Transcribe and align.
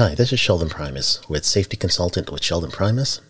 Hi, 0.00 0.14
this 0.14 0.32
is 0.32 0.40
Sheldon 0.40 0.70
Primus 0.70 1.20
with 1.28 1.44
Safety 1.44 1.76
Consultant 1.76 2.32
with 2.32 2.42
Sheldon 2.42 2.70
Primus. 2.70 3.20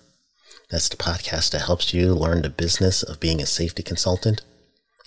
That's 0.70 0.88
the 0.88 0.96
podcast 0.96 1.50
that 1.50 1.62
helps 1.62 1.92
you 1.92 2.14
learn 2.14 2.42
the 2.42 2.48
business 2.48 3.02
of 3.02 3.18
being 3.18 3.42
a 3.42 3.46
safety 3.46 3.82
consultant. 3.82 4.42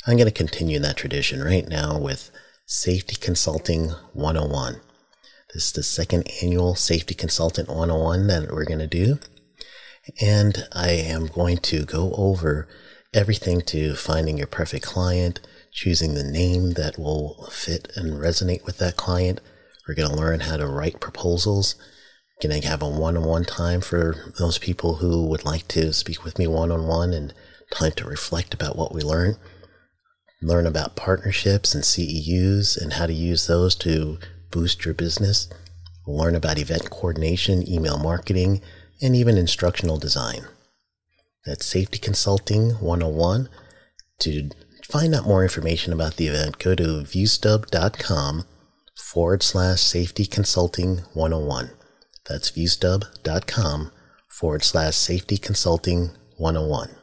I'm 0.06 0.18
going 0.18 0.28
to 0.28 0.34
continue 0.34 0.80
that 0.80 0.98
tradition 0.98 1.42
right 1.42 1.66
now 1.66 1.98
with 1.98 2.32
Safety 2.66 3.16
Consulting 3.16 3.92
101. 4.12 4.82
This 5.54 5.68
is 5.68 5.72
the 5.72 5.84
second 5.84 6.28
annual 6.44 6.76
Safety 6.76 7.14
Consultant 7.14 7.70
101 7.70 8.28
that 8.28 8.52
we're 8.52 8.66
going 8.66 8.80
to 8.80 8.86
do. 8.86 9.20
And 10.22 10.68
I 10.74 10.90
am 10.90 11.28
going 11.28 11.60
to 11.60 11.86
go 11.86 12.12
over 12.18 12.68
everything 13.14 13.62
to 13.68 13.96
finding 13.96 14.38
your 14.38 14.48
perfect 14.48 14.84
client, 14.84 15.40
choosing 15.72 16.14
the 16.14 16.26
name 16.26 16.72
that 16.72 17.00
will 17.00 17.48
fit 17.54 17.90
and 17.96 18.20
resonate 18.20 18.66
with 18.66 18.80
that 18.80 18.98
client. 18.98 19.40
We're 19.88 19.96
going 19.96 20.10
to 20.10 20.16
learn 20.16 20.42
how 20.42 20.58
to 20.58 20.68
write 20.68 21.02
proposals. 21.02 21.76
Going 22.42 22.62
to 22.62 22.68
have 22.68 22.82
a 22.82 22.90
one 22.90 23.18
on 23.18 23.24
one 23.26 23.46
time 23.46 23.82
for 23.82 24.34
those 24.40 24.58
people 24.58 24.96
who 24.96 25.28
would 25.28 25.46
like 25.46 25.68
to 25.70 25.94
speak 25.94 26.24
with 26.24 26.40
me 26.40 26.48
one 26.48 26.72
on 26.72 26.88
one 26.88 27.14
and 27.14 27.34
time 27.72 27.92
to 27.94 28.06
reflect 28.06 28.54
about 28.54 28.78
what 28.78 28.94
we 28.94 29.02
learn. 29.02 29.38
Learn 30.42 30.66
about 30.66 30.96
partnerships 30.96 31.74
and 31.74 31.84
CEUs 31.84 32.82
and 32.82 32.94
how 32.94 33.08
to 33.08 33.14
use 33.14 33.48
those 33.48 33.76
to 33.76 34.20
boost 34.52 34.86
your 34.86 34.94
business. 34.94 35.50
learn 36.06 36.36
about 36.36 36.58
event 36.58 36.90
coordination, 36.90 37.68
email 37.70 37.98
marketing, 37.98 38.62
and 39.02 39.16
even 39.16 39.38
instructional 39.38 39.98
design. 39.98 40.46
That's 41.46 41.66
Safety 41.66 41.98
Consulting 41.98 42.72
101. 42.72 43.50
To 44.20 44.50
find 44.90 45.16
out 45.16 45.26
more 45.26 45.44
information 45.44 45.94
about 45.94 46.18
the 46.18 46.28
event, 46.28 46.60
go 46.60 46.76
to 46.76 46.84
viewstub.com 47.04 48.46
forward 49.14 49.44
slash 49.44 49.80
safety 49.80 50.26
consulting 50.26 50.98
101. 51.14 51.70
That's 52.28 52.50
viewstub.com 52.50 53.92
forward 54.28 54.64
slash 54.64 54.96
safety 54.96 55.38
consulting 55.38 56.10
101. 56.38 57.03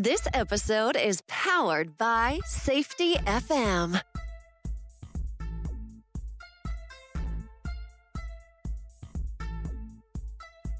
This 0.00 0.26
episode 0.32 0.96
is 0.96 1.22
powered 1.28 1.98
by 1.98 2.40
Safety 2.46 3.16
FM. 3.16 4.00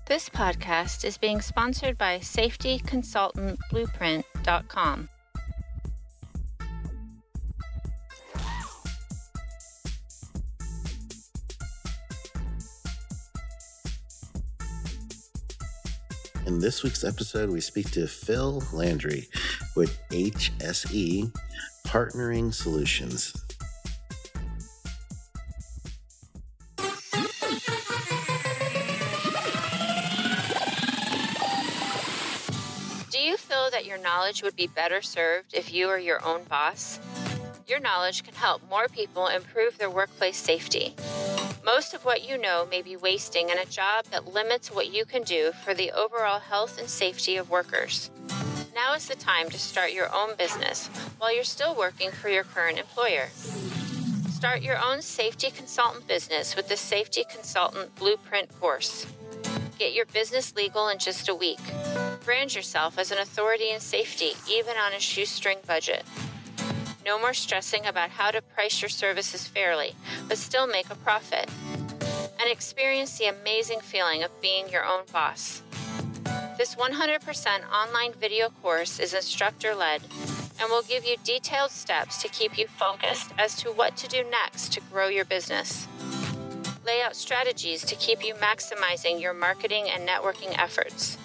This 0.07 0.31
podcast 0.31 1.05
is 1.05 1.19
being 1.19 1.43
sponsored 1.43 1.99
by 1.99 2.21
safetyconsultantblueprint.com. 2.21 5.09
In 16.51 16.59
this 16.59 16.83
week's 16.83 17.05
episode, 17.05 17.49
we 17.49 17.61
speak 17.61 17.93
to 17.93 18.09
Phil 18.09 18.61
Landry 18.73 19.29
with 19.77 19.97
HSE 20.09 21.33
Partnering 21.87 22.53
Solutions. 22.53 23.33
Do 33.11 33.21
you 33.21 33.37
feel 33.37 33.71
that 33.71 33.85
your 33.87 33.99
knowledge 33.99 34.43
would 34.43 34.57
be 34.57 34.67
better 34.67 35.03
served 35.03 35.55
if 35.55 35.73
you 35.73 35.87
were 35.87 35.99
your 35.99 36.21
own 36.25 36.43
boss? 36.43 36.99
Your 37.69 37.79
knowledge 37.79 38.25
can 38.25 38.35
help 38.35 38.61
more 38.69 38.89
people 38.89 39.29
improve 39.29 39.79
their 39.79 39.89
workplace 39.89 40.39
safety. 40.39 40.97
Most 41.65 41.93
of 41.93 42.07
what 42.07 42.27
you 42.27 42.39
know 42.39 42.67
may 42.71 42.81
be 42.81 42.97
wasting 42.97 43.51
in 43.51 43.59
a 43.59 43.67
job 43.67 44.07
that 44.07 44.33
limits 44.33 44.71
what 44.71 44.93
you 44.93 45.05
can 45.05 45.23
do 45.23 45.53
for 45.63 45.75
the 45.75 45.91
overall 45.93 46.41
health 46.41 46.79
and 46.79 46.89
safety 46.89 47.37
of 47.37 47.51
workers. 47.51 48.11
Now 48.75 48.95
is 48.95 49.07
the 49.07 49.15
time 49.15 49.51
to 49.51 49.59
start 49.59 49.93
your 49.93 50.13
own 50.15 50.37
business 50.37 50.89
while 51.19 51.35
you're 51.35 51.45
still 51.45 51.75
working 51.75 52.11
for 52.11 52.31
your 52.31 52.45
current 52.45 52.79
employer. 52.79 53.29
Start 54.31 54.63
your 54.63 54.83
own 54.83 55.03
safety 55.03 55.51
consultant 55.51 56.07
business 56.07 56.57
with 56.57 56.69
the 56.69 56.77
Safety 56.79 57.25
Consultant 57.31 57.95
Blueprint 57.95 58.59
course. 58.59 59.07
Get 59.79 59.93
your 59.93 60.07
business 60.07 60.57
legal 60.57 60.89
in 60.89 60.99
just 60.99 61.29
a 61.29 61.35
week. 61.35 61.61
Brand 62.25 62.55
yourself 62.55 62.99
as 62.99 63.11
an 63.11 63.19
authority 63.19 63.71
in 63.71 63.81
safety, 63.81 64.33
even 64.49 64.77
on 64.79 64.95
a 64.95 65.01
shoestring 65.01 65.59
budget. 65.67 66.05
No 67.11 67.19
more 67.19 67.35
stressing 67.35 67.87
about 67.87 68.11
how 68.11 68.31
to 68.31 68.41
price 68.41 68.81
your 68.81 68.89
services 68.89 69.45
fairly, 69.45 69.97
but 70.29 70.39
still 70.39 70.69
make 70.69 70.89
a 70.91 70.95
profit. 70.95 71.51
And 72.39 72.49
experience 72.49 73.19
the 73.19 73.25
amazing 73.25 73.81
feeling 73.81 74.23
of 74.23 74.41
being 74.41 74.69
your 74.69 74.85
own 74.85 75.03
boss. 75.13 75.63
This 76.57 76.77
100% 76.77 77.69
online 77.69 78.13
video 78.13 78.51
course 78.63 79.01
is 79.01 79.13
instructor 79.13 79.75
led 79.75 80.03
and 80.61 80.71
will 80.71 80.83
give 80.83 81.05
you 81.05 81.17
detailed 81.25 81.73
steps 81.73 82.23
to 82.23 82.29
keep 82.29 82.57
you 82.57 82.69
focused 82.69 83.33
as 83.37 83.57
to 83.57 83.73
what 83.73 83.97
to 83.97 84.07
do 84.07 84.23
next 84.31 84.73
to 84.75 84.81
grow 84.81 85.09
your 85.09 85.25
business. 85.25 85.89
Lay 86.87 87.03
out 87.03 87.17
strategies 87.17 87.85
to 87.87 87.97
keep 87.97 88.25
you 88.25 88.35
maximizing 88.35 89.21
your 89.21 89.35
marketing 89.35 89.89
and 89.93 90.09
networking 90.09 90.57
efforts. 90.57 91.19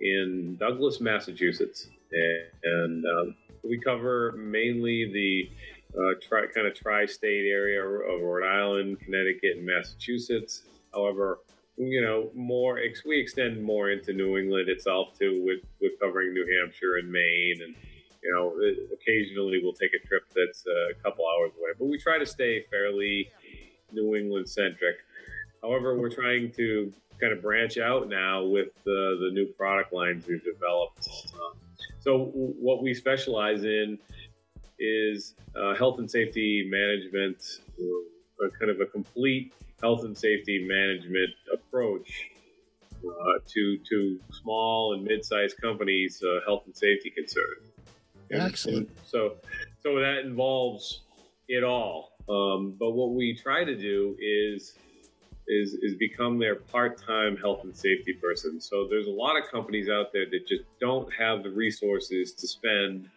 in 0.03 0.59
Douglas, 0.60 1.00
Massachusetts, 1.00 1.88
and, 2.12 3.06
um, 3.06 3.34
we 3.62 3.78
cover 3.78 4.32
mainly 4.37 5.10
the 5.12 5.50
uh, 5.98 6.15
tri- 6.22 6.47
kind 6.54 6.66
of 6.66 6.75
tri-state 6.75 7.47
area 7.47 7.82
of 7.82 8.22
Rhode 8.22 8.47
Island, 8.47 9.00
Connecticut, 9.00 9.56
and 9.56 9.66
Massachusetts. 9.66 10.62
However, 10.93 11.41
you 11.76 12.00
know, 12.00 12.31
more 12.34 12.78
ex- 12.78 13.04
we 13.04 13.19
extend 13.19 13.62
more 13.62 13.91
into 13.91 14.12
New 14.12 14.38
England 14.38 14.69
itself 14.69 15.18
too, 15.18 15.42
with 15.45 15.60
with 15.80 15.92
covering 16.01 16.34
New 16.34 16.47
Hampshire 16.59 16.97
and 16.98 17.10
Maine, 17.10 17.60
and 17.62 17.74
you 18.22 18.34
know, 18.34 18.54
occasionally 18.92 19.60
we'll 19.63 19.72
take 19.72 19.92
a 19.95 20.06
trip 20.06 20.24
that's 20.34 20.65
a 20.66 20.95
couple 21.03 21.24
hours 21.27 21.53
away, 21.59 21.71
but 21.78 21.86
we 21.86 21.98
try 21.98 22.18
to 22.18 22.27
stay 22.27 22.65
fairly 22.71 23.30
New 23.92 24.15
England 24.15 24.48
centric. 24.48 24.97
However, 25.63 25.98
we're 25.98 26.10
trying 26.10 26.53
to 26.53 26.92
kind 27.21 27.33
of 27.33 27.42
branch 27.42 27.78
out 27.78 28.09
now 28.09 28.45
with 28.45 28.68
the, 28.84 29.18
the 29.21 29.30
new 29.33 29.47
product 29.47 29.92
lines 29.92 30.27
we've 30.27 30.45
developed. 30.45 31.09
Uh, 31.34 31.54
so, 32.01 32.27
what 32.35 32.83
we 32.83 32.95
specialize 32.95 33.65
in 33.65 33.99
is 34.79 35.35
uh, 35.55 35.75
health 35.75 35.99
and 35.99 36.11
safety 36.11 36.67
management, 36.71 37.39
kind 38.59 38.71
of 38.71 38.81
a 38.81 38.87
complete 38.87 39.53
health 39.83 40.05
and 40.05 40.17
safety 40.17 40.67
management 40.67 41.31
approach 41.53 42.31
uh, 43.05 43.39
to 43.47 43.79
to 43.89 44.21
small 44.33 44.95
and 44.95 45.05
mid-sized 45.05 45.61
companies' 45.61 46.23
uh, 46.23 46.41
health 46.47 46.63
and 46.67 46.77
safety 46.77 47.11
concerns. 47.11 47.69
Excellent. 48.31 48.89
so, 49.05 49.37
so 49.83 49.99
that 49.99 50.23
involves 50.25 51.01
it 51.49 51.65
all. 51.65 52.13
Um, 52.29 52.77
but 52.79 52.93
what 52.93 53.11
we 53.11 53.35
try 53.35 53.65
to 53.65 53.77
do 53.77 54.17
is 54.21 54.75
is 55.48 55.75
is 55.83 55.95
become 55.97 56.39
their 56.39 56.57
part-time 56.57 57.37
health 57.37 57.60
and 57.65 57.77
safety 57.77 58.15
person. 58.15 58.60
So 58.60 58.87
there's 58.89 59.07
a 59.07 59.10
lot 59.10 59.37
of 59.39 59.51
companies 59.51 59.89
out 59.89 60.13
there 60.13 60.27
that 60.31 60.47
just 60.47 60.65
don't 60.81 61.13
have 61.13 61.42
the 61.42 61.51
resources 61.51 62.34
to 62.34 62.47
spend 62.47 63.09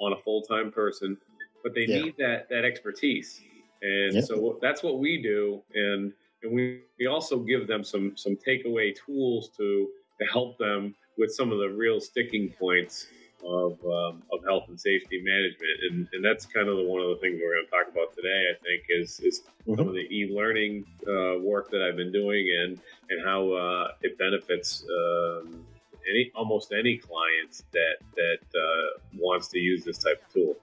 on 0.00 0.12
a 0.12 0.16
full-time 0.22 0.72
person, 0.72 1.16
but 1.62 1.74
they 1.74 1.86
Yeah. 1.86 2.00
need 2.02 2.14
that 2.18 2.48
that 2.50 2.64
expertise. 2.64 3.40
And 3.82 4.14
Yeah. 4.14 4.20
so 4.20 4.58
that's 4.62 4.82
what 4.82 4.98
we 4.98 5.20
do 5.22 5.62
and 5.74 6.12
and 6.42 6.52
we, 6.52 6.82
we 6.98 7.06
also 7.06 7.40
give 7.40 7.66
them 7.66 7.84
some 7.84 8.16
some 8.16 8.36
takeaway 8.36 8.94
tools 8.94 9.50
to 9.56 9.88
to 10.20 10.26
help 10.26 10.58
them 10.58 10.94
with 11.18 11.32
some 11.32 11.52
of 11.52 11.58
the 11.58 11.68
real 11.68 12.00
sticking 12.00 12.52
points 12.58 13.06
of 13.44 13.72
um, 13.84 14.22
of 14.32 14.44
health 14.44 14.64
and 14.68 14.80
safety 14.80 15.22
management, 15.22 15.70
and, 15.90 16.08
and 16.12 16.24
that's 16.24 16.46
kind 16.46 16.68
of 16.68 16.76
the, 16.76 16.84
one 16.84 17.00
of 17.00 17.08
the 17.08 17.16
things 17.16 17.40
we're 17.42 17.54
going 17.54 17.64
to 17.64 17.70
talk 17.70 17.92
about 17.92 18.14
today. 18.14 18.44
I 18.50 18.54
think 18.62 18.84
is 18.88 19.20
is 19.20 19.42
some 19.66 19.88
of 19.88 19.94
the 19.94 20.06
e-learning 20.10 20.84
uh, 21.06 21.40
work 21.40 21.70
that 21.70 21.82
I've 21.82 21.96
been 21.96 22.12
doing, 22.12 22.46
and 22.60 22.78
and 23.10 23.24
how 23.24 23.52
uh, 23.52 23.88
it 24.02 24.18
benefits 24.18 24.84
um, 24.84 25.64
any 26.08 26.30
almost 26.34 26.72
any 26.72 26.98
client 26.98 27.62
that 27.72 27.96
that 28.16 28.58
uh, 28.58 29.00
wants 29.18 29.48
to 29.48 29.58
use 29.58 29.84
this 29.84 29.98
type 29.98 30.22
of 30.26 30.32
tool. 30.32 30.56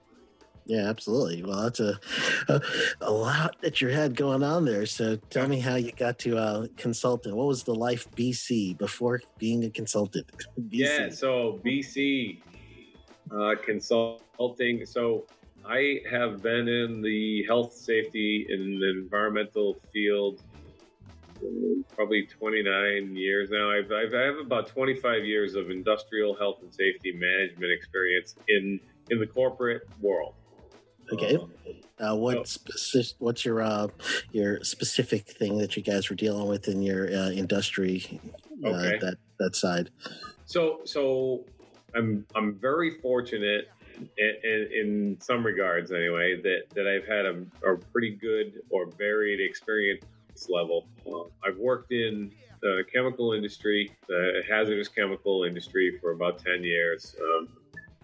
Yeah, 0.65 0.87
absolutely. 0.87 1.41
Well, 1.41 1.63
that's 1.63 1.79
a, 1.79 1.99
a 2.47 2.61
a 3.01 3.11
lot 3.11 3.55
that 3.61 3.81
you 3.81 3.87
had 3.87 4.15
going 4.15 4.43
on 4.43 4.65
there. 4.65 4.85
So 4.85 5.15
tell 5.31 5.47
me 5.47 5.59
how 5.59 5.75
you 5.75 5.91
got 5.91 6.19
to 6.19 6.37
uh, 6.37 6.67
consultant. 6.77 7.35
What 7.35 7.47
was 7.47 7.63
the 7.63 7.73
life 7.73 8.09
BC 8.11 8.77
before 8.77 9.19
being 9.39 9.63
a 9.63 9.71
consultant? 9.71 10.27
BC. 10.59 10.69
Yeah, 10.71 11.09
so 11.09 11.59
BC 11.65 12.41
uh, 13.31 13.55
consulting. 13.63 14.85
So 14.85 15.25
I 15.65 15.99
have 16.09 16.41
been 16.41 16.67
in 16.67 17.01
the 17.01 17.43
health, 17.47 17.73
safety, 17.73 18.47
and 18.49 18.81
environmental 18.83 19.77
field 19.93 20.41
probably 21.95 22.25
29 22.25 23.15
years 23.15 23.49
now. 23.49 23.71
I've, 23.71 23.91
I've, 23.91 24.13
I 24.13 24.21
have 24.23 24.37
about 24.37 24.67
25 24.67 25.25
years 25.25 25.55
of 25.55 25.69
industrial 25.69 26.35
health 26.35 26.59
and 26.61 26.73
safety 26.73 27.13
management 27.13 27.71
experience 27.71 28.35
in 28.47 28.79
in 29.09 29.19
the 29.19 29.27
corporate 29.27 29.83
world. 29.99 30.35
Okay. 31.11 31.35
Um, 31.35 31.51
Uh, 31.99 32.15
what 32.15 32.47
specific? 32.47 33.15
What's 33.19 33.43
your 33.43 33.61
uh, 33.61 33.87
your 34.31 34.63
specific 34.63 35.27
thing 35.27 35.57
that 35.57 35.75
you 35.75 35.83
guys 35.83 36.09
were 36.09 36.15
dealing 36.15 36.47
with 36.47 36.69
in 36.69 36.81
your 36.81 37.07
uh, 37.07 37.31
industry? 37.31 38.21
Uh, 38.63 38.69
Okay. 38.69 38.97
That 38.99 39.17
that 39.39 39.55
side. 39.55 39.89
So, 40.45 40.79
so 40.85 41.45
I'm 41.95 42.25
I'm 42.36 42.56
very 42.56 43.00
fortunate 43.00 43.69
in, 44.18 44.68
in, 44.74 45.18
some 45.19 45.45
regards, 45.45 45.91
anyway, 45.91 46.41
that 46.41 46.69
that 46.75 46.88
I've 46.88 47.07
had 47.07 47.25
a, 47.25 47.71
a 47.71 47.77
pretty 47.91 48.12
good 48.12 48.62
or 48.69 48.88
varied 48.88 49.39
experience 49.39 50.03
level. 50.47 50.88
I've 51.45 51.57
worked 51.57 51.91
in 51.91 52.31
the 52.62 52.83
chemical 52.94 53.33
industry, 53.33 53.91
the 54.07 54.41
hazardous 54.50 54.88
chemical 54.88 55.44
industry, 55.44 55.97
for 56.00 56.12
about 56.12 56.39
ten 56.39 56.63
years. 56.63 57.15
Um, 57.21 57.50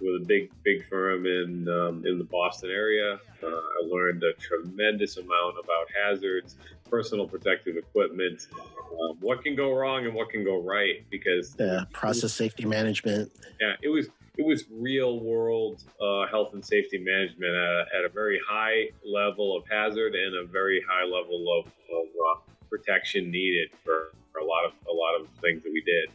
with 0.02 0.22
a 0.22 0.26
big, 0.26 0.52
big 0.64 0.88
firm 0.88 1.26
in 1.26 1.68
um, 1.70 2.06
in 2.06 2.18
the 2.18 2.24
Boston 2.26 2.70
area, 2.70 3.20
uh, 3.44 3.48
I 3.48 3.88
learned 3.88 4.24
a 4.24 4.34
tremendous 4.34 5.18
amount 5.18 5.56
about 5.64 5.88
hazards, 5.96 6.58
personal 6.90 7.28
protective 7.28 7.78
equipment, 7.78 8.48
um, 8.54 9.18
what 9.22 9.44
can 9.44 9.56
go 9.56 9.74
wrong 9.74 10.06
and 10.06 10.14
what 10.14 10.30
can 10.30 10.44
go 10.44 10.62
right, 10.62 11.06
because 11.10 11.58
Uh, 11.60 11.86
process 11.94 12.34
safety 12.34 12.66
management. 12.66 13.32
yeah, 13.62 13.74
it 13.82 13.90
was 13.90 14.08
it 14.38 14.46
was 14.46 14.66
real 14.70 15.22
world 15.22 15.82
uh, 16.02 16.28
health 16.28 16.54
and 16.54 16.66
safety 16.66 16.98
management 16.98 17.52
at 17.52 17.56
a, 17.56 17.86
at 18.00 18.06
a 18.06 18.10
very 18.10 18.40
high 18.46 18.90
level 19.06 19.56
of 19.56 19.64
hazard 19.72 20.14
and 20.14 20.36
a 20.36 20.46
very 20.46 20.84
high 20.90 21.06
level 21.06 21.46
of, 21.58 21.66
of 21.68 22.06
uh, 22.08 22.40
protection 22.70 23.32
needed 23.32 23.70
for, 23.86 24.12
for 24.34 24.40
a 24.40 24.46
lot 24.46 24.66
of 24.66 24.74
a 24.90 24.94
lot 24.94 25.16
of 25.20 25.28
things 25.42 25.64
that 25.64 25.72
we 25.72 25.82
did. 25.82 26.10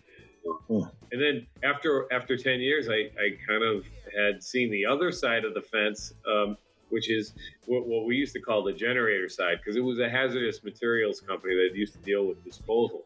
Hmm. 0.69 0.83
And 1.13 1.21
then 1.21 1.47
after 1.65 2.07
after 2.13 2.37
ten 2.37 2.61
years, 2.61 2.89
I, 2.89 3.11
I 3.21 3.37
kind 3.47 3.65
of 3.65 3.85
had 4.17 4.43
seen 4.43 4.71
the 4.71 4.87
other 4.87 5.11
side 5.13 5.45
of 5.45 5.55
the 5.55 5.63
fence, 5.63 6.13
um, 6.31 6.57
which 6.91 7.11
is 7.11 7.33
what, 7.67 7.87
what 7.87 8.07
we 8.07 8.17
used 8.17 8.33
to 8.35 8.41
call 8.41 8.63
the 8.63 8.73
generator 8.73 9.29
side, 9.29 9.59
because 9.59 9.77
it 9.77 9.85
was 9.85 9.99
a 9.99 10.09
hazardous 10.09 10.63
materials 10.65 11.21
company 11.21 11.55
that 11.57 11.77
used 11.77 11.95
to 11.95 12.01
deal 12.03 12.27
with 12.27 12.43
disposal. 12.45 13.03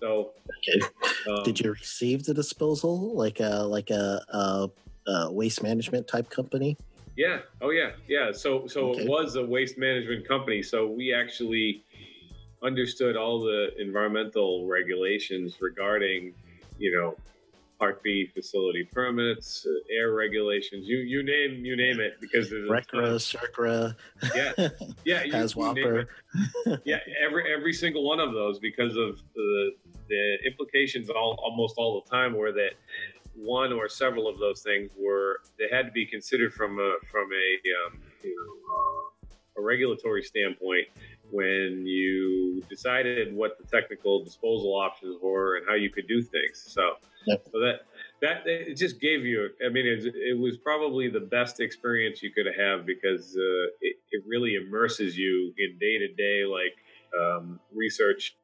So, 0.00 0.30
Okay. 0.68 0.86
um, 1.28 1.44
Did 1.44 1.60
you 1.60 1.72
receive 1.72 2.24
the 2.24 2.34
disposal 2.34 3.16
like 3.16 3.40
a 3.40 3.64
like 3.64 3.90
a, 3.90 4.24
a, 4.28 4.68
a 5.10 5.32
waste 5.32 5.62
management 5.62 6.06
type 6.06 6.30
company? 6.30 6.76
Yeah. 7.16 7.38
Oh, 7.60 7.70
yeah. 7.70 7.90
Yeah. 8.06 8.30
So, 8.30 8.68
so 8.68 8.90
Okay. 8.90 9.02
it 9.02 9.08
was 9.08 9.34
a 9.34 9.44
waste 9.44 9.76
management 9.76 10.28
company. 10.28 10.62
So 10.62 10.86
we 10.86 11.12
actually 11.12 11.82
understood 12.62 13.16
all 13.16 13.40
the 13.40 13.70
environmental 13.80 14.66
regulations 14.66 15.56
regarding, 15.60 16.32
you 16.78 16.94
know, 16.96 17.16
Part 17.78 18.02
B 18.02 18.26
facility 18.34 18.82
permits, 18.82 19.64
uh, 19.64 19.94
air 19.94 20.12
regulations. 20.12 20.86
You 20.88 20.98
you 20.98 21.22
name 21.22 21.64
you 21.64 21.76
name 21.76 22.00
it 22.00 22.20
because 22.20 22.50
there's 22.50 22.68
RCRA, 22.68 23.14
CERCLA, 23.20 23.94
yeah 24.34 24.68
yeah 25.04 25.22
you, 25.22 25.32
Has 25.32 25.54
you 25.54 25.72
name 25.74 25.84
Whopper. 25.84 26.08
it. 26.66 26.80
yeah 26.84 26.98
every 27.24 27.44
every 27.54 27.72
single 27.72 28.02
one 28.04 28.18
of 28.18 28.32
those 28.32 28.58
because 28.58 28.96
of 28.96 29.20
the 29.34 29.70
the 30.08 30.38
implications 30.44 31.08
all 31.08 31.38
almost 31.40 31.76
all 31.78 32.02
the 32.02 32.10
time 32.10 32.36
were 32.36 32.50
that 32.50 32.72
one 33.36 33.72
or 33.72 33.88
several 33.88 34.26
of 34.26 34.40
those 34.40 34.60
things 34.62 34.90
were 34.98 35.40
they 35.56 35.68
had 35.70 35.86
to 35.86 35.92
be 35.92 36.04
considered 36.04 36.52
from 36.52 36.80
a 36.80 36.94
from 37.08 37.28
a 37.32 37.92
um, 37.94 38.00
you 38.24 38.34
know 38.34 38.74
uh, 38.74 39.60
a 39.60 39.62
regulatory 39.62 40.24
standpoint 40.24 40.88
when 41.30 41.84
you 41.86 42.62
decided 42.68 43.34
what 43.34 43.58
the 43.58 43.64
technical 43.66 44.24
disposal 44.24 44.74
options 44.74 45.16
were 45.22 45.56
and 45.56 45.66
how 45.68 45.74
you 45.74 45.90
could 45.90 46.06
do 46.08 46.22
things 46.22 46.64
so 46.66 46.94
Yep. 47.26 47.42
so 47.52 47.60
that 47.60 47.80
that 48.22 48.46
it 48.46 48.76
just 48.76 49.00
gave 49.00 49.24
you 49.24 49.48
i 49.64 49.68
mean 49.68 49.86
it, 49.86 50.04
it 50.14 50.38
was 50.38 50.56
probably 50.56 51.08
the 51.08 51.20
best 51.20 51.60
experience 51.60 52.22
you 52.22 52.30
could 52.30 52.46
have 52.46 52.86
because 52.86 53.36
uh, 53.36 53.66
it, 53.80 53.96
it 54.12 54.22
really 54.26 54.54
immerses 54.54 55.16
you 55.18 55.52
in 55.58 55.78
day-to-day 55.78 56.44
like 56.44 56.76
um, 57.20 57.58
research 57.74 58.36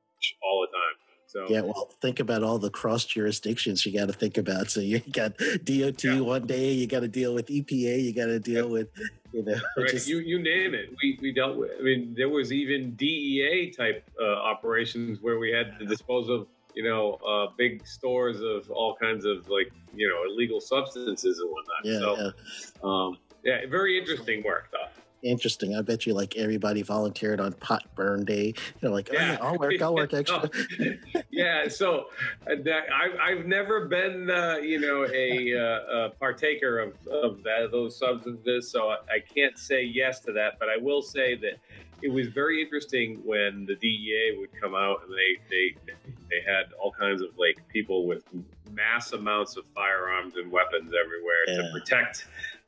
all 0.43 0.67
the 0.67 0.77
time 0.77 0.97
so 1.35 1.47
Yeah, 1.49 1.63
well, 1.63 1.91
think 2.01 2.21
about 2.21 2.43
all 2.43 2.59
the 2.59 2.71
cross 2.71 3.05
jurisdictions 3.05 3.85
you 3.85 3.93
got 3.99 4.07
to 4.07 4.13
think 4.13 4.39
about. 4.39 4.71
So 4.71 4.81
you 4.81 5.01
got 5.13 5.37
DOT 5.65 6.05
Yeah. 6.05 6.21
one 6.21 6.47
day, 6.47 6.73
you 6.73 6.87
got 6.87 7.01
to 7.01 7.09
deal 7.09 7.35
with 7.35 7.47
EPA, 7.49 8.03
you 8.03 8.13
got 8.13 8.27
to 8.27 8.39
deal 8.39 8.69
with, 8.69 8.89
you 9.33 9.43
know, 9.45 9.55
Right. 9.77 9.89
just- 9.91 10.09
You 10.09 10.19
you 10.19 10.39
name 10.41 10.75
it. 10.75 10.91
We 11.03 11.19
we 11.21 11.33
dealt 11.33 11.57
with. 11.57 11.73
I 11.79 11.83
mean, 11.83 12.15
there 12.17 12.29
was 12.29 12.53
even 12.53 12.95
DEA 12.95 13.71
type 13.77 14.09
uh, 14.21 14.25
operations 14.25 15.19
where 15.21 15.39
we 15.39 15.51
had 15.51 15.79
to 15.81 15.87
dispose 15.87 16.29
of 16.29 16.47
you 16.75 16.85
know 16.85 17.15
uh, 17.27 17.53
big 17.59 17.87
stores 17.87 18.41
of 18.41 18.71
all 18.71 18.95
kinds 18.97 19.25
of 19.25 19.49
like 19.49 19.73
you 19.95 20.09
know 20.09 20.23
illegal 20.33 20.61
substances 20.61 21.39
and 21.41 21.51
whatnot. 21.51 21.83
yeah, 21.85 21.99
so 21.99 22.17
yeah. 22.17 22.89
um, 22.89 23.19
yeah, 23.45 23.67
very 23.69 23.99
interesting 23.99 24.43
work 24.45 24.69
though. 24.73 24.89
Interesting. 25.25 25.75
I 25.75 25.81
bet 25.81 26.05
you 26.07 26.13
like 26.13 26.37
everybody 26.37 26.83
volunteered 26.83 27.41
on 27.41 27.55
pot 27.55 27.83
burn 27.95 28.25
day. 28.25 28.53
You're 28.81 28.91
like, 28.91 29.09
oh, 29.11 29.15
yeah, 29.15 29.39
I'll 29.41 29.57
work, 29.57 29.81
I'll 29.81 29.95
work 29.95 30.13
extra. 30.15 30.51
yeah, 31.31 31.67
so 31.67 32.07
uh, 32.47 32.57
that, 32.65 32.85
I, 32.93 33.33
I've 33.33 33.47
never 33.47 33.87
been, 33.87 34.29
uh, 34.31 34.57
you 34.57 34.79
know, 34.81 35.07
a, 35.13 35.57
uh, 35.57 36.07
a 36.07 36.11
partaker 36.11 36.79
of, 36.79 36.93
of 37.09 37.43
that, 37.43 37.71
those 37.73 37.97
substances, 37.97 38.71
so 38.71 38.91
I, 38.91 38.97
I 39.15 39.19
can't 39.35 39.59
say 39.59 39.83
yes 39.83 40.21
to 40.21 40.33
that. 40.33 40.59
But 40.59 40.69
I 40.69 40.77
will 40.77 41.01
say 41.01 41.37
that 41.37 41.55
it 42.03 42.13
was 42.13 42.29
very 42.29 42.61
interesting 42.63 43.21
when 43.25 43.65
the 43.65 43.77
DEA 43.77 44.37
would 44.39 44.51
come 44.61 44.75
out 44.75 45.01
and 45.07 45.13
they 45.17 45.39
they 45.49 45.95
they 46.29 46.41
had 46.47 46.67
all 46.79 46.93
kinds 46.93 47.23
of 47.23 47.31
like 47.39 47.67
people 47.69 48.07
with 48.07 48.25
mass 48.73 49.13
amounts 49.13 49.57
of 49.57 49.65
firearms 49.75 50.35
and 50.37 50.51
weapons 50.53 50.93
everywhere 50.93 51.45
Yeah. 51.47 51.63
to 51.63 51.71
protect 51.73 52.27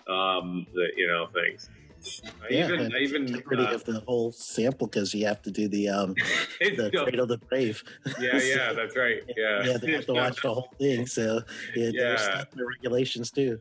um, 0.08 0.66
the 0.72 0.88
you 0.96 1.06
know 1.06 1.26
things. 1.34 1.68
I 2.42 2.52
yeah, 2.52 2.66
even 2.66 2.92
I 2.94 2.98
even 3.00 3.42
uh, 3.52 3.74
of 3.74 3.84
the 3.84 4.02
whole 4.06 4.32
sample 4.32 4.86
because 4.88 5.14
you 5.14 5.26
have 5.26 5.42
to 5.42 5.50
do 5.50 5.68
the 5.68 5.88
um 5.88 6.14
the 6.70 6.92
no, 6.92 7.04
cradle 7.04 7.26
to 7.28 7.38
grave. 7.50 7.82
yeah, 8.16 8.40
yeah, 8.40 8.72
that's 8.72 8.96
right. 8.96 9.18
Yeah, 9.36 9.62
yeah, 9.64 9.78
they 9.78 9.88
have 9.88 10.06
to 10.06 10.14
watch 10.14 10.40
the 10.42 10.52
whole 10.52 10.74
thing. 10.80 11.06
So 11.06 11.40
yeah, 11.74 11.90
Yeah. 11.96 12.06
there's 12.06 12.28
the 12.54 12.66
regulations 12.82 13.30
too. 13.32 13.58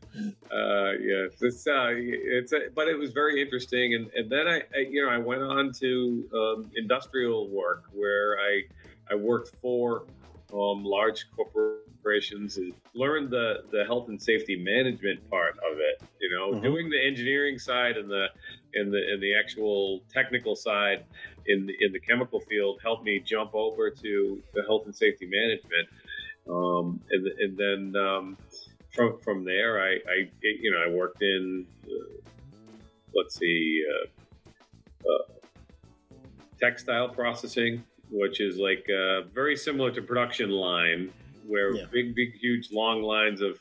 Uh, 0.50 0.92
yes, 1.00 1.32
it's 1.40 1.66
uh, 1.66 1.90
it's 1.92 2.52
a, 2.52 2.70
but 2.74 2.86
it 2.86 2.96
was 2.96 3.10
very 3.12 3.42
interesting, 3.42 3.94
and, 3.94 4.08
and 4.14 4.30
then 4.30 4.46
I, 4.46 4.58
I, 4.76 4.78
you 4.88 5.02
know, 5.04 5.10
I 5.10 5.18
went 5.18 5.42
on 5.42 5.72
to 5.80 6.28
um, 6.32 6.70
industrial 6.76 7.50
work 7.50 7.82
where 7.92 8.38
I 8.38 8.62
I 9.10 9.16
worked 9.16 9.50
for 9.60 10.06
um, 10.52 10.84
large 10.84 11.24
corporations 11.34 12.56
and 12.58 12.72
learned 12.94 13.30
the 13.30 13.64
the 13.72 13.84
health 13.84 14.08
and 14.08 14.20
safety 14.20 14.56
management 14.56 15.20
part 15.30 15.54
of 15.70 15.78
it. 15.78 15.96
You 16.20 16.30
know, 16.34 16.52
Mhm. 16.52 16.62
doing 16.62 16.88
the 16.90 17.00
engineering 17.04 17.58
side 17.58 17.96
and 17.96 18.10
the 18.10 18.26
and 18.74 18.92
the 18.92 18.98
and 19.12 19.22
the 19.22 19.34
actual 19.34 20.00
technical 20.12 20.54
side 20.56 21.04
in 21.46 21.66
the, 21.66 21.74
in 21.80 21.92
the 21.92 22.00
chemical 22.00 22.40
field 22.40 22.80
helped 22.82 23.04
me 23.04 23.20
jump 23.20 23.54
over 23.54 23.90
to 23.90 24.42
the 24.54 24.62
health 24.62 24.82
and 24.86 24.94
safety 24.94 25.26
management, 25.26 25.88
um, 26.48 27.00
and 27.10 27.26
and 27.26 27.56
then. 27.58 28.02
Um, 28.02 28.38
from 28.94 29.20
from 29.20 29.44
there, 29.44 29.78
I, 29.82 29.90
I 29.96 30.30
you 30.40 30.70
know 30.72 30.78
I 30.78 30.88
worked 30.96 31.20
in 31.20 31.66
uh, 31.86 32.16
let's 33.14 33.36
see 33.36 33.82
uh, 33.92 35.10
uh, 35.12 35.24
textile 36.58 37.10
processing 37.10 37.84
which 38.10 38.40
is 38.40 38.58
like 38.58 38.86
uh, 38.90 39.22
very 39.34 39.56
similar 39.56 39.90
to 39.92 40.02
production 40.02 40.50
line, 40.50 41.12
where 41.46 41.74
Yeah. 41.74 41.84
big, 41.90 42.14
big, 42.14 42.34
huge, 42.34 42.72
long 42.72 43.02
lines 43.02 43.40
of 43.40 43.60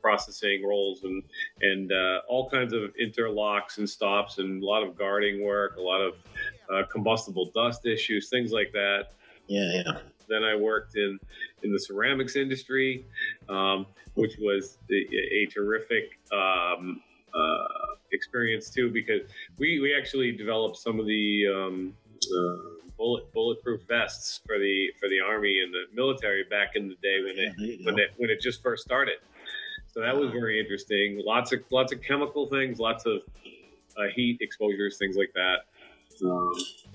processing 0.00 0.64
rolls 0.64 1.02
and 1.04 1.22
and 1.62 1.90
uh, 1.92 2.20
all 2.28 2.48
kinds 2.48 2.72
of 2.72 2.94
interlocks 2.96 3.78
and 3.78 3.88
stops 3.88 4.38
and 4.38 4.62
a 4.62 4.66
lot 4.66 4.82
of 4.82 4.96
guarding 4.96 5.44
work, 5.44 5.76
a 5.76 5.80
lot 5.80 6.00
of 6.00 6.14
uh, 6.70 6.82
combustible 6.90 7.50
dust 7.54 7.86
issues, 7.86 8.28
things 8.28 8.52
like 8.52 8.72
that. 8.72 9.08
Yeah, 9.48 9.82
yeah. 9.84 9.98
Then 10.28 10.44
I 10.44 10.54
worked 10.56 10.96
in 10.96 11.18
in 11.62 11.72
the 11.72 11.78
ceramics 11.78 12.36
industry, 12.36 13.04
um, 13.48 13.86
which 14.14 14.36
was 14.38 14.78
a, 14.90 14.94
a 14.94 15.46
terrific 15.46 16.18
um, 16.32 17.00
uh, 17.34 17.66
experience 18.12 18.70
too, 18.70 18.90
because 18.90 19.22
we, 19.58 19.80
we 19.80 19.94
actually 19.94 20.32
developed 20.32 20.76
some 20.78 20.98
of 21.00 21.06
the 21.06 21.46
um, 21.48 21.92
uh, 22.10 22.75
bullet 22.96 23.32
bulletproof 23.32 23.82
vests 23.86 24.40
for 24.46 24.58
the 24.58 24.88
for 24.98 25.08
the 25.08 25.20
army 25.20 25.60
and 25.62 25.72
the 25.72 25.84
military 25.94 26.44
back 26.44 26.70
in 26.76 26.88
the 26.88 26.94
day 27.02 27.22
when 27.22 27.36
Yeah, 27.36 27.66
it 27.74 27.84
when 27.84 27.98
it 27.98 28.10
when 28.16 28.30
it 28.30 28.40
just 28.40 28.62
first 28.62 28.82
started. 28.84 29.16
So 29.92 30.00
that 30.00 30.16
was 30.16 30.30
very 30.30 30.60
interesting. 30.60 31.22
Lots 31.24 31.52
of 31.52 31.60
lots 31.70 31.92
of 31.92 32.02
chemical 32.02 32.46
things, 32.48 32.78
lots 32.78 33.06
of 33.06 33.20
uh, 33.96 34.08
heat 34.14 34.38
exposures, 34.40 34.98
things 34.98 35.16
like 35.16 35.32
that. 35.34 35.60
Um, 36.24 36.52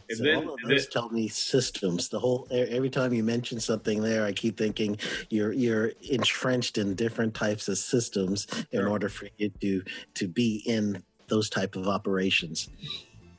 and 0.10 0.18
so 0.18 0.24
then, 0.24 0.36
all 0.48 0.54
of 0.56 0.60
those 0.68 0.84
then- 0.86 0.92
tell 0.92 1.10
me 1.10 1.28
systems. 1.28 2.10
The 2.10 2.20
whole 2.20 2.48
every 2.52 2.90
time 2.90 3.14
you 3.14 3.24
mention 3.24 3.60
something 3.60 4.02
there, 4.02 4.26
I 4.26 4.34
keep 4.34 4.58
thinking 4.58 4.98
you're 5.30 5.52
you're 5.54 5.94
entrenched 6.10 6.78
in 6.78 6.96
different 6.96 7.34
types 7.34 7.68
of 7.68 7.78
systems 7.78 8.48
in 8.72 8.86
order 8.86 9.10
for 9.10 9.28
you 9.38 9.50
to 9.62 9.84
to 10.16 10.28
be 10.28 10.64
in 10.66 11.04
those 11.28 11.50
type 11.50 11.76
of 11.76 11.88
operations. 11.88 12.70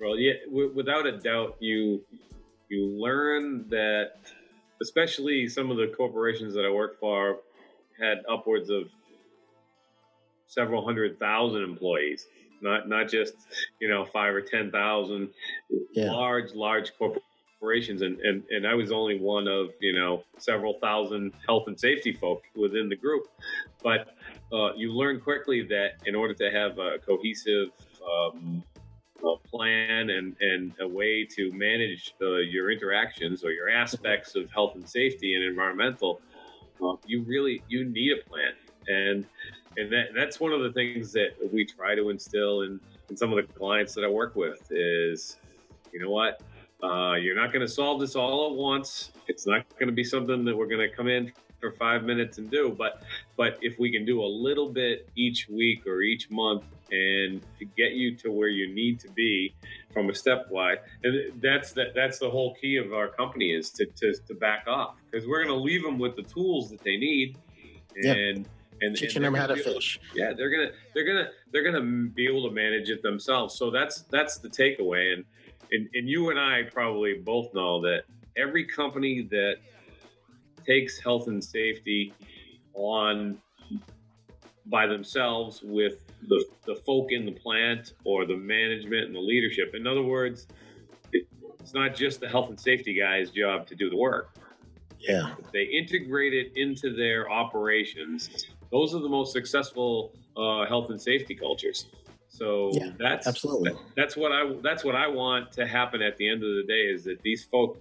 Well, 0.00 0.18
yeah, 0.18 0.32
w- 0.46 0.72
without 0.74 1.06
a 1.06 1.18
doubt, 1.18 1.56
you 1.60 2.02
you 2.72 2.86
learn 2.86 3.68
that, 3.68 4.12
especially 4.80 5.46
some 5.46 5.70
of 5.70 5.76
the 5.76 5.88
corporations 5.94 6.54
that 6.54 6.64
I 6.64 6.70
worked 6.70 6.98
for 6.98 7.40
had 8.00 8.22
upwards 8.28 8.70
of 8.70 8.84
several 10.46 10.82
hundred 10.82 11.18
thousand 11.18 11.64
employees, 11.64 12.26
not 12.62 12.88
not 12.88 13.10
just 13.10 13.34
you 13.78 13.88
know 13.88 14.06
five 14.06 14.34
or 14.34 14.40
ten 14.40 14.70
thousand. 14.70 15.28
Yeah. 15.92 16.12
Large, 16.12 16.54
large 16.54 16.92
corporations, 16.96 18.00
and, 18.00 18.18
and 18.20 18.42
and 18.50 18.66
I 18.66 18.74
was 18.74 18.90
only 18.90 19.20
one 19.20 19.48
of 19.48 19.68
you 19.80 19.92
know 19.92 20.24
several 20.38 20.78
thousand 20.80 21.32
health 21.46 21.64
and 21.66 21.78
safety 21.78 22.14
folk 22.14 22.44
within 22.56 22.88
the 22.88 22.96
group, 22.96 23.24
but 23.82 24.16
uh, 24.50 24.72
you 24.74 24.92
learn 24.94 25.20
quickly 25.20 25.60
that 25.68 25.96
in 26.06 26.14
order 26.14 26.32
to 26.32 26.50
have 26.50 26.78
a 26.78 26.98
cohesive 27.06 27.68
um, 28.02 28.64
a 29.24 29.36
plan 29.48 30.10
and, 30.10 30.36
and 30.40 30.72
a 30.80 30.88
way 30.88 31.24
to 31.24 31.50
manage 31.52 32.14
uh, 32.20 32.36
your 32.36 32.70
interactions 32.70 33.44
or 33.44 33.50
your 33.50 33.68
aspects 33.68 34.34
of 34.34 34.50
health 34.50 34.74
and 34.74 34.88
safety 34.88 35.34
and 35.34 35.44
environmental, 35.44 36.20
uh, 36.84 36.94
you 37.06 37.22
really 37.22 37.62
you 37.68 37.84
need 37.84 38.12
a 38.12 38.28
plan, 38.28 38.52
and 38.88 39.26
and 39.76 39.92
that, 39.92 40.08
that's 40.14 40.40
one 40.40 40.52
of 40.52 40.60
the 40.62 40.72
things 40.72 41.12
that 41.12 41.30
we 41.52 41.64
try 41.64 41.94
to 41.94 42.10
instill 42.10 42.62
in, 42.62 42.80
in 43.08 43.16
some 43.16 43.32
of 43.32 43.36
the 43.36 43.52
clients 43.54 43.94
that 43.94 44.04
I 44.04 44.08
work 44.08 44.36
with 44.36 44.70
is, 44.70 45.36
you 45.92 46.00
know 46.00 46.10
what, 46.10 46.42
uh, 46.82 47.14
you're 47.14 47.36
not 47.36 47.52
going 47.52 47.64
to 47.64 47.72
solve 47.72 48.00
this 48.00 48.16
all 48.16 48.50
at 48.50 48.56
once. 48.56 49.12
It's 49.28 49.46
not 49.46 49.66
going 49.78 49.86
to 49.86 49.94
be 49.94 50.04
something 50.04 50.44
that 50.44 50.56
we're 50.56 50.66
going 50.66 50.86
to 50.86 50.94
come 50.94 51.08
in 51.08 51.32
for 51.62 51.70
five 51.72 52.02
minutes 52.02 52.38
and 52.38 52.50
do, 52.50 52.74
but 52.76 53.02
but 53.36 53.56
if 53.62 53.78
we 53.78 53.90
can 53.90 54.04
do 54.04 54.20
a 54.22 54.26
little 54.26 54.68
bit 54.68 55.08
each 55.16 55.48
week 55.48 55.86
or 55.86 56.02
each 56.02 56.28
month 56.28 56.64
and 56.90 57.40
to 57.58 57.64
get 57.64 57.92
you 57.92 58.14
to 58.16 58.30
where 58.32 58.48
you 58.48 58.74
need 58.74 58.98
to 59.00 59.08
be 59.12 59.54
from 59.94 60.10
a 60.10 60.12
stepwise 60.12 60.76
and 61.04 61.40
that's 61.40 61.72
that 61.72 61.94
that's 61.94 62.18
the 62.18 62.28
whole 62.28 62.54
key 62.60 62.76
of 62.76 62.92
our 62.92 63.08
company 63.08 63.52
is 63.52 63.70
to 63.70 63.86
to, 63.86 64.12
to 64.26 64.34
back 64.34 64.64
off 64.66 64.96
because 65.10 65.26
we're 65.26 65.42
going 65.42 65.56
to 65.56 65.62
leave 65.62 65.82
them 65.82 65.98
with 65.98 66.16
the 66.16 66.22
tools 66.22 66.68
that 66.68 66.82
they 66.82 66.96
need 66.96 67.38
and 68.04 68.46
and 68.82 68.96
Teaching 68.96 69.18
and 69.24 69.26
them 69.26 69.34
how 69.34 69.46
to 69.46 69.54
gonna 69.54 69.62
be 69.62 69.70
able- 69.70 69.80
fish. 69.80 70.00
yeah 70.14 70.32
they're 70.36 70.50
gonna 70.50 70.70
they're 70.92 71.06
gonna 71.06 71.28
they're 71.52 71.62
gonna 71.62 72.08
be 72.08 72.26
able 72.26 72.46
to 72.48 72.52
manage 72.54 72.90
it 72.90 73.00
themselves. 73.02 73.54
So 73.54 73.70
that's 73.70 74.02
that's 74.10 74.38
the 74.38 74.48
takeaway. 74.48 75.14
And 75.14 75.24
and, 75.70 75.88
and 75.94 76.08
you 76.08 76.30
and 76.30 76.38
i 76.40 76.64
probably 76.64 77.14
both 77.14 77.54
know 77.54 77.80
that 77.82 78.02
every 78.36 78.64
company 78.66 79.22
that 79.30 79.56
takes 80.64 81.00
health 81.00 81.28
and 81.28 81.42
safety 81.42 82.14
on 82.74 83.38
by 84.66 84.86
themselves 84.86 85.60
with 85.62 85.94
the, 86.28 86.44
the 86.66 86.76
folk 86.86 87.10
in 87.10 87.26
the 87.26 87.32
plant 87.32 87.94
or 88.04 88.24
the 88.26 88.36
management 88.36 89.06
and 89.06 89.14
the 89.14 89.20
leadership 89.20 89.74
in 89.74 89.86
other 89.86 90.02
words 90.02 90.46
it, 91.12 91.26
it's 91.60 91.74
not 91.74 91.94
just 91.94 92.20
the 92.20 92.28
health 92.28 92.48
and 92.48 92.58
safety 92.60 92.98
guy's 92.98 93.30
job 93.30 93.66
to 93.66 93.74
do 93.74 93.90
the 93.90 93.96
work 93.96 94.30
Yeah, 95.00 95.34
they 95.52 95.64
integrate 95.64 96.32
it 96.32 96.52
into 96.56 96.94
their 96.94 97.30
operations. 97.30 98.46
Those 98.70 98.94
are 98.94 99.00
the 99.00 99.08
most 99.08 99.32
successful 99.32 100.12
uh, 100.36 100.64
health 100.66 100.90
and 100.90 101.00
safety 101.00 101.34
cultures. 101.34 101.86
So 102.28 102.70
Yeah, 102.72 102.90
that's 102.98 103.26
absolutely. 103.26 103.72
that's 103.96 104.16
what 104.16 104.32
I 104.32 104.54
that's 104.62 104.84
what 104.84 104.94
I 104.94 105.06
want 105.08 105.52
to 105.52 105.66
happen 105.66 106.00
at 106.02 106.16
the 106.16 106.28
end 106.28 106.42
of 106.42 106.50
the 106.50 106.64
day 106.66 106.84
is 106.94 107.04
that 107.04 107.20
these 107.22 107.44
folk 107.44 107.76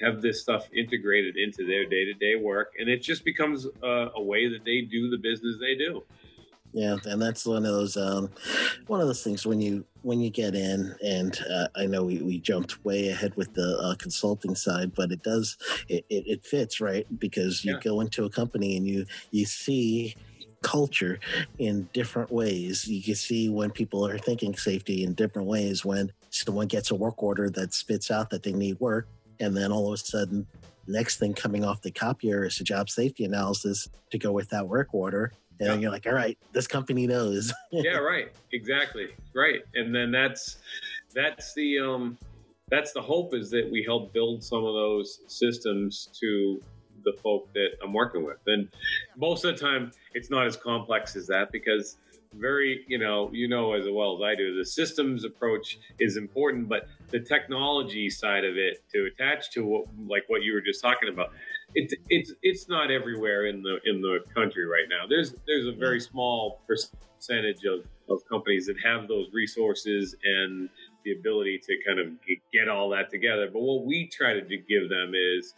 have 0.00 0.22
this 0.22 0.40
stuff 0.42 0.68
integrated 0.74 1.36
into 1.36 1.66
their 1.66 1.86
day 1.86 2.04
to 2.04 2.14
day 2.14 2.36
work, 2.36 2.72
and 2.78 2.88
it 2.88 3.02
just 3.02 3.24
becomes 3.24 3.66
uh, 3.82 4.08
a 4.14 4.22
way 4.22 4.48
that 4.48 4.64
they 4.64 4.82
do 4.82 5.10
the 5.10 5.18
business 5.18 5.56
they 5.60 5.74
do. 5.76 6.04
Yeah, 6.74 6.96
and 7.04 7.20
that's 7.20 7.44
one 7.44 7.58
of 7.66 7.72
those 7.72 7.98
um, 7.98 8.32
one 8.86 9.00
of 9.02 9.06
those 9.06 9.22
things 9.22 9.44
when 9.44 9.60
you 9.60 9.86
when 10.00 10.20
you 10.20 10.30
get 10.30 10.54
in, 10.54 10.96
and 11.04 11.38
uh, 11.50 11.68
I 11.76 11.84
know 11.84 12.04
we, 12.04 12.22
we 12.22 12.40
jumped 12.40 12.82
way 12.82 13.08
ahead 13.10 13.34
with 13.36 13.52
the 13.52 13.76
uh, 13.78 13.94
consulting 13.96 14.54
side, 14.54 14.94
but 14.94 15.12
it 15.12 15.22
does 15.22 15.58
it, 15.88 16.06
it, 16.08 16.24
it 16.26 16.46
fits 16.46 16.80
right 16.80 17.06
because 17.18 17.62
you 17.62 17.74
Yeah. 17.74 17.78
go 17.78 18.00
into 18.00 18.24
a 18.24 18.30
company 18.30 18.74
and 18.74 18.86
you 18.86 19.04
you 19.32 19.44
see 19.44 20.16
culture 20.62 21.18
in 21.58 21.90
different 21.92 22.30
ways. 22.32 22.86
You 22.86 23.02
can 23.02 23.16
see 23.16 23.50
when 23.50 23.70
people 23.70 24.06
are 24.06 24.16
thinking 24.18 24.56
safety 24.56 25.04
in 25.04 25.12
different 25.14 25.48
ways. 25.48 25.84
When 25.84 26.12
someone 26.30 26.68
gets 26.68 26.90
a 26.90 26.94
work 26.94 27.22
order 27.22 27.50
that 27.50 27.74
spits 27.74 28.10
out 28.10 28.30
that 28.30 28.44
they 28.44 28.52
need 28.52 28.80
work, 28.80 29.08
and 29.40 29.56
then 29.56 29.72
all 29.72 29.88
of 29.88 29.94
a 29.94 29.96
sudden, 29.98 30.46
next 30.86 31.18
thing 31.18 31.34
coming 31.34 31.64
off 31.64 31.82
the 31.82 31.90
copier 31.90 32.44
is 32.44 32.60
a 32.60 32.64
job 32.64 32.90
safety 32.90 33.24
analysis 33.24 33.88
to 34.10 34.18
go 34.18 34.32
with 34.32 34.48
that 34.50 34.66
work 34.68 34.88
order. 34.92 35.32
And 35.60 35.68
Yeah. 35.68 35.74
you're 35.76 35.90
like, 35.90 36.06
all 36.06 36.14
right, 36.14 36.36
this 36.52 36.66
company 36.66 37.06
knows. 37.06 37.52
yeah, 37.72 37.96
right. 37.98 38.32
Exactly. 38.52 39.08
Right. 39.34 39.60
And 39.74 39.94
then 39.94 40.10
that's 40.10 40.56
that's 41.14 41.54
the 41.54 41.78
um 41.78 42.18
that's 42.70 42.92
the 42.92 43.02
hope 43.02 43.34
is 43.34 43.50
that 43.50 43.70
we 43.70 43.82
help 43.84 44.12
build 44.12 44.42
some 44.42 44.64
of 44.64 44.74
those 44.74 45.20
systems 45.28 46.08
to 46.20 46.60
the 47.04 47.12
folk 47.22 47.52
that 47.52 47.70
I'm 47.82 47.92
working 47.92 48.24
with. 48.24 48.38
And 48.46 48.68
most 49.16 49.44
of 49.44 49.54
the 49.54 49.60
time 49.60 49.92
it's 50.14 50.30
not 50.30 50.46
as 50.46 50.56
complex 50.56 51.14
as 51.16 51.26
that 51.28 51.52
because 51.52 51.98
very, 52.34 52.84
you 52.88 52.98
know, 52.98 53.30
you 53.32 53.48
know 53.48 53.74
as 53.74 53.84
well 53.90 54.16
as 54.16 54.22
I 54.22 54.34
do, 54.34 54.56
the 54.56 54.64
systems 54.64 55.24
approach 55.24 55.78
is 55.98 56.16
important, 56.16 56.68
but 56.68 56.88
the 57.10 57.20
technology 57.20 58.08
side 58.10 58.44
of 58.44 58.56
it 58.56 58.82
to 58.92 59.06
attach 59.12 59.50
to 59.52 59.64
what 59.64 59.84
like 60.08 60.24
what 60.28 60.42
you 60.42 60.54
were 60.54 60.60
just 60.60 60.82
talking 60.82 61.08
about, 61.08 61.32
it's 61.74 61.94
it's 62.08 62.32
it's 62.42 62.68
not 62.68 62.90
everywhere 62.90 63.46
in 63.46 63.62
the 63.62 63.78
in 63.84 64.00
the 64.00 64.20
country 64.34 64.66
right 64.66 64.86
now. 64.88 65.06
There's 65.08 65.34
there's 65.46 65.66
a 65.66 65.72
very 65.72 66.00
small 66.00 66.60
percentage 66.66 67.64
of, 67.64 67.84
of 68.08 68.26
companies 68.28 68.66
that 68.66 68.76
have 68.84 69.08
those 69.08 69.28
resources 69.32 70.16
and 70.24 70.68
the 71.04 71.12
ability 71.12 71.60
to 71.66 71.76
kind 71.86 71.98
of 71.98 72.06
get 72.52 72.68
all 72.68 72.88
that 72.90 73.10
together. 73.10 73.48
But 73.52 73.60
what 73.60 73.84
we 73.84 74.08
try 74.08 74.34
to 74.34 74.40
give 74.40 74.88
them 74.88 75.12
is 75.14 75.54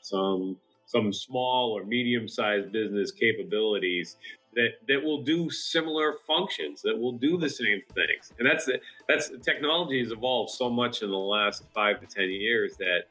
some 0.00 0.56
some 0.86 1.12
small 1.12 1.72
or 1.72 1.84
medium 1.84 2.28
sized 2.28 2.70
business 2.70 3.10
capabilities 3.12 4.16
that 4.54 4.70
that 4.88 5.02
will 5.02 5.22
do 5.22 5.50
similar 5.50 6.16
functions 6.26 6.82
that 6.82 6.98
will 6.98 7.12
do 7.12 7.38
the 7.38 7.48
same 7.48 7.82
things. 7.94 8.32
And 8.38 8.48
that's 8.48 8.66
the, 8.66 8.80
that's 9.08 9.30
technology 9.42 10.00
has 10.00 10.12
evolved 10.12 10.50
so 10.50 10.70
much 10.70 11.02
in 11.02 11.10
the 11.10 11.18
last 11.18 11.64
five 11.74 12.00
to 12.00 12.06
ten 12.06 12.30
years 12.30 12.76
that 12.76 13.04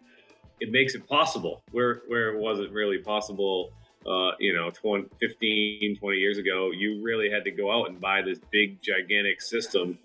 it 0.59 0.71
makes 0.71 0.95
it 0.95 1.07
possible. 1.07 1.63
Where 1.71 2.01
where 2.07 2.35
it 2.35 2.39
wasn't 2.39 2.71
really 2.71 2.99
possible 2.99 3.71
uh, 4.05 4.31
you 4.39 4.53
know 4.53 4.69
20, 4.71 5.07
15 5.19 5.97
20 5.99 6.17
years 6.17 6.37
ago 6.39 6.71
you 6.71 7.03
really 7.03 7.29
had 7.29 7.43
to 7.43 7.51
go 7.51 7.71
out 7.71 7.89
and 7.89 7.99
buy 7.99 8.21
this 8.21 8.39
big 8.51 8.81
gigantic 8.81 9.39
system 9.41 9.97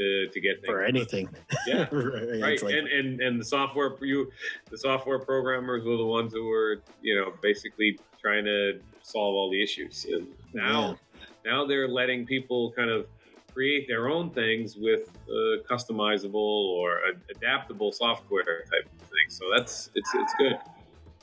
to, 0.00 0.28
to 0.28 0.40
get 0.40 0.60
things. 0.62 0.72
For 0.72 0.82
anything. 0.82 1.28
yeah. 1.66 1.86
Right. 1.92 2.40
right 2.40 2.62
like, 2.62 2.74
and, 2.74 2.88
and 2.88 3.20
and 3.20 3.40
the 3.40 3.44
software 3.44 3.94
you 4.00 4.30
the 4.70 4.78
software 4.78 5.18
programmers 5.18 5.84
were 5.84 5.96
the 5.96 6.04
ones 6.04 6.32
who 6.32 6.46
were 6.46 6.82
you 7.02 7.14
know 7.14 7.32
basically 7.42 7.98
trying 8.20 8.44
to 8.44 8.80
solve 9.02 9.34
all 9.34 9.50
the 9.50 9.62
issues. 9.62 10.06
And 10.10 10.26
now 10.54 10.98
now 11.44 11.66
they're 11.66 11.88
letting 11.88 12.26
people 12.26 12.72
kind 12.72 12.90
of 12.90 13.06
create 13.52 13.86
their 13.88 14.08
own 14.08 14.30
things 14.30 14.76
with 14.76 15.10
uh, 15.28 15.62
customizable 15.68 16.34
or 16.34 17.00
adaptable 17.34 17.92
software 17.92 18.64
type 18.72 18.86
of 18.86 19.06
thing. 19.08 19.28
So 19.28 19.44
that's 19.54 19.90
it's 19.94 20.10
it's 20.14 20.34
good 20.38 20.56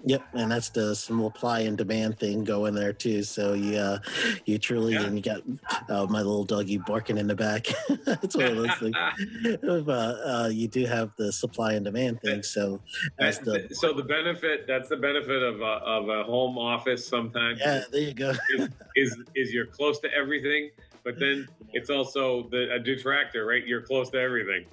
Yep, 0.06 0.28
and 0.34 0.52
that's 0.52 0.70
the 0.70 0.96
supply 0.96 1.62
and 1.62 1.76
demand 1.76 2.20
thing 2.20 2.44
going 2.44 2.76
there 2.76 2.94
too. 2.94 3.24
So 3.24 3.54
you, 3.54 3.78
uh, 3.78 3.98
you 4.46 4.60
truly, 4.60 4.94
yeah. 4.94 5.04
and 5.04 5.16
you 5.16 5.24
got 5.24 5.42
uh, 5.90 6.06
my 6.06 6.20
little 6.20 6.44
doggy 6.44 6.78
barking 6.78 7.18
in 7.18 7.26
the 7.26 7.36
back. 7.36 7.68
it's 7.90 8.36
one 8.36 8.46
of 8.46 8.58
those 8.58 8.76
things. 8.76 8.96
uh, 9.68 9.92
uh, 9.92 10.50
you 10.54 10.68
do 10.68 10.86
have 10.86 11.12
the 11.18 11.32
supply 11.32 11.74
and 11.74 11.84
demand 11.84 12.22
thing. 12.22 12.44
So 12.44 12.80
that's 13.18 13.40
the 13.40 13.68
so 13.72 13.92
the 13.92 14.04
benefit. 14.04 14.66
That's 14.68 14.88
the 14.88 14.98
benefit 14.98 15.42
of 15.42 15.62
a, 15.62 15.64
of 15.64 16.10
a 16.10 16.24
home 16.26 16.60
office. 16.60 17.08
Sometimes, 17.08 17.60
yeah, 17.60 17.82
there 17.92 18.02
you 18.02 18.14
go. 18.14 18.34
is, 18.56 18.70
is 18.96 19.18
is 19.36 19.52
you're 19.52 19.66
close 19.66 20.00
to 20.02 20.14
everything, 20.14 20.70
but 21.04 21.20
then 21.20 21.48
it's 21.74 21.90
also 21.90 22.48
the 22.50 22.72
a 22.72 22.80
detractor, 22.80 23.48
right? 23.48 23.66
You're 23.66 23.82
close 23.82 24.12
to 24.12 24.20
everything. 24.20 24.66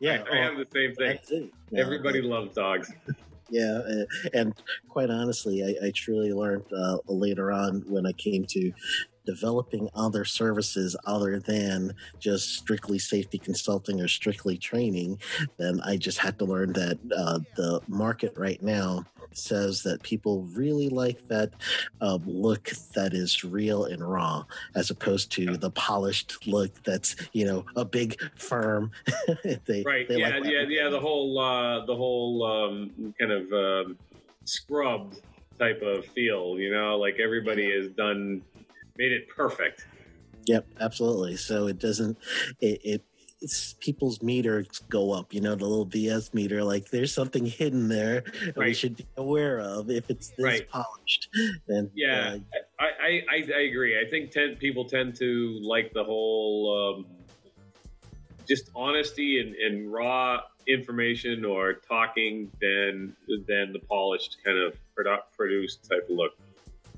Yeah, 0.00 0.24
I, 0.32 0.38
I 0.38 0.40
have 0.40 0.56
the 0.56 0.66
same 0.72 0.94
thing. 0.94 1.50
Everybody 1.76 2.22
loves 2.22 2.54
dogs 2.54 2.90
yeah 3.50 3.80
and 4.32 4.54
quite 4.88 5.10
honestly 5.10 5.64
i, 5.64 5.86
I 5.86 5.90
truly 5.90 6.32
learned 6.32 6.64
uh, 6.76 6.98
later 7.08 7.52
on 7.52 7.82
when 7.86 8.06
i 8.06 8.12
came 8.12 8.44
to 8.46 8.72
developing 9.26 9.88
other 9.94 10.24
services 10.24 10.96
other 11.06 11.38
than 11.38 11.94
just 12.18 12.54
strictly 12.56 12.98
safety 12.98 13.38
consulting 13.38 14.00
or 14.00 14.08
strictly 14.08 14.56
training, 14.56 15.20
then 15.56 15.80
I 15.84 15.96
just 15.96 16.18
had 16.18 16.38
to 16.40 16.44
learn 16.44 16.72
that 16.72 16.98
uh, 17.16 17.38
the 17.56 17.80
market 17.86 18.32
right 18.36 18.60
now 18.62 19.04
says 19.32 19.82
that 19.82 20.02
people 20.02 20.42
really 20.54 20.88
like 20.88 21.26
that 21.28 21.52
uh, 22.00 22.18
look 22.24 22.70
that 22.94 23.14
is 23.14 23.44
real 23.44 23.84
and 23.84 24.08
raw, 24.08 24.44
as 24.74 24.90
opposed 24.90 25.30
to 25.32 25.56
the 25.56 25.70
polished 25.70 26.46
look 26.46 26.70
that's 26.82 27.16
you 27.32 27.44
know 27.44 27.64
a 27.76 27.84
big 27.84 28.20
firm. 28.36 28.90
they, 29.66 29.82
right? 29.82 30.08
They 30.08 30.18
yeah, 30.18 30.38
like 30.38 30.44
yeah, 30.44 30.62
yeah. 30.68 30.88
The 30.88 31.00
whole 31.00 31.38
uh, 31.38 31.84
the 31.86 31.96
whole 31.96 32.44
um, 32.44 33.14
kind 33.18 33.32
of 33.32 33.52
um, 33.52 33.98
scrubbed 34.44 35.20
type 35.58 35.82
of 35.82 36.04
feel. 36.06 36.58
You 36.58 36.72
know, 36.72 36.96
like 36.96 37.18
everybody 37.20 37.70
has 37.72 37.88
done 37.88 38.42
made 38.96 39.12
it 39.12 39.28
perfect. 39.28 39.86
Yep, 40.46 40.66
absolutely. 40.80 41.36
So 41.36 41.66
it 41.66 41.78
doesn't 41.78 42.16
it, 42.60 42.80
it 42.84 43.04
people's 43.80 44.22
meters 44.22 44.82
go 44.88 45.12
up, 45.12 45.32
you 45.32 45.40
know, 45.40 45.54
the 45.54 45.64
little 45.64 45.86
BS 45.86 46.34
meter. 46.34 46.62
Like 46.62 46.90
there's 46.90 47.12
something 47.12 47.46
hidden 47.46 47.88
there 47.88 48.24
right. 48.56 48.68
we 48.68 48.74
should 48.74 48.96
be 48.96 49.06
aware 49.16 49.60
of 49.60 49.90
if 49.90 50.10
it's 50.10 50.28
this 50.30 50.44
right. 50.44 50.68
polished. 50.68 51.28
And 51.68 51.90
yeah, 51.94 52.36
uh, 52.52 52.58
I, 52.78 53.22
I, 53.30 53.46
I 53.56 53.60
agree. 53.62 53.98
I 53.98 54.08
think 54.08 54.30
ten, 54.30 54.56
people 54.56 54.84
tend 54.84 55.16
to 55.16 55.58
like 55.62 55.92
the 55.92 56.04
whole 56.04 56.98
um, 56.98 57.06
just 58.46 58.70
honesty 58.74 59.40
and, 59.40 59.54
and 59.54 59.92
raw 59.92 60.40
information 60.66 61.44
or 61.44 61.74
talking 61.74 62.50
than 62.60 63.16
than 63.46 63.72
the 63.72 63.80
polished 63.88 64.38
kind 64.44 64.58
of 64.58 64.76
product 64.94 65.36
produced 65.36 65.88
type 65.88 66.06
of 66.10 66.16
look. 66.16 66.32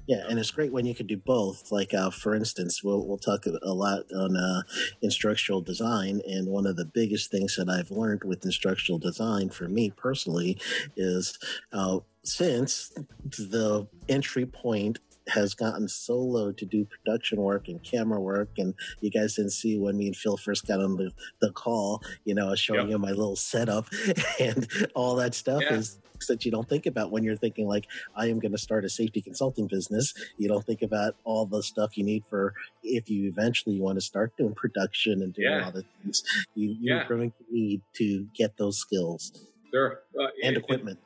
Yeah, 0.07 0.25
and 0.29 0.39
it's 0.39 0.51
great 0.51 0.73
when 0.73 0.85
you 0.85 0.95
can 0.95 1.07
do 1.07 1.17
both. 1.17 1.71
Like, 1.71 1.95
uh, 1.95 2.11
for 2.11 2.35
instance, 2.35 2.83
we'll, 2.83 3.07
we'll 3.07 3.19
talk 3.19 3.47
a 3.47 3.73
lot 3.73 4.03
on 4.13 4.37
uh, 4.37 4.63
instructional 5.01 5.61
design. 5.61 6.21
And 6.27 6.49
one 6.49 6.67
of 6.67 6.77
the 6.77 6.85
biggest 6.85 7.31
things 7.31 7.57
that 7.57 7.69
I've 7.69 7.91
learned 7.91 8.25
with 8.25 8.45
instructional 8.45 8.99
design 8.99 9.49
for 9.51 9.69
me 9.69 9.91
personally 9.91 10.59
is 10.97 11.39
uh, 11.73 12.01
since 12.25 12.93
the 13.25 13.87
entry 14.09 14.47
point 14.47 14.99
has 15.33 15.55
gotten 15.55 15.89
so 15.89 16.17
low 16.17 16.53
to 16.53 16.65
do 16.65 16.85
production 16.85 17.41
work 17.41 17.69
and 17.69 17.83
camera 17.83 18.21
work. 18.21 18.51
And 18.59 18.75
you 19.01 19.11
guys 19.11 19.35
didn't 19.35 19.53
see 19.53 19.79
when 19.79 19.97
me 19.97 20.07
and 20.07 20.17
Phil 20.17 20.37
first 20.37 20.67
got 20.67 20.81
on 20.81 20.97
the, 20.97 21.11
the 21.41 21.51
call, 21.53 22.03
you 22.25 22.35
know, 22.35 22.55
showing 22.55 22.83
yep. 22.83 22.91
you 22.91 22.99
my 22.99 23.11
little 23.11 23.37
setup 23.37 23.87
and 24.41 24.69
all 24.95 25.17
that 25.17 25.35
stuff 25.35 25.63
yeah. 25.63 25.75
is 25.75 25.99
that 26.29 26.45
you 26.45 26.51
don't 26.51 26.69
think 26.69 26.87
about 26.87 27.11
when 27.11 27.25
you're 27.25 27.37
thinking 27.37 27.67
like 27.67 27.87
I 28.15 28.27
am 28.27 28.39
going 28.39 28.53
to 28.53 28.59
start 28.59 28.85
a 28.85 28.89
safety 28.89 29.21
consulting 29.21 29.67
business. 29.67 30.15
You 30.37 30.49
don't 30.49 30.65
think 30.65 30.83
about 30.83 31.17
all 31.25 31.47
the 31.47 31.63
stuff 31.63 31.97
you 31.97 32.05
need 32.05 32.25
for 32.31 32.55
if 32.83 33.11
you 33.11 33.29
eventually 33.29 33.81
want 33.81 33.97
to 33.97 34.01
start 34.01 34.37
doing 34.37 34.55
production 34.55 35.23
and 35.23 35.35
doing 35.35 35.51
yeah. 35.51 35.65
all 35.65 35.73
the 35.73 35.85
things 36.03 36.23
you, 36.55 36.77
you're 36.81 36.99
yeah. 36.99 37.09
going 37.09 37.31
to 37.31 37.37
need 37.51 37.81
to 37.95 38.27
get 38.35 38.57
those 38.57 38.79
skills. 38.79 39.33
Sure, 39.73 40.01
uh, 40.21 40.27
and 40.45 40.57
equipment. 40.57 40.99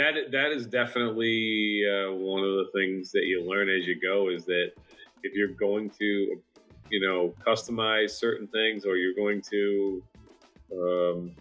That 0.00 0.14
that 0.32 0.50
is 0.50 0.66
definitely 0.66 1.82
uh, 1.86 2.10
one 2.12 2.42
of 2.42 2.52
the 2.52 2.70
things 2.74 3.12
that 3.12 3.24
you 3.24 3.44
learn 3.46 3.68
as 3.68 3.86
you 3.86 4.00
go. 4.00 4.30
Is 4.30 4.46
that 4.46 4.72
if 5.22 5.34
you're 5.34 5.48
going 5.48 5.90
to, 5.98 6.40
you 6.90 7.00
know, 7.06 7.34
customize 7.46 8.12
certain 8.12 8.46
things, 8.46 8.86
or 8.86 8.96
you're 8.96 9.14
going 9.14 9.42
to 9.50 10.02
um, 10.72 11.36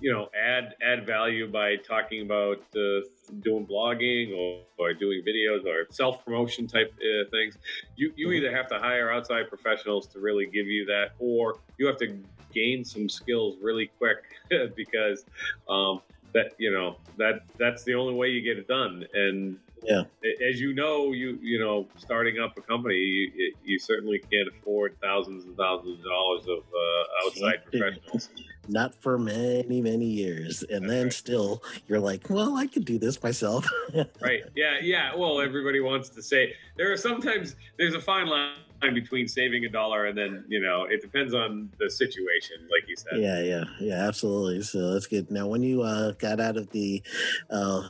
you 0.00 0.12
know 0.12 0.28
add 0.40 0.76
add 0.86 1.04
value 1.04 1.50
by 1.50 1.76
talking 1.76 2.22
about 2.22 2.62
uh, 2.76 3.00
doing 3.40 3.66
blogging 3.66 4.36
or, 4.36 4.62
or, 4.78 4.94
doing 4.94 5.22
videos 5.26 5.66
or 5.66 5.86
self 5.90 6.24
promotion 6.24 6.68
type 6.68 6.94
uh, 6.94 7.28
things. 7.30 7.58
You 7.96 8.12
you 8.14 8.30
either 8.30 8.54
have 8.54 8.68
to 8.68 8.78
hire 8.78 9.12
outside 9.12 9.48
professionals 9.48 10.06
to 10.08 10.20
really 10.20 10.46
give 10.46 10.68
you 10.68 10.86
that, 10.86 11.10
or 11.18 11.58
you 11.76 11.88
have 11.88 11.98
to 11.98 12.16
gain 12.54 12.84
some 12.84 13.08
skills 13.08 13.56
really 13.60 13.90
quick 13.98 14.18
because 14.76 15.24
um, 15.68 16.02
that 16.32 16.52
you 16.58 16.72
know 16.72 16.96
that 17.16 17.42
that's 17.58 17.84
the 17.84 17.94
only 17.94 18.14
way 18.14 18.28
you 18.28 18.42
get 18.42 18.58
it 18.58 18.68
done. 18.68 19.04
And 19.14 19.58
yeah. 19.82 20.02
As 20.46 20.60
you 20.60 20.74
know, 20.74 21.12
you 21.12 21.38
you 21.40 21.58
know, 21.58 21.86
starting 21.96 22.38
up 22.38 22.56
a 22.58 22.60
company, 22.60 22.96
you, 22.96 23.54
you 23.64 23.78
certainly 23.78 24.18
can't 24.18 24.48
afford 24.48 24.96
thousands 25.00 25.44
and 25.44 25.56
thousands 25.56 26.00
of 26.00 26.04
dollars 26.04 26.42
of 26.42 26.58
uh, 26.58 27.26
outside 27.26 27.64
professionals. 27.64 28.28
Not 28.68 28.94
for 28.94 29.18
many 29.18 29.80
many 29.80 30.04
years, 30.04 30.62
and 30.62 30.82
That's 30.82 30.92
then 30.92 31.04
right. 31.04 31.12
still, 31.12 31.62
you're 31.88 31.98
like, 31.98 32.28
well, 32.28 32.56
I 32.56 32.66
could 32.66 32.84
do 32.84 32.98
this 32.98 33.22
myself. 33.22 33.66
right? 34.20 34.42
Yeah, 34.54 34.78
yeah. 34.82 35.14
Well, 35.16 35.40
everybody 35.40 35.80
wants 35.80 36.10
to 36.10 36.22
say 36.22 36.54
there 36.76 36.92
are 36.92 36.96
sometimes 36.96 37.56
there's 37.78 37.94
a 37.94 38.00
fine 38.00 38.26
line 38.26 38.52
between 38.94 39.28
saving 39.28 39.64
a 39.64 39.68
dollar 39.68 40.06
and 40.06 40.16
then 40.16 40.44
you 40.48 40.60
know 40.60 40.84
it 40.84 41.02
depends 41.02 41.34
on 41.34 41.70
the 41.78 41.90
situation 41.90 42.56
like 42.70 42.88
you 42.88 42.96
said 42.96 43.20
yeah 43.20 43.40
yeah 43.40 43.64
yeah 43.78 44.06
absolutely 44.06 44.62
so 44.62 44.92
that's 44.92 45.06
good 45.06 45.30
now 45.30 45.46
when 45.46 45.62
you 45.62 45.82
uh, 45.82 46.12
got 46.12 46.40
out 46.40 46.56
of 46.56 46.70
the 46.70 47.02
uh, 47.50 47.86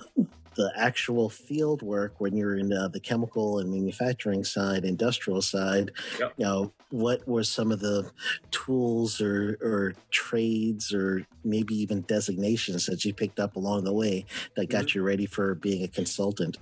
the 0.56 0.72
actual 0.76 1.30
field 1.30 1.80
work 1.80 2.14
when 2.18 2.36
you're 2.36 2.56
in 2.56 2.72
uh, 2.72 2.88
the 2.88 3.00
chemical 3.00 3.58
and 3.60 3.70
manufacturing 3.70 4.44
side, 4.44 4.84
industrial 4.84 5.40
side, 5.40 5.90
yep. 6.18 6.34
you 6.36 6.44
know, 6.44 6.72
what 6.90 7.26
were 7.26 7.44
some 7.44 7.70
of 7.70 7.80
the 7.80 8.10
tools 8.50 9.20
or, 9.20 9.56
or 9.62 9.94
trades 10.10 10.92
or 10.92 11.24
maybe 11.44 11.74
even 11.74 12.02
designations 12.02 12.86
that 12.86 13.04
you 13.04 13.14
picked 13.14 13.38
up 13.38 13.56
along 13.56 13.84
the 13.84 13.92
way 13.92 14.26
that 14.56 14.68
got 14.68 14.86
mm-hmm. 14.86 14.98
you 14.98 15.02
ready 15.02 15.26
for 15.26 15.54
being 15.54 15.84
a 15.84 15.88
consultant? 15.88 16.58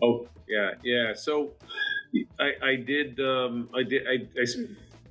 Oh, 0.00 0.28
yeah, 0.48 0.72
yeah. 0.82 1.12
So 1.14 1.52
I, 2.38 2.52
I 2.62 2.76
did, 2.76 3.20
um, 3.20 3.68
I 3.74 3.82
did, 3.82 4.02
I, 4.06 4.26
I 4.40 4.44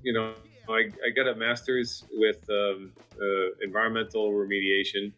you 0.04 0.14
know, 0.14 0.34
I, 0.70 0.90
I, 1.06 1.10
got 1.16 1.28
a 1.28 1.36
master's 1.36 2.06
with 2.14 2.50
um, 2.50 2.92
uh, 3.22 3.50
environmental 3.62 4.32
remediation, 4.32 5.12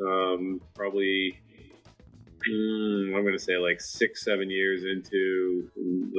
um, 0.00 0.60
probably 0.74 1.38
mm, 2.48 3.14
I'm 3.14 3.22
going 3.22 3.36
to 3.36 3.38
say 3.38 3.56
like 3.56 3.80
six, 3.80 4.24
seven 4.24 4.50
years 4.50 4.84
into 4.84 5.70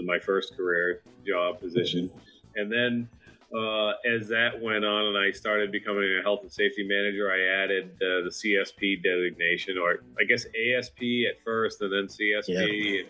my 0.05 0.19
first 0.19 0.55
career 0.55 1.01
job 1.25 1.59
position. 1.59 2.11
And 2.55 2.71
then 2.71 3.09
uh, 3.55 3.93
as 4.09 4.27
that 4.27 4.59
went 4.61 4.83
on 4.83 5.05
and 5.05 5.17
I 5.17 5.31
started 5.31 5.71
becoming 5.71 6.17
a 6.19 6.21
health 6.21 6.41
and 6.41 6.51
safety 6.51 6.85
manager, 6.87 7.31
I 7.31 7.63
added 7.63 7.91
uh, 7.95 8.25
the 8.25 8.31
CSP 8.31 9.03
designation, 9.03 9.77
or 9.77 10.03
I 10.19 10.25
guess 10.25 10.45
ASP 10.45 11.01
at 11.29 11.41
first, 11.43 11.81
and 11.81 11.91
then 11.91 12.07
CSP, 12.07 12.47
yeah. 12.47 13.01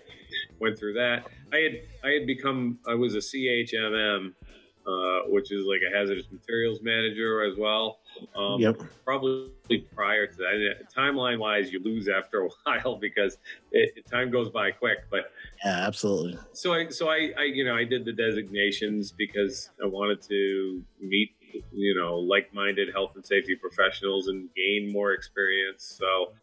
Went 0.59 0.77
through 0.77 0.93
that. 0.93 1.25
I 1.53 1.57
had 1.57 1.81
I 2.03 2.11
had 2.13 2.27
become 2.27 2.79
I 2.87 2.93
was 2.93 3.15
a 3.15 3.19
CHMM, 3.19 4.33
uh, 4.87 5.19
which 5.27 5.51
is 5.51 5.65
like 5.65 5.81
a 5.81 5.95
hazardous 5.95 6.31
materials 6.31 6.79
manager 6.81 7.43
as 7.43 7.57
well. 7.57 7.99
Um, 8.35 8.59
yep. 8.59 8.81
Probably 9.03 9.49
prior 9.93 10.27
to 10.27 10.37
that. 10.37 10.93
Timeline 10.95 11.39
wise, 11.39 11.71
you 11.71 11.83
lose 11.83 12.07
after 12.07 12.45
a 12.45 12.49
while 12.63 12.95
because 12.95 13.37
it, 13.71 14.09
time 14.09 14.31
goes 14.31 14.49
by 14.49 14.71
quick. 14.71 14.99
But 15.11 15.31
yeah, 15.63 15.85
absolutely. 15.85 16.37
So 16.53 16.73
I, 16.73 16.89
so 16.89 17.09
I, 17.09 17.31
I, 17.37 17.43
you 17.43 17.65
know, 17.65 17.75
I 17.75 17.83
did 17.83 18.05
the 18.05 18.13
designations 18.13 19.11
because 19.11 19.69
I 19.83 19.87
wanted 19.87 20.21
to 20.29 20.81
meet, 21.01 21.31
you 21.73 21.95
know, 21.95 22.15
like-minded 22.15 22.89
health 22.93 23.11
and 23.15 23.25
safety 23.25 23.55
professionals 23.55 24.27
and 24.29 24.49
gain 24.55 24.91
more 24.91 25.11
experience. 25.11 25.83
So 25.99 26.33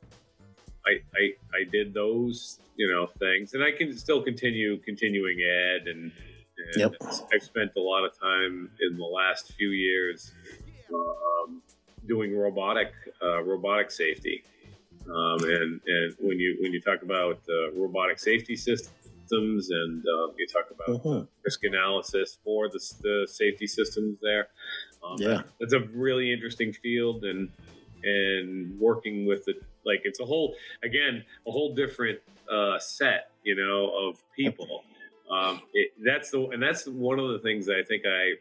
I, 0.86 1.00
I, 1.16 1.60
I 1.60 1.70
did 1.70 1.94
those, 1.94 2.60
you 2.76 2.90
know, 2.90 3.06
things, 3.18 3.54
and 3.54 3.62
I 3.62 3.72
can 3.72 3.96
still 3.96 4.22
continue 4.22 4.78
continuing 4.78 5.38
ed 5.40 5.88
and. 5.88 6.12
and 6.56 6.76
yep. 6.76 6.94
I've 7.34 7.42
spent 7.42 7.72
a 7.76 7.80
lot 7.80 8.04
of 8.04 8.16
time 8.18 8.70
in 8.80 8.96
the 8.96 9.04
last 9.04 9.52
few 9.54 9.70
years 9.70 10.32
um, 10.94 11.62
doing 12.06 12.36
robotic 12.36 12.92
uh, 13.22 13.42
robotic 13.42 13.90
safety. 13.90 14.44
Um, 15.06 15.38
and 15.44 15.80
and 15.86 16.14
when 16.18 16.38
you 16.38 16.56
when 16.60 16.72
you 16.72 16.80
talk 16.80 17.02
about 17.02 17.40
uh, 17.48 17.72
robotic 17.72 18.18
safety 18.18 18.56
systems 18.56 19.70
and 19.70 20.02
uh, 20.02 20.32
you 20.38 20.46
talk 20.46 20.70
about 20.70 20.96
uh-huh. 20.96 21.24
risk 21.44 21.64
analysis 21.64 22.38
for 22.42 22.68
the, 22.68 22.80
the 23.02 23.26
safety 23.30 23.66
systems 23.66 24.18
there, 24.22 24.48
um, 25.06 25.16
yeah, 25.18 25.42
it's 25.60 25.74
a 25.74 25.80
really 25.80 26.32
interesting 26.32 26.72
field 26.72 27.24
and 27.24 27.50
and 28.02 28.78
working 28.78 29.26
with 29.26 29.44
the 29.44 29.54
like 29.86 30.00
it's 30.04 30.20
a 30.20 30.24
whole 30.24 30.54
again 30.82 31.24
a 31.46 31.50
whole 31.50 31.74
different 31.74 32.18
uh, 32.52 32.78
set 32.78 33.30
you 33.42 33.54
know 33.54 33.90
of 34.08 34.22
people 34.36 34.84
um, 35.30 35.62
it, 35.72 35.92
that's 36.04 36.30
the 36.30 36.40
and 36.48 36.62
that's 36.62 36.86
one 36.86 37.18
of 37.18 37.30
the 37.30 37.38
things 37.38 37.66
that 37.66 37.76
i 37.76 37.82
think 37.82 38.04
i 38.06 38.32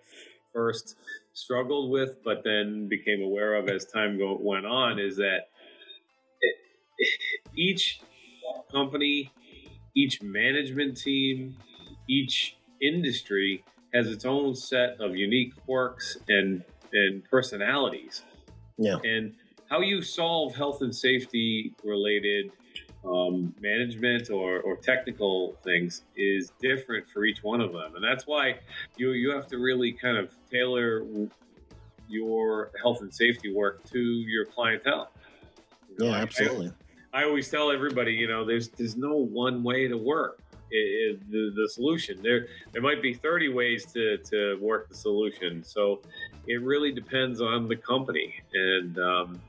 first 0.53 0.97
struggled 1.33 1.89
with 1.91 2.17
but 2.23 2.43
then 2.43 2.87
became 2.87 3.21
aware 3.21 3.55
of 3.55 3.67
as 3.69 3.85
time 3.85 4.17
go, 4.17 4.37
went 4.39 4.65
on 4.65 4.99
is 4.99 5.17
that 5.17 5.49
it, 6.41 6.55
each 7.55 8.01
company 8.71 9.31
each 9.95 10.21
management 10.21 10.97
team 10.97 11.55
each 12.09 12.57
industry 12.81 13.63
has 13.93 14.07
its 14.07 14.25
own 14.25 14.55
set 14.55 14.99
of 14.99 15.15
unique 15.15 15.53
quirks 15.65 16.17
and 16.27 16.63
and 16.91 17.23
personalities 17.29 18.23
Yeah. 18.77 18.97
and 19.03 19.33
how 19.73 19.81
you 19.81 20.03
solve 20.03 20.55
health 20.55 20.83
and 20.83 20.95
safety 20.95 21.73
related 21.83 22.51
um, 23.03 23.55
management 23.59 24.29
or, 24.29 24.59
or 24.61 24.75
technical 24.77 25.55
things 25.63 26.03
is 26.15 26.51
different 26.61 27.09
for 27.09 27.25
each 27.25 27.39
one 27.41 27.59
of 27.59 27.73
them 27.73 27.95
and 27.95 28.03
that's 28.03 28.27
why 28.27 28.53
you 28.97 29.13
you 29.13 29.31
have 29.31 29.47
to 29.47 29.57
really 29.57 29.91
kind 29.91 30.15
of 30.15 30.29
tailor 30.51 31.03
your 32.07 32.69
health 32.83 33.01
and 33.01 33.11
safety 33.11 33.51
work 33.51 33.83
to 33.85 33.99
your 33.99 34.45
clientele 34.45 35.09
You 35.89 35.95
know, 35.97 36.05
Yeah, 36.05 36.11
I- 36.11 36.17
I- 36.17 36.21
absolutely. 36.21 36.71
I 37.15 37.23
always 37.25 37.49
tell 37.49 37.71
everybody, 37.71 38.13
you 38.13 38.27
know, 38.27 38.43
there's 38.45 38.69
there's 38.69 38.95
no 38.95 39.15
one 39.15 39.63
way 39.63 39.87
to 39.87 39.97
work 39.97 40.39
it, 40.69 40.75
it- 40.75 41.31
the, 41.31 41.51
the 41.55 41.67
solution. 41.69 42.21
There 42.21 42.45
there 42.73 42.81
might 42.81 43.01
be 43.01 43.13
30 43.13 43.49
ways 43.49 43.85
to, 43.93 44.17
to 44.31 44.57
work 44.61 44.87
the 44.89 44.95
solution. 44.95 45.63
So 45.63 46.01
it 46.47 46.61
really 46.61 46.91
depends 46.91 47.41
on 47.41 47.67
the 47.67 47.75
company. 47.75 48.33
And 48.53 48.97
um, 48.99 49.41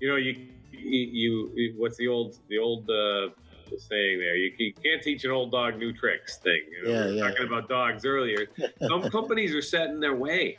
you 0.00 0.08
know, 0.08 0.16
you, 0.16 0.36
you 0.72 1.50
you 1.54 1.74
what's 1.76 1.96
the 1.96 2.08
old 2.08 2.38
the 2.48 2.58
old 2.58 2.88
uh, 2.90 3.28
saying 3.76 4.18
there? 4.18 4.36
You, 4.36 4.52
you 4.58 4.72
can't 4.74 5.02
teach 5.02 5.24
an 5.24 5.30
old 5.30 5.52
dog 5.52 5.78
new 5.78 5.92
tricks 5.92 6.38
thing. 6.38 6.60
You 6.70 6.84
know, 6.84 6.90
Yeah, 6.90 7.04
we 7.06 7.10
were 7.12 7.16
yeah. 7.18 7.28
talking 7.30 7.46
about 7.46 7.68
dogs 7.68 8.04
earlier. 8.04 8.46
Some 8.86 9.10
companies 9.10 9.54
are 9.54 9.62
set 9.62 9.88
in 9.90 10.00
their 10.00 10.14
way, 10.16 10.58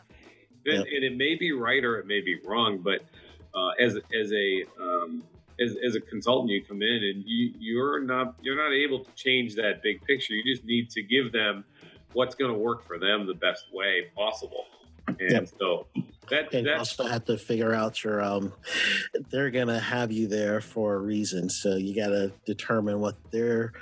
and, 0.65 0.77
Yep. 0.77 0.85
and 0.93 1.03
it 1.03 1.17
may 1.17 1.35
be 1.35 1.51
right 1.51 1.83
or 1.83 1.99
it 1.99 2.07
may 2.07 2.21
be 2.21 2.39
wrong, 2.43 2.79
but 2.79 3.01
uh, 3.53 3.69
as 3.79 3.95
as 4.19 4.31
a 4.31 4.63
um, 4.79 5.23
as, 5.59 5.75
as 5.85 5.95
a 5.95 6.01
consultant, 6.01 6.51
you 6.51 6.63
come 6.63 6.81
in 6.81 7.03
and 7.03 7.23
you 7.25 7.53
you're 7.59 8.01
not 8.01 8.35
you're 8.41 8.57
not 8.57 8.73
able 8.73 8.99
to 9.03 9.11
change 9.15 9.55
that 9.55 9.81
big 9.83 10.03
picture. 10.05 10.33
You 10.33 10.43
just 10.55 10.65
need 10.65 10.89
to 10.91 11.01
give 11.03 11.31
them 11.31 11.63
what's 12.13 12.35
going 12.35 12.51
to 12.51 12.57
work 12.57 12.85
for 12.85 12.97
them 12.97 13.27
the 13.27 13.33
best 13.33 13.65
way 13.73 14.07
possible. 14.15 14.65
And 15.19 15.32
Yep. 15.32 15.49
so 15.60 15.88
that 16.30 16.54
And 16.54 16.65
you 16.65 16.73
also 16.73 17.06
have 17.06 17.25
to 17.25 17.38
figure 17.38 17.73
out 17.73 18.04
your 18.04 18.21
um 18.21 18.54
they're 19.32 19.51
gonna 19.51 19.80
have 19.80 20.12
you 20.12 20.28
there 20.28 20.62
for 20.62 20.95
a 20.95 20.99
reason. 20.99 21.49
So 21.49 21.75
you 21.75 21.95
gotta 21.95 22.34
determine 22.45 22.99
what 22.99 23.15
their 23.32 23.73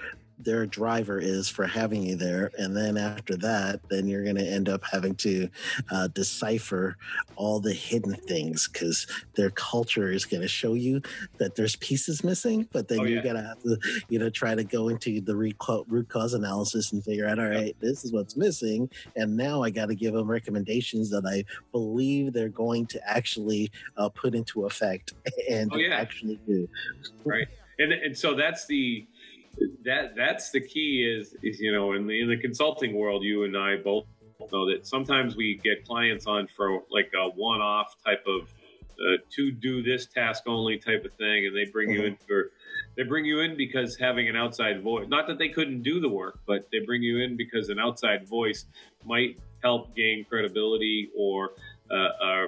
their 0.43 0.65
driver 0.65 1.19
is 1.19 1.49
for 1.49 1.65
having 1.65 2.03
you 2.03 2.15
there. 2.15 2.51
And 2.58 2.75
then 2.75 2.97
after 2.97 3.36
that, 3.38 3.82
then 3.89 4.08
you're 4.08 4.23
gonna 4.25 4.43
end 4.43 4.69
up 4.69 4.84
having 4.91 5.15
to 5.15 5.49
uh, 5.91 6.08
decipher 6.08 6.97
all 7.36 7.60
the 7.60 7.73
hidden 7.73 8.15
things 8.15 8.67
because 8.71 9.08
their 9.36 9.49
culture 9.51 10.12
is 10.12 10.25
gonna 10.25 10.47
show 10.47 10.73
you 10.73 11.01
that 11.38 11.56
there's 11.56 11.75
pieces 11.77 12.23
missing, 12.23 12.67
but 12.71 12.88
then 12.88 12.99
Oh, 13.01 13.03
you 13.06 13.15
yeah. 13.15 13.23
going 13.23 13.36
to 13.36 13.41
have 13.41 13.62
to, 13.63 13.77
you 14.10 14.19
know, 14.19 14.29
try 14.29 14.56
to 14.56 14.63
go 14.63 14.88
into 14.89 15.19
the 15.21 15.36
root 15.36 15.56
root 15.88 16.08
cause 16.10 16.34
analysis 16.34 16.91
and 16.93 17.03
figure 17.03 17.27
out, 17.27 17.39
all 17.39 17.49
right, 17.49 17.75
this 17.82 18.06
is 18.06 18.12
what's 18.13 18.38
missing. 18.38 18.89
And 19.15 19.36
now 19.36 19.62
I 19.63 19.69
gotta 19.71 19.95
give 19.95 20.13
them 20.13 20.29
recommendations 20.29 21.10
that 21.10 21.25
I 21.25 21.43
believe 21.71 22.34
they're 22.34 22.49
going 22.49 22.86
to 22.88 23.10
actually 23.10 23.71
uh, 23.97 24.10
put 24.10 24.36
into 24.36 24.65
effect 24.65 25.13
and 25.49 25.71
Oh, 25.73 25.77
yeah. 25.77 25.95
actually 25.95 26.39
do. 26.47 26.67
Right. 27.25 27.47
And 27.79 27.91
and 27.91 28.15
so 28.17 28.36
that's 28.36 28.67
the 28.67 29.08
that 29.83 30.15
that's 30.15 30.51
the 30.51 30.61
key 30.61 31.03
is 31.03 31.35
is 31.43 31.59
you 31.59 31.71
know 31.71 31.93
in 31.93 32.07
the 32.07 32.21
in 32.21 32.29
the 32.29 32.37
consulting 32.37 32.95
world 32.95 33.23
you 33.23 33.43
and 33.43 33.57
I 33.57 33.77
both 33.77 34.05
know 34.51 34.69
that 34.69 34.85
sometimes 34.85 35.35
we 35.35 35.59
get 35.63 35.85
clients 35.85 36.27
on 36.27 36.47
for 36.47 36.83
like 36.89 37.11
a 37.15 37.29
one 37.29 37.61
off 37.61 37.95
type 38.03 38.23
of 38.27 38.49
uh, 38.93 39.17
to 39.29 39.51
do 39.51 39.81
this 39.81 40.05
task 40.05 40.43
only 40.47 40.77
type 40.77 41.03
of 41.05 41.13
thing 41.13 41.47
and 41.47 41.55
they 41.55 41.65
bring 41.65 41.89
you 41.89 42.03
in 42.03 42.15
for 42.27 42.51
they 42.95 43.03
bring 43.03 43.25
you 43.25 43.39
in 43.39 43.57
because 43.57 43.97
having 43.97 44.29
an 44.29 44.35
outside 44.35 44.81
voice 44.81 45.07
not 45.07 45.27
that 45.27 45.37
they 45.37 45.49
couldn't 45.49 45.81
do 45.81 45.99
the 45.99 46.09
work 46.09 46.39
but 46.45 46.67
they 46.71 46.79
bring 46.79 47.01
you 47.01 47.19
in 47.19 47.35
because 47.35 47.69
an 47.69 47.79
outside 47.79 48.27
voice 48.27 48.65
might 49.05 49.37
help 49.63 49.95
gain 49.95 50.25
credibility 50.29 51.09
or 51.17 51.51
uh, 51.89 51.95
uh, 51.95 52.47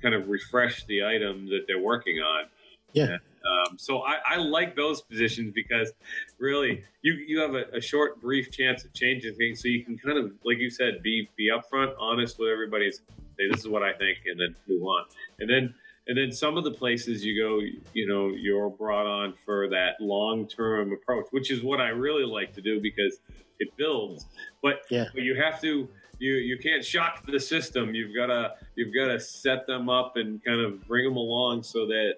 kind 0.00 0.14
of 0.14 0.28
refresh 0.28 0.84
the 0.86 1.04
item 1.04 1.46
that 1.46 1.64
they're 1.66 1.78
working 1.78 2.18
on 2.18 2.44
Yeah. 2.92 3.18
Um, 3.44 3.78
so 3.78 4.02
I, 4.02 4.16
I 4.26 4.36
like 4.36 4.76
those 4.76 5.02
positions 5.02 5.52
because 5.54 5.92
really 6.38 6.84
you 7.02 7.14
you 7.14 7.40
have 7.40 7.54
a, 7.54 7.64
a 7.74 7.80
short, 7.80 8.20
brief 8.20 8.50
chance 8.50 8.84
of 8.84 8.92
changing 8.92 9.34
things, 9.34 9.60
so 9.62 9.68
you 9.68 9.84
can 9.84 9.98
kind 9.98 10.18
of, 10.18 10.32
like 10.44 10.58
you 10.58 10.70
said, 10.70 11.02
be 11.02 11.28
be 11.36 11.50
upfront, 11.50 11.94
honest 11.98 12.38
with 12.38 12.48
everybody. 12.50 12.90
Say 12.90 13.48
this 13.50 13.60
is 13.60 13.68
what 13.68 13.82
I 13.82 13.92
think, 13.92 14.18
and 14.26 14.38
then 14.38 14.54
move 14.68 14.82
on. 14.82 15.04
And 15.40 15.48
then 15.48 15.74
and 16.08 16.18
then 16.18 16.32
some 16.32 16.56
of 16.56 16.64
the 16.64 16.70
places 16.72 17.24
you 17.24 17.40
go, 17.40 17.60
you 17.94 18.08
know, 18.08 18.28
you're 18.28 18.68
brought 18.70 19.06
on 19.06 19.34
for 19.44 19.68
that 19.68 20.00
long 20.00 20.46
term 20.48 20.92
approach, 20.92 21.26
which 21.30 21.50
is 21.50 21.62
what 21.62 21.80
I 21.80 21.88
really 21.88 22.24
like 22.24 22.52
to 22.54 22.60
do 22.60 22.80
because 22.80 23.20
it 23.60 23.68
builds. 23.76 24.26
But, 24.62 24.82
Yeah. 24.90 25.06
but 25.14 25.22
you 25.22 25.34
have 25.40 25.60
to. 25.62 25.88
You, 26.18 26.34
you 26.34 26.56
can't 26.56 26.84
shock 26.84 27.26
the 27.26 27.40
system. 27.40 27.94
You've 27.96 28.14
got 28.14 28.26
to 28.26 28.52
you've 28.76 28.94
got 28.94 29.08
to 29.08 29.18
set 29.18 29.66
them 29.66 29.88
up 29.88 30.16
and 30.16 30.44
kind 30.44 30.60
of 30.60 30.86
bring 30.86 31.04
them 31.04 31.16
along 31.16 31.64
so 31.64 31.84
that 31.86 32.12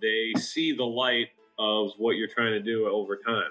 they 0.00 0.32
see 0.38 0.72
the 0.72 0.84
light 0.84 1.28
of 1.58 1.90
what 1.98 2.16
you're 2.16 2.28
trying 2.28 2.52
to 2.52 2.62
do 2.62 2.88
over 2.88 3.16
time. 3.16 3.50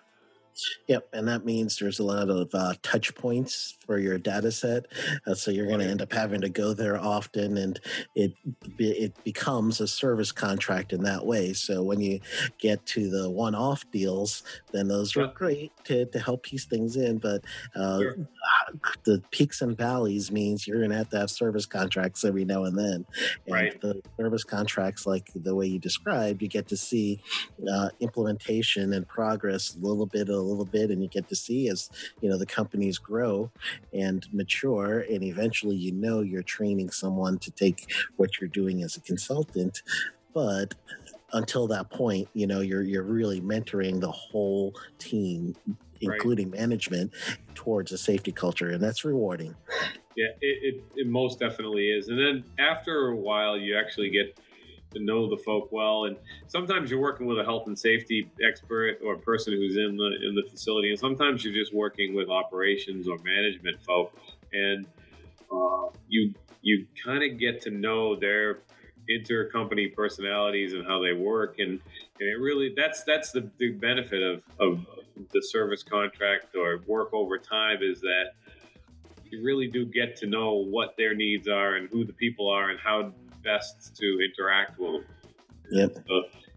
Yep, 0.88 1.10
and 1.14 1.28
that 1.28 1.46
means 1.46 1.78
there's 1.78 2.00
a 2.00 2.04
lot 2.04 2.30
of 2.30 2.50
uh, 2.54 2.74
touch 2.82 3.14
points 3.16 3.78
for 3.86 4.00
your 4.00 4.18
data 4.18 4.52
set. 4.52 4.86
Uh, 5.26 5.34
so 5.34 5.52
you're 5.52 5.68
going 5.68 5.80
to 5.80 5.86
end 5.86 6.02
up 6.02 6.12
having 6.12 6.42
to 6.42 6.50
go 6.50 6.74
there 6.74 6.98
often, 6.98 7.58
and 7.58 7.80
it 8.16 8.34
it 8.80 9.14
becomes 9.24 9.82
a 9.82 9.88
service 9.88 10.32
contract 10.32 10.94
in 10.94 11.04
that 11.04 11.26
way. 11.26 11.54
So 11.54 11.84
when 11.84 12.00
you 12.00 12.20
get 12.60 12.86
to 12.88 13.10
the 13.10 13.30
one-off 13.30 13.84
deals, 13.92 14.44
then 14.72 14.88
those 14.88 15.16
are 15.18 15.28
great 15.28 15.72
to, 15.86 16.06
to 16.06 16.20
help 16.20 16.44
piece 16.44 16.66
things 16.66 16.96
in. 16.96 17.18
But 17.18 17.44
uh, 17.76 18.00
the 19.04 19.24
peaks 19.32 19.62
and 19.62 19.76
valleys 19.78 20.32
means 20.32 20.68
you're 20.68 20.78
going 20.80 20.92
to 20.92 20.98
have 20.98 21.10
to 21.10 21.20
have 21.20 21.32
service 21.32 21.66
contracts 21.66 22.24
every 22.24 22.46
now 22.46 22.64
and 22.66 22.78
then. 22.78 23.06
And 23.46 23.58
Right. 23.58 23.82
the 23.82 24.02
service 24.20 24.44
contracts, 24.44 25.06
like 25.08 25.32
the 25.34 25.56
way 25.56 25.68
you 25.68 25.80
described, 25.80 26.42
you 26.42 26.48
get 26.48 26.68
to 26.68 26.78
see 26.78 27.20
uh, 27.72 27.90
implementation 28.00 28.94
and 28.94 29.08
progress 29.08 29.76
a 29.76 29.80
little 29.80 30.06
bit, 30.06 30.30
a 30.30 30.38
little 30.48 30.66
bit, 30.66 30.90
and 30.90 31.02
you 31.02 31.10
get 31.10 31.28
to 31.30 31.36
see 31.36 31.70
as 31.70 31.90
you 32.22 32.30
know 32.30 32.38
the 32.38 32.46
companies 32.46 32.98
grow 32.98 33.52
and 33.94 34.28
mature, 34.34 35.06
and 35.10 35.24
eventually 35.24 35.76
you 35.76 35.92
know 35.92 36.22
you're 36.22 36.44
training 36.44 36.90
someone 36.90 37.38
to 37.40 37.52
take 37.52 37.92
what 38.16 38.40
you're 38.40 38.50
doing 38.50 38.84
as 38.84 38.96
a 38.96 39.02
consultant, 39.02 39.82
but 40.34 40.74
until 41.34 41.68
that 41.68 41.90
point, 41.90 42.28
you 42.34 42.48
know 42.48 42.62
you're 42.62 42.84
you're 42.84 43.04
really 43.04 43.42
mentoring 43.42 44.00
the 44.00 44.12
whole 44.12 44.74
team, 44.98 45.56
including 46.02 46.50
management, 46.52 47.12
towards 47.54 47.92
a 47.92 47.98
safety 47.98 48.32
culture, 48.32 48.72
and 48.72 48.84
that's 48.84 49.04
rewarding. 49.04 49.56
Yeah, 50.16 50.30
it, 50.42 50.76
it, 50.76 50.84
it 50.96 51.08
most 51.08 51.40
definitely 51.40 51.90
is. 51.90 52.08
And 52.08 52.18
then 52.18 52.44
after 52.58 53.10
a 53.10 53.16
while, 53.16 53.56
you 53.56 53.78
actually 53.78 54.10
get 54.10 54.40
to 54.98 55.04
know 55.04 55.30
the 55.30 55.38
folk 55.38 55.72
well. 55.72 56.06
And 56.06 56.18
sometimes 56.48 56.90
you're 56.90 57.00
working 57.00 57.28
with 57.28 57.40
a 57.40 57.44
health 57.44 57.68
and 57.68 57.78
safety 57.78 58.30
expert 58.48 59.00
or 59.04 59.14
a 59.14 59.20
person 59.20 59.54
who's 59.54 59.78
in 59.78 59.98
the 59.98 60.28
in 60.28 60.36
the 60.36 60.44
facility, 60.50 60.90
and 60.90 61.00
sometimes 61.00 61.44
you're 61.44 61.54
just 61.54 61.74
working 61.74 62.16
with 62.16 62.30
operations 62.30 63.08
or 63.08 63.18
management 63.24 63.82
folk, 63.84 64.14
and 64.54 64.86
uh, 65.52 65.90
you 66.08 66.34
you 66.62 66.86
kind 67.04 67.24
of 67.24 67.40
get 67.40 67.62
to 67.62 67.72
know 67.72 68.16
their 68.16 68.60
intercompany 69.10 69.94
personalities 69.94 70.74
and 70.74 70.86
how 70.86 71.02
they 71.02 71.14
work. 71.14 71.60
And, 71.60 71.80
and 72.20 72.30
it 72.30 72.40
really 72.40 72.74
that's 72.76 73.04
that's 73.04 73.32
the 73.32 73.42
big 73.42 73.80
benefit 73.80 74.22
of, 74.22 74.44
of 74.60 74.86
the 75.34 75.42
service 75.42 75.84
contract 75.84 76.56
or 76.56 76.80
work 76.88 77.14
over 77.14 77.38
time 77.38 77.80
is 77.82 78.02
that 78.02 78.34
you 79.30 79.44
really 79.44 79.68
do 79.68 79.86
get 79.86 80.16
to 80.18 80.28
know 80.28 80.54
what 80.54 80.96
their 80.98 81.14
needs 81.14 81.48
are 81.48 81.76
and 81.76 81.90
who 81.90 82.06
the 82.06 82.14
people 82.14 82.50
are 82.50 82.70
and 82.70 82.80
how 82.80 83.12
best 83.52 83.96
to 84.00 84.08
interact 84.28 84.74
with 84.80 84.92
them. 84.94 85.06
Yep. 85.80 85.90
So 86.08 86.16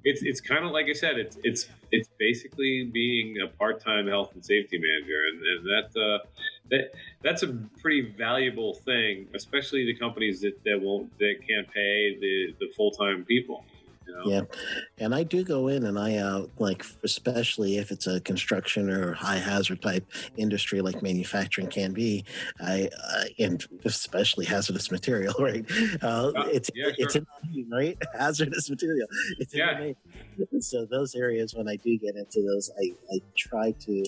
it's 0.09 0.23
it's 0.31 0.41
kind 0.41 0.65
of 0.67 0.71
like 0.79 0.87
I 0.95 0.97
said, 1.05 1.15
it's 1.25 1.37
it's 1.49 1.63
it's 1.97 2.11
basically 2.27 2.75
being 3.01 3.29
a 3.47 3.49
part-time 3.61 4.07
health 4.15 4.31
and 4.35 4.43
safety 4.55 4.79
manager, 4.87 5.21
and, 5.29 5.39
and 5.53 5.63
that 5.73 5.89
uh, 6.07 6.19
that 6.71 6.85
that's 7.25 7.43
a 7.49 7.51
pretty 7.83 8.03
valuable 8.27 8.73
thing, 8.89 9.27
especially 9.41 9.83
the 9.93 9.97
companies 10.05 10.37
that, 10.45 10.57
that 10.67 10.79
won't 10.81 11.07
that 11.19 11.35
can't 11.49 11.69
pay 11.81 11.97
the, 12.25 12.35
the 12.61 12.69
full-time 12.77 13.25
people. 13.25 13.59
Know? 14.13 14.23
Yeah, 14.25 14.43
and 14.99 15.15
I 15.15 15.23
do 15.23 15.45
go 15.45 15.69
in 15.69 15.85
and 15.87 15.99
I 15.99 16.17
uh, 16.17 16.47
like, 16.59 16.85
especially 17.05 17.79
if 17.79 17.91
it's 17.91 18.07
a 18.07 18.21
construction 18.21 18.91
or 18.91 19.13
high 19.13 19.39
hazard 19.39 19.83
type 19.83 20.05
industry 20.37 20.81
like 20.81 21.03
manufacturing 21.03 21.69
can 21.69 21.93
be. 21.93 22.25
I 22.61 22.89
uh, 23.03 23.25
and 23.39 23.65
especially 23.85 24.45
hazardous 24.47 24.91
material, 24.91 25.35
right? 25.39 25.65
Uh, 26.03 26.33
Yeah, 26.35 26.47
it's 26.47 26.71
yeah, 26.75 26.91
it's 26.99 27.15
sure. 27.15 27.23
in 27.55 27.69
right? 27.71 27.97
Hazardous 28.19 28.69
material. 28.71 29.09
It's 29.39 29.55
Yeah. 29.55 29.93
So 30.61 30.87
those 30.87 31.15
areas, 31.15 31.55
when 31.55 31.69
I 31.69 31.77
do 31.77 31.97
get 31.99 32.17
into 32.17 32.43
those, 32.43 32.71
I 32.79 32.93
I 33.15 33.21
try 33.37 33.73
to 33.73 34.05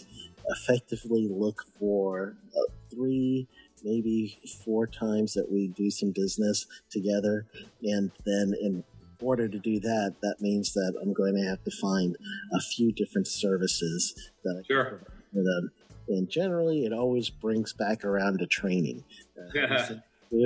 effectively 0.49 1.29
look 1.29 1.65
for 1.79 2.37
uh, 2.57 2.73
three. 2.91 3.47
Maybe 3.85 4.39
four 4.65 4.87
times 4.87 5.35
that 5.35 5.51
we 5.51 5.67
do 5.67 5.91
some 5.91 6.13
business 6.13 6.69
together, 6.89 7.47
and 7.83 8.13
then 8.25 8.55
in 8.61 8.85
order 9.23 9.49
to 9.49 9.59
do 9.59 9.81
that, 9.81 10.15
that 10.23 10.37
means 10.41 10.73
that 10.75 10.95
I'm 11.01 11.13
going 11.13 11.35
to 11.35 11.43
have 11.43 11.63
to 11.65 11.71
find 11.81 12.17
a 12.53 12.61
few 12.61 12.93
different 12.93 13.27
services 13.27 14.31
that 14.45 14.63
I 14.63 14.67
Sure. 14.67 14.85
can 14.85 14.99
for 15.33 15.43
them. 15.43 15.71
And 16.09 16.29
generally, 16.29 16.85
it 16.85 16.93
always 16.93 17.31
brings 17.31 17.73
back 17.73 18.05
around 18.05 18.39
to 18.39 18.47
training. 18.47 19.05
Uh, 19.39 19.95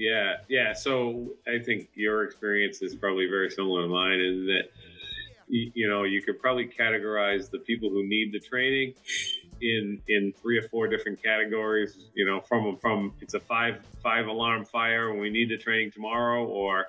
Yeah, 0.00 0.36
yeah. 0.48 0.72
So 0.72 1.28
I 1.46 1.62
think 1.62 1.90
your 1.94 2.24
experience 2.24 2.80
is 2.80 2.94
probably 2.94 3.26
very 3.26 3.50
similar 3.50 3.82
to 3.82 3.88
mine. 3.88 4.18
In 4.18 4.46
that, 4.46 4.70
you, 5.46 5.70
you 5.74 5.88
know, 5.90 6.04
you 6.04 6.22
could 6.22 6.40
probably 6.40 6.64
categorize 6.66 7.50
the 7.50 7.58
people 7.58 7.90
who 7.90 8.02
need 8.02 8.32
the 8.32 8.40
training 8.40 8.94
in 9.60 10.00
in 10.08 10.32
three 10.40 10.56
or 10.56 10.62
four 10.70 10.88
different 10.88 11.22
categories. 11.22 11.98
You 12.14 12.24
know, 12.24 12.40
from 12.40 12.78
from 12.78 13.12
it's 13.20 13.34
a 13.34 13.40
five 13.40 13.80
five 14.02 14.26
alarm 14.26 14.64
fire 14.64 15.10
and 15.10 15.20
we 15.20 15.28
need 15.28 15.50
the 15.50 15.58
training 15.58 15.90
tomorrow, 15.90 16.46
or 16.46 16.86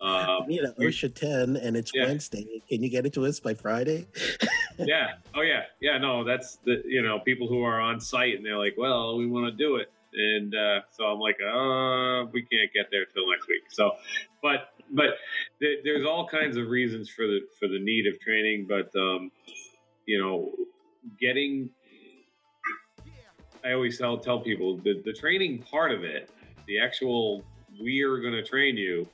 uh, 0.00 0.40
you 0.48 0.62
know, 0.62 0.72
OSHA 0.78 1.14
10 1.14 1.56
and 1.56 1.76
it's 1.76 1.92
Yeah. 1.94 2.06
Wednesday. 2.06 2.62
Can 2.68 2.82
you 2.82 2.88
get 2.88 3.06
it 3.06 3.12
to 3.14 3.26
us 3.26 3.38
by 3.40 3.54
Friday? 3.54 4.06
yeah, 4.78 5.12
oh 5.34 5.42
yeah, 5.42 5.64
yeah. 5.80 5.98
No, 5.98 6.24
that's 6.24 6.56
the 6.64 6.82
you 6.86 7.02
know 7.02 7.18
people 7.20 7.48
who 7.48 7.62
are 7.62 7.80
on 7.80 8.00
site 8.00 8.36
and 8.36 8.44
they're 8.44 8.58
like, 8.58 8.74
well, 8.78 9.16
we 9.16 9.26
want 9.26 9.46
to 9.46 9.56
do 9.56 9.76
it, 9.76 9.92
and 10.14 10.54
uh, 10.54 10.80
so 10.90 11.04
I'm 11.04 11.18
like, 11.18 11.36
uh, 11.40 12.30
we 12.32 12.42
can't 12.42 12.72
get 12.72 12.86
there 12.90 13.04
till 13.06 13.30
next 13.30 13.46
week. 13.48 13.64
So, 13.68 13.92
but 14.42 14.72
but 14.92 15.18
th- 15.60 15.80
there's 15.84 16.06
all 16.06 16.26
kinds 16.26 16.56
of 16.56 16.68
reasons 16.68 17.10
for 17.10 17.26
the 17.26 17.40
for 17.58 17.68
the 17.68 17.78
need 17.78 18.06
of 18.06 18.18
training, 18.20 18.66
but 18.68 18.90
um, 18.98 19.30
you 20.06 20.18
know, 20.18 20.50
getting. 21.20 21.70
I 23.62 23.72
always 23.72 23.98
tell 23.98 24.16
tell 24.16 24.40
people 24.40 24.78
the 24.78 25.02
the 25.04 25.12
training 25.12 25.58
part 25.70 25.92
of 25.92 26.04
it, 26.04 26.30
the 26.66 26.78
actual 26.80 27.44
we 27.82 28.02
are 28.02 28.18
going 28.18 28.32
to 28.32 28.42
train 28.42 28.76
you. 28.76 29.06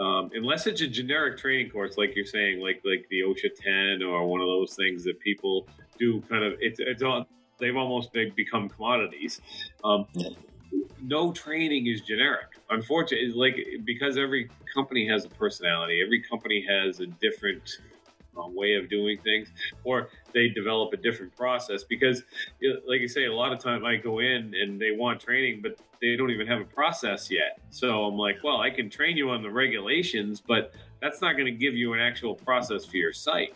Um, 0.00 0.30
unless 0.34 0.66
it's 0.66 0.80
a 0.80 0.86
generic 0.86 1.38
training 1.38 1.70
course, 1.70 1.96
like 1.96 2.14
you're 2.14 2.24
saying, 2.24 2.60
like 2.60 2.80
like 2.84 3.06
the 3.10 3.22
OSHA 3.22 3.98
10 3.98 4.02
or 4.02 4.26
one 4.26 4.40
of 4.40 4.46
those 4.46 4.74
things 4.74 5.04
that 5.04 5.18
people 5.20 5.66
do, 5.98 6.20
kind 6.30 6.44
of 6.44 6.54
it's 6.60 6.78
it's 6.78 7.02
all 7.02 7.26
they've 7.58 7.76
almost 7.76 8.12
be- 8.12 8.32
become 8.36 8.68
commodities. 8.68 9.40
Um, 9.82 10.06
no 11.02 11.32
training 11.32 11.86
is 11.86 12.02
generic. 12.02 12.46
Unfortunately, 12.70 13.32
like 13.34 13.56
because 13.84 14.16
every 14.16 14.50
company 14.74 15.08
has 15.08 15.24
a 15.24 15.28
personality, 15.30 16.00
every 16.04 16.22
company 16.22 16.64
has 16.68 17.00
a 17.00 17.06
different 17.06 17.68
uh, 18.36 18.46
way 18.48 18.74
of 18.74 18.88
doing 18.88 19.18
things, 19.24 19.48
or 19.84 20.10
they 20.32 20.48
develop 20.48 20.92
a 20.92 20.96
different 20.96 21.34
process. 21.36 21.82
Because, 21.84 22.22
like 22.86 23.00
you 23.00 23.08
say, 23.08 23.24
a 23.24 23.34
lot 23.34 23.52
of 23.52 23.58
time 23.58 23.84
I 23.84 23.96
go 23.96 24.20
in 24.20 24.54
and 24.54 24.80
they 24.80 24.92
want 24.92 25.20
training, 25.20 25.60
but 25.62 25.76
they 26.00 26.16
don't 26.16 26.30
even 26.30 26.46
have 26.46 26.60
a 26.60 26.64
process 26.64 27.30
yet. 27.30 27.60
So 27.70 28.04
I'm 28.04 28.16
like, 28.16 28.36
well, 28.42 28.60
I 28.60 28.70
can 28.70 28.88
train 28.90 29.16
you 29.16 29.30
on 29.30 29.42
the 29.42 29.50
regulations, 29.50 30.40
but 30.40 30.72
that's 31.00 31.20
not 31.20 31.32
going 31.34 31.46
to 31.46 31.52
give 31.52 31.74
you 31.74 31.92
an 31.92 32.00
actual 32.00 32.34
process 32.34 32.84
for 32.84 32.96
your 32.96 33.12
site. 33.12 33.54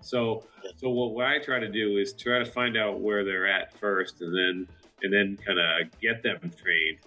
So, 0.00 0.44
so 0.76 0.88
what, 0.90 1.12
what 1.12 1.26
I 1.26 1.38
try 1.38 1.58
to 1.58 1.68
do 1.68 1.98
is 1.98 2.12
try 2.14 2.38
to 2.38 2.44
find 2.44 2.76
out 2.76 3.00
where 3.00 3.24
they're 3.24 3.46
at 3.46 3.78
first, 3.78 4.22
and 4.22 4.34
then 4.34 4.68
and 5.02 5.12
then 5.12 5.38
kind 5.44 5.58
of 5.58 5.98
get 6.00 6.22
them 6.22 6.38
trained. 6.40 6.98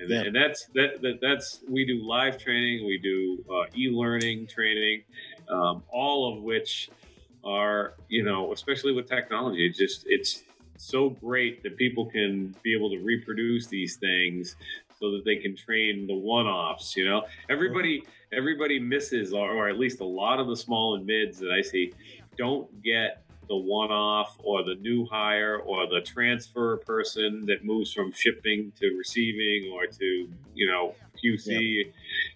And, 0.00 0.10
Yeah. 0.10 0.22
and 0.22 0.36
that's 0.36 0.66
that, 0.74 1.02
that 1.02 1.18
that's 1.20 1.60
we 1.68 1.84
do 1.86 2.06
live 2.06 2.38
training, 2.38 2.86
we 2.86 2.98
do 2.98 3.44
uh, 3.52 3.64
e-learning 3.76 4.46
training, 4.46 5.02
um, 5.48 5.82
all 5.90 6.36
of 6.36 6.42
which 6.42 6.90
are 7.44 7.94
you 8.08 8.24
know, 8.24 8.52
especially 8.52 8.92
with 8.92 9.08
technology, 9.08 9.66
it's 9.66 9.78
just 9.78 10.04
it's 10.06 10.42
so 10.78 11.10
great 11.10 11.62
that 11.62 11.76
people 11.76 12.06
can 12.06 12.54
be 12.62 12.74
able 12.74 12.90
to 12.90 12.98
reproduce 12.98 13.66
these 13.66 13.96
things 13.96 14.56
so 15.00 15.12
that 15.12 15.24
they 15.24 15.36
can 15.36 15.56
train 15.56 16.06
the 16.06 16.14
one-offs 16.14 16.96
you 16.96 17.04
know? 17.04 17.22
Everybody 17.48 18.02
everybody 18.32 18.78
misses 18.78 19.32
or, 19.32 19.68
at 19.68 19.78
least 19.78 20.00
a 20.00 20.04
lot 20.04 20.38
of 20.38 20.48
the 20.48 20.56
small 20.56 20.96
and 20.96 21.06
mids 21.06 21.38
that 21.38 21.50
i 21.50 21.62
see 21.62 21.92
don't 22.36 22.82
get 22.82 23.22
the 23.48 23.56
one-off 23.56 24.36
or 24.44 24.62
the 24.62 24.74
new 24.76 25.06
hire 25.06 25.58
or 25.60 25.86
the 25.86 26.00
transfer 26.02 26.76
person 26.78 27.46
that 27.46 27.64
moves 27.64 27.92
from 27.92 28.12
shipping 28.12 28.70
to 28.78 28.94
receiving 28.96 29.72
or 29.72 29.86
to 29.86 30.28
you 30.54 30.66
know 30.66 30.94
qc 31.22 31.90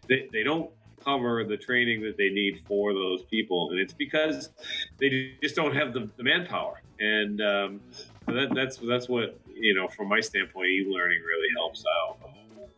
they, 0.09 0.29
they 0.33 0.43
don't 0.43 0.71
cover 1.05 1.45
the 1.45 1.57
training 1.57 2.01
that 2.03 2.17
they 2.17 2.31
need 2.31 2.63
for 2.67 2.93
those 2.93 3.23
people 3.25 3.71
and 3.71 3.81
it's 3.81 3.93
because 3.93 4.51
they 4.99 5.35
just 5.43 5.57
don't 5.57 5.75
have 5.75 5.93
the, 5.93 6.09
the 6.17 6.23
manpower. 6.23 6.81
And 7.01 7.41
um, 7.41 7.81
so 8.27 8.35
that, 8.35 8.55
that's 8.55 8.77
that's 8.79 9.09
what 9.09 9.39
you 9.55 9.75
know 9.75 9.89
from 9.89 10.09
my 10.09 10.21
standpoint 10.21 10.69
e-learning 10.69 11.21
really 11.23 11.49
helps 11.57 11.85
out 11.97 12.19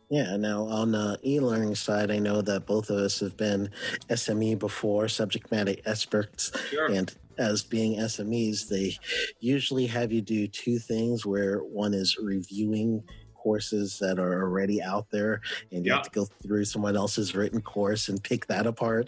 Yeah. 0.09 0.37
Now, 0.37 0.65
on 0.65 0.91
the 0.91 1.19
e-learning 1.23 1.75
side, 1.75 2.11
I 2.11 2.19
know 2.19 2.41
that 2.43 2.67
both 2.67 2.91
of 2.91 2.97
us 2.97 3.19
have 3.21 3.35
been 3.37 3.69
SME 4.09 4.59
before, 4.59 5.07
subject 5.07 5.51
matter 5.51 5.75
experts, 5.85 6.51
sure 6.69 6.91
and 6.91 7.13
as 7.37 7.63
being 7.63 7.97
SMEs, 7.99 8.69
they 8.69 8.97
usually 9.39 9.87
have 9.87 10.11
you 10.11 10.21
do 10.21 10.47
two 10.47 10.79
things. 10.79 11.25
Where 11.25 11.59
one 11.59 11.93
is 11.93 12.17
reviewing 12.17 13.03
courses 13.45 13.99
that 13.99 14.17
are 14.17 14.41
already 14.41 14.81
out 14.81 15.05
there, 15.11 15.39
and 15.71 15.85
you 15.85 15.91
Yeah. 15.91 15.97
have 15.97 16.05
to 16.11 16.19
go 16.19 16.25
through 16.41 16.65
someone 16.65 16.95
else's 16.97 17.35
written 17.35 17.61
course 17.61 18.09
and 18.09 18.21
pick 18.23 18.47
that 18.47 18.65
apart. 18.65 19.07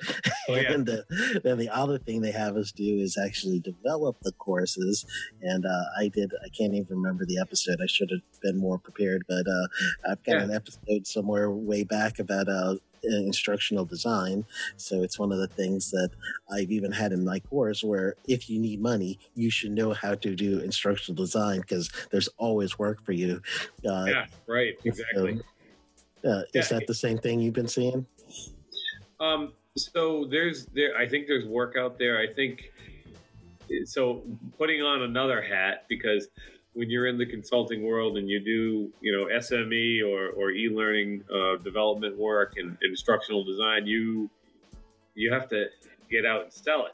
Oh, 0.50 0.56
yeah. 0.56 0.74
and 0.74 0.88
uh, 0.90 1.02
then 1.44 1.58
the 1.58 1.70
other 1.70 1.98
thing 1.98 2.22
they 2.22 2.32
have 2.32 2.56
us 2.56 2.72
do 2.72 3.00
is 3.00 3.18
actually 3.18 3.60
develop 3.60 4.16
the 4.22 4.32
courses. 4.34 5.06
And 5.42 5.66
uh, 5.66 5.86
I 6.00 6.08
did. 6.10 6.32
I 6.46 6.50
can't 6.50 6.74
even 6.76 6.98
remember 7.02 7.26
the 7.26 7.40
episode. 7.40 7.80
I 7.84 7.88
should 7.88 8.12
have 8.12 8.22
been 8.42 8.58
more 8.58 8.78
prepared, 8.78 9.24
but 9.28 9.46
uh, 9.48 9.68
I've 10.12 10.24
got 10.24 10.36
Yeah. 10.36 10.44
an 10.44 10.52
episode 10.52 11.08
somewhere 11.08 11.50
way 11.52 11.84
back 11.84 12.20
about 12.20 12.48
uh, 12.48 12.76
instructional 13.04 13.86
design. 13.86 14.46
So 14.78 15.04
it's 15.04 15.20
one 15.20 15.32
of 15.32 15.40
the 15.40 15.48
things 15.48 15.92
that 15.92 16.10
I've 16.50 16.72
even 16.72 16.92
had 16.92 17.12
in 17.12 17.24
my 17.24 17.40
course 17.40 17.84
where 17.84 18.16
if 18.28 18.50
you 18.50 18.60
need 18.60 18.82
money, 18.82 19.20
you 19.36 19.50
should 19.50 19.72
know 19.72 19.94
how 19.94 20.16
to 20.16 20.36
do 20.36 20.60
instructional 20.60 21.16
design 21.16 21.62
because 21.62 21.92
there's 22.12 22.30
always 22.38 22.78
work 22.80 23.04
for 23.04 23.12
you. 23.12 23.42
Uh, 23.88 24.06
yeah 24.08 24.26
right 24.48 24.76
exactly 24.84 25.40
so, 26.24 26.30
uh, 26.30 26.42
Is 26.54 26.70
that 26.70 26.88
the 26.88 26.94
same 26.94 27.18
thing 27.18 27.40
you've 27.40 27.54
been 27.54 27.68
seeing? 27.68 28.06
Um, 29.20 29.54
so 29.78 30.26
there's 30.26 30.66
there. 30.68 30.98
I 30.98 31.08
think 31.08 31.28
there's 31.28 31.46
work 31.46 31.76
out 31.78 31.98
there. 32.00 32.20
I 32.20 32.34
think 32.34 32.72
so. 33.86 34.24
Putting 34.58 34.82
on 34.82 35.04
another 35.04 35.42
hat 35.42 35.86
because 35.88 36.28
when 36.78 36.90
you're 36.92 37.08
in 37.08 37.18
the 37.18 37.26
consulting 37.26 37.84
world 37.84 38.18
and 38.18 38.30
you 38.30 38.40
do 38.40 38.92
you 39.02 39.12
know 39.12 39.26
SME 39.36 40.08
or 40.08 40.30
or 40.30 40.52
e-learning 40.52 41.24
uh, 41.34 41.58
development 41.64 42.18
work 42.18 42.54
and 42.58 42.78
instructional 42.84 43.44
design, 43.44 43.88
you 43.88 44.30
you 45.16 45.34
have 45.34 45.50
to 45.50 45.66
get 46.10 46.26
out 46.26 46.44
and 46.44 46.54
sell 46.54 46.86
it, 46.86 46.94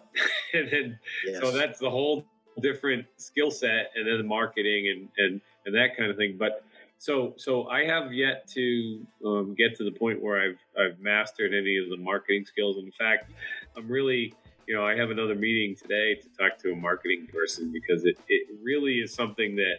and 0.57 0.71
then 0.71 0.99
Yes. 1.25 1.39
so 1.41 1.51
that's 1.51 1.79
the 1.79 1.89
whole 1.89 2.25
different 2.61 3.05
skill 3.17 3.51
set 3.51 3.91
and 3.95 4.07
then 4.07 4.17
the 4.17 4.23
marketing 4.23 4.87
and, 4.89 5.09
and, 5.17 5.41
and 5.65 5.75
that 5.75 5.97
kind 5.97 6.09
of 6.09 6.17
thing. 6.17 6.35
But 6.37 6.63
so, 6.99 7.33
so 7.37 7.67
I 7.67 7.85
have 7.85 8.13
yet 8.13 8.47
to 8.49 9.05
um, 9.25 9.55
get 9.57 9.75
to 9.77 9.83
the 9.83 9.91
point 9.91 10.21
where 10.21 10.39
I've, 10.41 10.59
I've 10.79 10.99
mastered 10.99 11.53
any 11.53 11.77
of 11.77 11.89
the 11.89 11.97
marketing 11.97 12.45
skills. 12.45 12.77
In 12.77 12.91
fact, 12.91 13.31
I'm 13.75 13.87
really, 13.87 14.33
you 14.67 14.75
know, 14.75 14.85
I 14.85 14.95
have 14.95 15.09
another 15.09 15.35
meeting 15.35 15.75
today 15.79 16.15
to 16.21 16.29
talk 16.39 16.57
to 16.63 16.71
a 16.71 16.75
marketing 16.75 17.27
person 17.33 17.71
because 17.71 18.05
it, 18.05 18.15
it 18.27 18.47
really 18.63 18.99
is 18.99 19.15
something 19.15 19.55
that 19.57 19.77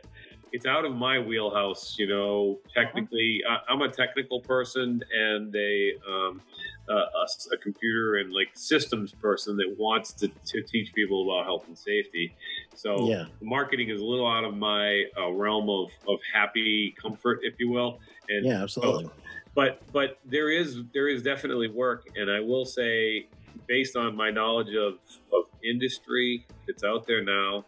it's 0.53 0.67
out 0.67 0.85
of 0.85 0.95
my 0.95 1.19
wheelhouse. 1.19 1.97
You 1.99 2.07
know, 2.09 2.59
technically, 2.77 3.41
I, 3.49 3.73
I'm 3.73 3.83
a 3.83 3.91
technical 3.91 4.43
person 4.43 5.01
and 5.13 5.55
a, 5.55 5.93
um, 6.09 6.43
a, 6.89 6.93
a, 6.95 7.27
a 7.55 7.59
computer 7.63 8.17
and 8.17 8.33
like 8.33 8.49
systems 8.55 9.13
person 9.15 9.57
that 9.57 9.75
wants 9.79 10.13
to, 10.15 10.29
to 10.29 10.63
teach 10.71 10.93
people 10.95 11.29
about 11.31 11.47
health 11.47 11.65
and 11.67 11.79
safety. 11.79 12.35
So 12.75 13.09
Yeah. 13.09 13.25
marketing 13.43 13.91
is 13.91 14.01
a 14.01 14.05
little 14.05 14.29
out 14.31 14.45
of 14.45 14.55
my 14.55 15.05
uh, 15.19 15.31
realm 15.33 15.69
of, 15.71 15.91
of 16.07 16.19
happy 16.33 16.95
comfort, 17.03 17.41
if 17.43 17.55
you 17.59 17.71
will. 17.71 17.99
And 18.29 18.45
Yeah, 18.45 18.63
absolutely. 18.63 19.11
but 19.55 19.81
but 19.93 20.19
there 20.25 20.51
is 20.51 20.79
there 20.93 21.09
is 21.09 21.23
definitely 21.23 21.69
work, 21.69 22.05
and 22.17 22.31
I 22.31 22.41
will 22.41 22.65
say, 22.65 23.29
based 23.67 23.97
on 23.97 24.17
my 24.17 24.31
knowledge 24.31 24.75
of, 24.75 24.95
of 25.33 25.45
industry 25.65 26.47
that's 26.67 26.85
out 26.85 27.07
there 27.07 27.23
now, 27.23 27.65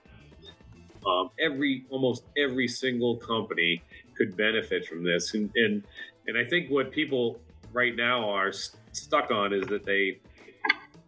um, 1.07 1.31
every 1.38 1.85
almost 1.90 2.25
every 2.37 2.68
single 2.68 3.16
company 3.16 3.83
could 4.16 4.37
benefit 4.37 4.87
from 4.87 5.05
this, 5.05 5.35
and 5.35 5.51
and 5.55 5.85
and 6.27 6.37
I 6.37 6.44
think 6.44 6.70
what 6.70 6.90
people 6.90 7.38
right 7.72 7.94
now 7.94 8.29
are 8.29 8.49
s- 8.49 8.77
stuck 8.92 9.31
on 9.31 9.53
is 9.53 9.66
that 9.68 9.85
they 9.85 10.18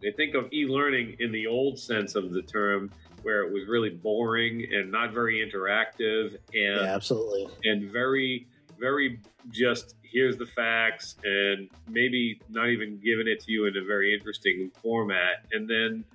they 0.01 0.11
think 0.11 0.35
of 0.35 0.51
e-learning 0.53 1.17
in 1.19 1.31
the 1.31 1.47
old 1.47 1.77
sense 1.77 2.15
of 2.15 2.31
the 2.31 2.41
term, 2.41 2.89
where 3.23 3.41
it 3.43 3.51
was 3.51 3.67
really 3.67 3.89
boring 3.89 4.65
and 4.71 4.89
not 4.89 5.13
very 5.13 5.45
interactive 5.45 6.35
and 6.53 6.85
Yeah, 6.85 6.95
absolutely. 6.95 7.47
and 7.65 7.91
very 7.91 8.47
very 8.79 9.19
just 9.49 9.95
here's 10.03 10.37
the 10.37 10.45
facts 10.45 11.15
and 11.23 11.69
maybe 11.87 12.41
not 12.49 12.69
even 12.69 12.99
giving 13.03 13.27
it 13.27 13.39
to 13.41 13.51
you 13.51 13.65
in 13.67 13.77
a 13.77 13.85
very 13.85 14.13
interesting 14.13 14.71
format. 14.81 15.37
And 15.51 15.69
then 15.69 16.05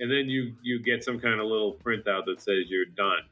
and 0.00 0.10
then 0.10 0.28
you 0.28 0.54
you 0.62 0.82
get 0.82 1.04
some 1.04 1.18
kind 1.20 1.40
of 1.40 1.46
little 1.46 1.78
printout 1.86 2.24
that 2.26 2.40
says 2.40 2.66
you're 2.68 2.86
done. 2.96 3.22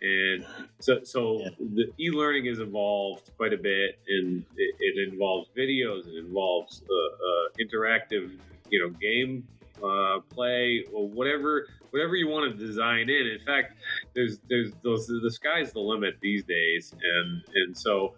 And 0.00 0.44
so 0.80 1.00
so 1.04 1.40
Yeah. 1.40 1.50
the 1.58 1.86
e-learning 2.00 2.46
has 2.46 2.58
evolved 2.58 3.30
quite 3.36 3.52
a 3.52 3.58
bit 3.58 3.96
and 4.08 4.44
it, 4.56 4.74
it 4.78 5.12
involves 5.12 5.48
videos 5.56 6.06
it 6.06 6.18
involves 6.26 6.82
uh, 6.90 6.94
uh, 6.94 7.46
interactive 7.62 8.38
you 8.70 8.78
know 8.80 8.90
game 9.00 9.44
uh, 9.82 10.20
play 10.34 10.84
or 10.92 11.08
whatever 11.08 11.66
whatever 11.90 12.14
you 12.16 12.28
want 12.28 12.50
to 12.50 12.66
design 12.66 13.08
in. 13.08 13.26
In 13.26 13.40
fact 13.46 13.68
there's 14.14 14.38
there's 14.50 14.72
those 14.84 15.06
the 15.06 15.30
sky's 15.30 15.72
the 15.72 15.80
limit 15.80 16.14
these 16.20 16.44
days 16.44 16.94
and 17.02 17.42
and 17.54 17.76
so 17.76 18.14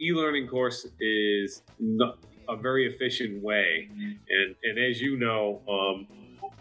e-learning 0.00 0.48
course 0.48 0.86
is 1.00 1.62
a 2.48 2.56
very 2.56 2.92
efficient 2.92 3.42
way. 3.42 3.88
And 3.90 4.54
and 4.62 4.78
as 4.78 5.00
you 5.00 5.18
know 5.18 5.60
um, 5.68 6.06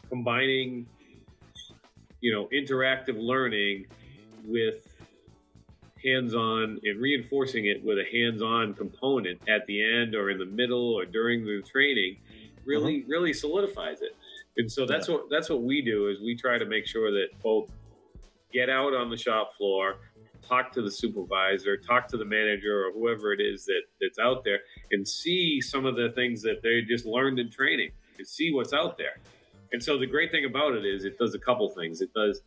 combining 0.10 0.86
you 2.22 2.34
know 2.34 2.48
interactive 2.54 3.18
learning 3.18 3.86
with 4.46 4.88
hands-on 6.04 6.80
and 6.84 7.02
reinforcing 7.02 7.66
it 7.66 7.84
with 7.84 7.98
a 7.98 8.06
hands-on 8.12 8.74
component 8.76 9.40
at 9.50 9.66
the 9.66 9.84
end 9.84 10.14
or 10.14 10.30
in 10.30 10.38
the 10.38 10.46
middle 10.46 10.94
or 10.94 11.04
during 11.04 11.44
the 11.44 11.64
training 11.64 12.18
really 12.66 13.04
really 13.08 13.34
solidifies 13.34 14.02
it. 14.02 14.16
And 14.58 14.72
so 14.72 14.86
that's 14.86 15.08
what 15.08 15.30
that's 15.30 15.50
what 15.50 15.64
we 15.64 15.82
do 15.82 16.08
is 16.08 16.20
we 16.22 16.36
try 16.36 16.58
to 16.58 16.66
make 16.66 16.86
sure 16.86 17.12
that 17.12 17.28
folks 17.42 17.72
get 18.54 18.70
out 18.70 18.94
on 18.94 19.10
the 19.10 19.18
shop 19.18 19.52
floor 19.58 19.98
talk 20.48 20.72
to 20.72 20.82
the 20.82 20.92
supervisor 20.92 21.78
talk 21.78 22.08
to 22.08 22.18
the 22.18 22.26
manager 22.26 22.86
or 22.86 22.92
whoever 22.92 23.34
it 23.34 23.42
is 23.42 23.66
that 23.66 23.82
that's 24.02 24.20
out 24.20 24.44
there 24.44 24.60
and 24.92 25.08
see 25.08 25.60
some 25.62 25.86
of 25.86 25.96
the 25.96 26.12
things 26.16 26.42
that 26.42 26.62
they 26.62 26.82
just 26.82 27.06
learned 27.06 27.40
in 27.40 27.50
training 27.50 27.92
and 28.18 28.28
see 28.28 28.54
what's 28.54 28.74
out 28.74 28.98
there. 28.98 29.18
And 29.72 29.84
so 29.84 29.98
the 29.98 30.06
great 30.06 30.32
thing 30.32 30.46
about 30.46 30.74
it 30.74 30.86
is 30.86 31.04
it 31.04 31.18
does 31.18 31.36
a 31.36 31.40
couple 31.40 31.68
things. 31.70 32.02
It 32.02 32.14
does 32.14 32.42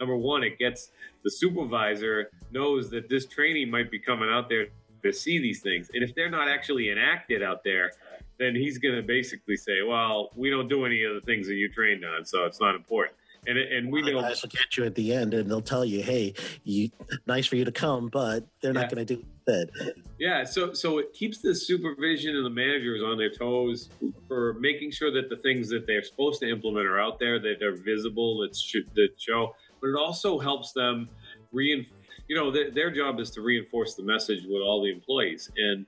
number 0.00 0.16
one 0.16 0.42
it 0.42 0.58
gets 0.58 0.90
the 1.22 1.30
supervisor 1.30 2.30
knows 2.50 2.90
that 2.90 3.08
this 3.08 3.26
training 3.26 3.70
might 3.70 3.90
be 3.90 3.98
coming 3.98 4.28
out 4.28 4.48
there 4.48 4.66
to 5.02 5.12
see 5.12 5.38
these 5.38 5.60
things. 5.60 5.88
And 5.94 6.02
if 6.02 6.14
they're 6.14 6.30
not 6.30 6.48
actually 6.48 6.90
enacted 6.90 7.42
out 7.42 7.62
there 7.64 7.92
then 8.38 8.54
he's 8.54 8.78
going 8.78 8.94
to 8.94 9.02
basically 9.02 9.56
say 9.56 9.82
well 9.86 10.30
we 10.34 10.50
don't 10.50 10.68
do 10.68 10.84
any 10.84 11.04
of 11.04 11.14
the 11.14 11.20
things 11.20 11.46
that 11.46 11.54
you 11.54 11.68
trained 11.68 12.04
on 12.04 12.24
so 12.24 12.44
it's 12.44 12.60
not 12.60 12.74
important 12.74 13.16
and, 13.46 13.58
and 13.58 13.92
we 13.92 14.02
know 14.02 14.20
guys 14.20 14.42
will 14.42 14.48
get 14.48 14.76
you 14.76 14.84
at 14.84 14.94
the 14.94 15.12
end, 15.12 15.34
and 15.34 15.50
they'll 15.50 15.60
tell 15.60 15.84
you, 15.84 16.02
"Hey, 16.02 16.34
you 16.64 16.90
nice 17.26 17.46
for 17.46 17.56
you 17.56 17.64
to 17.64 17.72
come, 17.72 18.08
but 18.08 18.46
they're 18.60 18.72
Yeah. 18.72 18.80
not 18.82 18.90
going 18.90 19.06
to 19.06 19.16
do 19.16 19.24
that." 19.46 19.94
Yeah, 20.18 20.44
so 20.44 20.72
so 20.72 20.98
it 20.98 21.12
keeps 21.12 21.38
the 21.38 21.54
supervision 21.54 22.36
and 22.36 22.44
the 22.44 22.50
managers 22.50 23.02
on 23.02 23.18
their 23.18 23.30
toes 23.30 23.90
for 24.28 24.54
making 24.60 24.90
sure 24.92 25.10
that 25.10 25.28
the 25.28 25.36
things 25.38 25.68
that 25.70 25.86
they're 25.86 26.02
supposed 26.04 26.40
to 26.40 26.48
implement 26.48 26.86
are 26.86 27.00
out 27.00 27.18
there, 27.18 27.38
that 27.40 27.56
they're 27.58 27.76
visible, 27.76 28.38
that 28.38 29.10
show. 29.18 29.54
But 29.80 29.88
it 29.88 29.96
also 29.96 30.38
helps 30.38 30.72
them 30.72 31.08
rein. 31.52 31.86
You 32.28 32.36
know, 32.36 32.50
their, 32.50 32.70
their 32.70 32.90
job 32.90 33.20
is 33.20 33.30
to 33.32 33.42
reinforce 33.42 33.94
the 33.96 34.02
message 34.02 34.44
with 34.46 34.62
all 34.62 34.82
the 34.82 34.90
employees, 34.90 35.50
and 35.56 35.86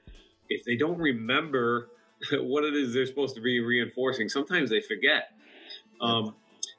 if 0.49 0.65
they 0.65 0.77
don't 0.77 0.99
remember 0.99 1.89
what 2.33 2.65
it 2.65 2.75
is 2.75 2.93
they're 2.93 3.07
supposed 3.07 3.35
to 3.37 3.41
be 3.41 3.61
reinforcing, 3.61 4.29
sometimes 4.29 4.71
they 4.71 4.81
forget. 4.81 5.31
Um, 6.01 6.35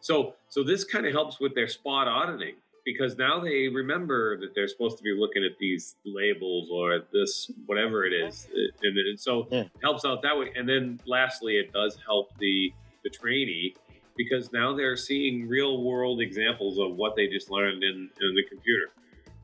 so 0.08 0.36
so 0.48 0.63
this 0.63 0.84
kind 0.86 1.06
of 1.06 1.12
helps 1.12 1.39
with 1.39 1.54
their 1.54 1.67
spot 1.67 2.08
auditing 2.08 2.56
because 2.86 3.17
now 3.17 3.41
they 3.41 3.67
remember 3.67 4.39
that 4.39 4.56
they're 4.56 4.70
supposed 4.70 4.98
to 4.98 5.04
be 5.04 5.13
looking 5.24 5.43
at 5.43 5.58
these 5.60 5.96
labels 6.06 6.70
or 6.72 7.02
this 7.12 7.52
whatever 7.65 8.06
it 8.06 8.13
is, 8.13 8.48
and, 8.84 8.98
and 8.98 9.20
so 9.20 9.48
Yeah. 9.52 9.62
it 9.63 9.72
helps 9.84 10.06
out 10.06 10.22
that 10.24 10.38
way. 10.39 10.48
And 10.56 10.67
then 10.67 11.00
lastly, 11.06 11.54
it 11.58 11.74
does 11.74 11.98
help 12.06 12.28
the 12.39 12.74
the 13.04 13.10
trainee 13.10 13.76
because 14.15 14.52
now 14.54 14.76
they're 14.76 14.96
seeing 14.96 15.48
real 15.48 15.84
world 15.84 16.22
examples 16.22 16.80
of 16.80 16.96
what 16.96 17.15
they 17.17 17.28
just 17.28 17.52
learned 17.52 17.84
in, 17.84 17.98
in 18.24 18.30
the 18.39 18.43
computer, 18.50 18.88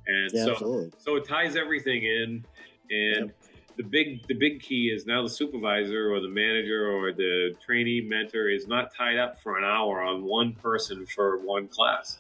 and 0.07 0.31
Yeah, 0.33 0.45
so 0.45 0.51
absolutely. 0.53 0.91
so 0.97 1.15
it 1.17 1.27
ties 1.27 1.57
everything 1.57 2.01
in 2.05 2.45
and 2.89 3.31
the 3.77 3.83
big 3.83 4.25
the 4.27 4.33
big 4.35 4.61
key 4.61 4.91
is 4.95 5.05
now 5.05 5.23
the 5.23 5.29
supervisor 5.29 6.11
or 6.13 6.19
the 6.19 6.27
manager 6.29 6.91
or 6.91 7.11
the 7.11 7.55
trainee 7.65 8.01
mentor 8.01 8.49
is 8.49 8.67
not 8.67 8.93
tied 8.95 9.17
up 9.17 9.41
for 9.41 9.57
an 9.57 9.63
hour 9.63 10.01
on 10.01 10.23
one 10.23 10.53
person 10.53 11.05
for 11.05 11.37
one 11.39 11.67
class. 11.67 12.19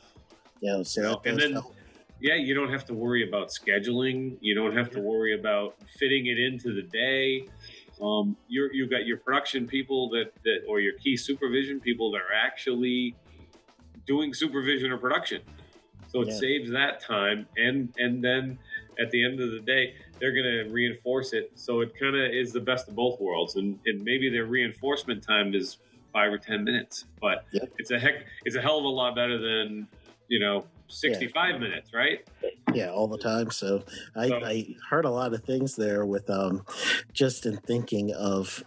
Yeah, 0.61 0.81
so 0.83 1.01
You 1.01 1.07
know, 1.07 1.21
and 1.25 1.39
then- 1.39 1.51
help. 1.53 1.75
yeah 2.21 2.35
you 2.35 2.53
don't 2.53 2.69
have 2.71 2.85
to 2.85 2.93
worry 2.93 3.27
about 3.27 3.49
scheduling. 3.49 4.37
You 4.41 4.55
don't 4.55 4.75
have 4.75 4.89
to 4.91 4.99
worry 4.99 5.37
about 5.39 5.75
fitting 5.99 6.27
it 6.27 6.39
into 6.39 6.73
the 6.73 6.83
day. 6.83 7.47
Um, 8.01 8.35
you're, 8.47 8.73
you've 8.73 8.89
got 8.89 9.05
your 9.05 9.17
production 9.17 9.67
people 9.67 10.09
that, 10.09 10.31
that 10.43 10.61
or 10.67 10.79
your 10.79 10.93
key 10.93 11.15
supervision 11.15 11.79
people 11.79 12.11
that 12.11 12.17
are 12.21 12.33
actually 12.33 13.15
doing 14.07 14.33
supervision 14.33 14.91
or 14.91 14.97
production. 14.97 15.41
So 16.09 16.21
it 16.21 16.29
Yeah. 16.29 16.33
saves 16.37 16.71
that 16.71 17.01
time. 17.01 17.45
And 17.57 17.93
and 17.97 18.23
then 18.23 18.57
at 18.99 19.11
the 19.11 19.23
end 19.25 19.39
of 19.39 19.51
the 19.51 19.59
day 19.59 19.93
they're 20.19 20.31
going 20.33 20.65
to 20.65 20.71
reinforce 20.71 21.33
it. 21.33 21.51
So 21.55 21.81
it 21.81 21.93
kind 21.99 22.15
of 22.15 22.31
is 22.31 22.51
the 22.53 22.59
best 22.61 22.87
of 22.87 22.95
both 22.95 23.19
worlds. 23.19 23.55
And, 23.55 23.77
and 23.85 24.03
maybe 24.03 24.29
their 24.29 24.45
reinforcement 24.45 25.21
time 25.23 25.53
is 25.53 25.77
five 26.13 26.31
or 26.31 26.37
ten 26.37 26.63
minutes 26.63 27.05
but 27.19 27.45
Yep. 27.53 27.73
it's 27.79 27.89
a 27.89 27.97
heck 27.97 28.25
it's 28.45 28.55
a 28.55 28.61
hell 28.61 28.77
of 28.77 28.85
a 28.85 28.87
lot 28.87 29.15
better 29.15 29.39
than 29.39 29.87
you 30.27 30.39
know 30.39 30.63
65 30.89 31.59
minutes 31.59 31.91
right? 31.91 32.19
Yeah 32.71 32.91
all 32.91 33.07
the 33.07 33.17
time. 33.17 33.49
So 33.49 33.83
I, 34.15 34.27
So- 34.27 34.43
I 34.45 34.75
heard 34.91 35.05
a 35.05 35.09
lot 35.09 35.33
of 35.33 35.43
things 35.43 35.75
there 35.75 36.05
with 36.05 36.29
um 36.29 36.63
just 37.13 37.47
in 37.47 37.57
thinking 37.57 38.13
of 38.13 38.63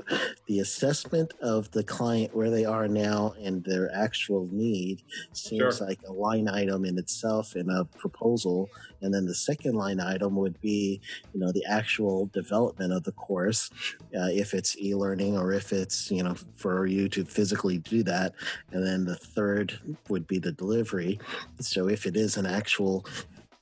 the 0.49 0.59
assessment 0.59 1.35
of 1.41 1.71
the 1.71 1.85
client 1.85 2.35
where 2.35 2.51
they 2.51 2.65
are 2.65 2.89
now 2.89 3.35
and 3.41 3.63
their 3.63 3.95
actual 3.95 4.49
need 4.51 5.03
seems 5.33 5.77
Sure. 5.79 5.87
like 5.87 6.01
a 6.09 6.13
line 6.13 6.49
item 6.49 6.85
in 6.85 6.99
itself 6.99 7.55
in 7.55 7.71
a 7.71 7.85
proposal 7.85 8.69
and 9.07 9.15
then 9.15 9.27
the 9.27 9.35
second 9.35 9.75
line 9.75 10.01
item 10.01 10.37
would 10.37 10.61
be 10.61 11.01
you 11.33 11.41
know 11.41 11.53
the 11.53 11.65
actual 11.65 12.27
development 12.35 12.93
of 12.93 13.05
the 13.05 13.13
course 13.13 13.71
uh, 14.19 14.29
if 14.31 14.53
it's 14.53 14.77
e-learning 14.79 15.39
or 15.39 15.53
if 15.53 15.73
it's 15.73 16.11
you 16.11 16.23
know 16.23 16.35
for 16.57 16.87
you 16.87 17.09
to 17.09 17.25
physically 17.25 17.79
do 17.79 18.03
that 18.03 18.35
and 18.73 18.87
then 18.87 19.05
the 19.07 19.17
third 19.17 19.81
would 20.11 20.27
be 20.27 20.39
the 20.39 20.53
delivery 20.53 21.19
so 21.61 21.89
if 21.89 22.07
it 22.07 22.17
is 22.17 22.37
an 22.37 22.47
actual 22.47 23.07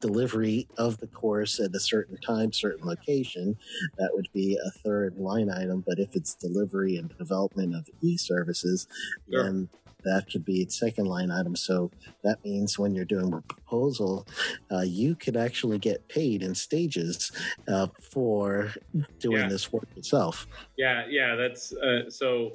delivery 0.00 0.68
of 0.76 0.98
the 0.98 1.06
course 1.06 1.58
at 1.60 1.74
a 1.74 1.80
certain 1.80 2.18
time, 2.18 2.52
certain 2.52 2.86
location, 2.86 3.56
that 3.96 4.10
would 4.12 4.28
be 4.34 4.58
a 4.66 4.70
third 4.80 5.16
line 5.16 5.50
item. 5.50 5.82
But 5.86 5.98
if 5.98 6.14
it's 6.14 6.34
delivery 6.34 6.96
and 6.96 7.16
development 7.16 7.74
of 7.74 7.88
e 8.02 8.18
services, 8.18 8.86
Sure. 9.32 9.44
then 9.44 9.68
that 10.04 10.26
could 10.30 10.44
be 10.44 10.60
its 10.62 10.78
second 10.78 11.06
line 11.06 11.30
item. 11.30 11.56
So 11.56 11.90
that 12.22 12.44
means 12.44 12.78
when 12.78 12.94
you're 12.94 13.04
doing 13.04 13.32
a 13.32 13.40
proposal, 13.40 14.26
uh, 14.70 14.80
you 14.80 15.14
could 15.14 15.36
actually 15.36 15.78
get 15.78 16.06
paid 16.08 16.42
in 16.42 16.54
stages 16.54 17.32
uh, 17.68 17.88
for 18.00 18.72
doing 19.18 19.42
Yeah. 19.42 19.48
this 19.48 19.72
work 19.72 19.88
itself. 19.96 20.46
Yeah, 20.76 21.04
yeah, 21.08 21.34
that's 21.34 21.72
uh, 21.74 22.08
so. 22.10 22.52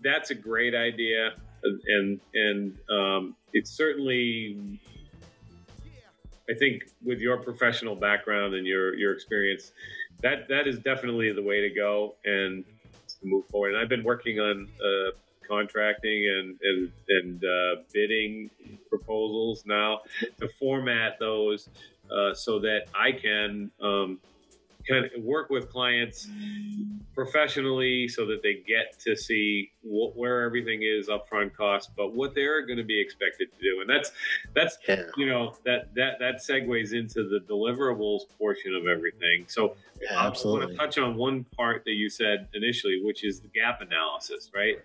That's 0.00 0.30
a 0.30 0.34
great 0.36 0.76
idea, 0.76 1.32
and 1.64 2.20
and 2.34 2.78
um, 2.88 3.34
it's 3.52 3.72
certainly. 3.72 4.78
I 6.48 6.54
think 6.54 6.84
with 7.04 7.18
your 7.18 7.38
professional 7.38 7.96
background 7.96 8.54
and 8.54 8.64
your 8.64 8.94
your 8.94 9.12
experience, 9.12 9.72
that 10.22 10.46
that 10.48 10.68
is 10.68 10.78
definitely 10.78 11.32
the 11.32 11.42
way 11.42 11.60
to 11.62 11.70
go 11.74 12.14
and 12.24 12.64
to 13.08 13.16
move 13.24 13.46
forward. 13.46 13.72
And 13.74 13.78
I've 13.82 13.88
been 13.88 14.04
working 14.04 14.38
on 14.38 14.68
uh, 14.80 15.10
contracting 15.46 16.26
and 16.26 16.58
and 16.62 16.92
and 17.08 17.44
uh, 17.44 17.82
bidding 17.92 18.50
proposals 18.88 19.64
now 19.66 20.00
to 20.40 20.48
format 20.58 21.18
those 21.18 21.68
uh, 22.10 22.34
so 22.34 22.58
that 22.60 22.86
I 22.94 23.12
can. 23.12 23.70
Um, 23.80 24.18
kind 24.88 25.04
of 25.04 25.24
work 25.24 25.50
with 25.50 25.68
clients 25.68 26.28
professionally 27.12 28.06
so 28.06 28.24
that 28.26 28.40
they 28.42 28.62
get 28.66 28.96
to 29.00 29.16
see 29.16 29.72
what, 29.82 30.16
where 30.16 30.42
everything 30.42 30.82
is 30.82 31.08
upfront 31.08 31.52
cost, 31.54 31.90
but 31.96 32.14
what 32.14 32.36
they're 32.36 32.64
going 32.64 32.76
to 32.76 32.84
be 32.84 33.00
expected 33.00 33.48
to 33.52 33.60
do. 33.60 33.80
And 33.80 33.90
that's, 33.90 34.12
that's, 34.54 34.78
Yeah. 34.88 35.02
you 35.16 35.26
know, 35.26 35.56
that, 35.64 35.92
that, 35.94 36.20
that 36.20 36.36
segues 36.36 36.92
into 36.92 37.28
the 37.28 37.40
deliverables 37.52 38.22
portion 38.38 38.74
of 38.74 38.86
everything. 38.86 39.46
So 39.48 39.74
Yeah, 40.00 40.12
I 40.12 40.14
want 40.16 40.26
absolutely. 40.28 40.74
to 40.74 40.78
touch 40.78 40.98
on 40.98 41.16
one 41.16 41.44
part 41.56 41.84
that 41.84 41.94
you 41.94 42.08
said 42.08 42.46
initially, 42.54 43.00
which 43.02 43.24
is 43.24 43.40
the 43.40 43.48
gap 43.48 43.80
analysis, 43.80 44.50
right? 44.54 44.76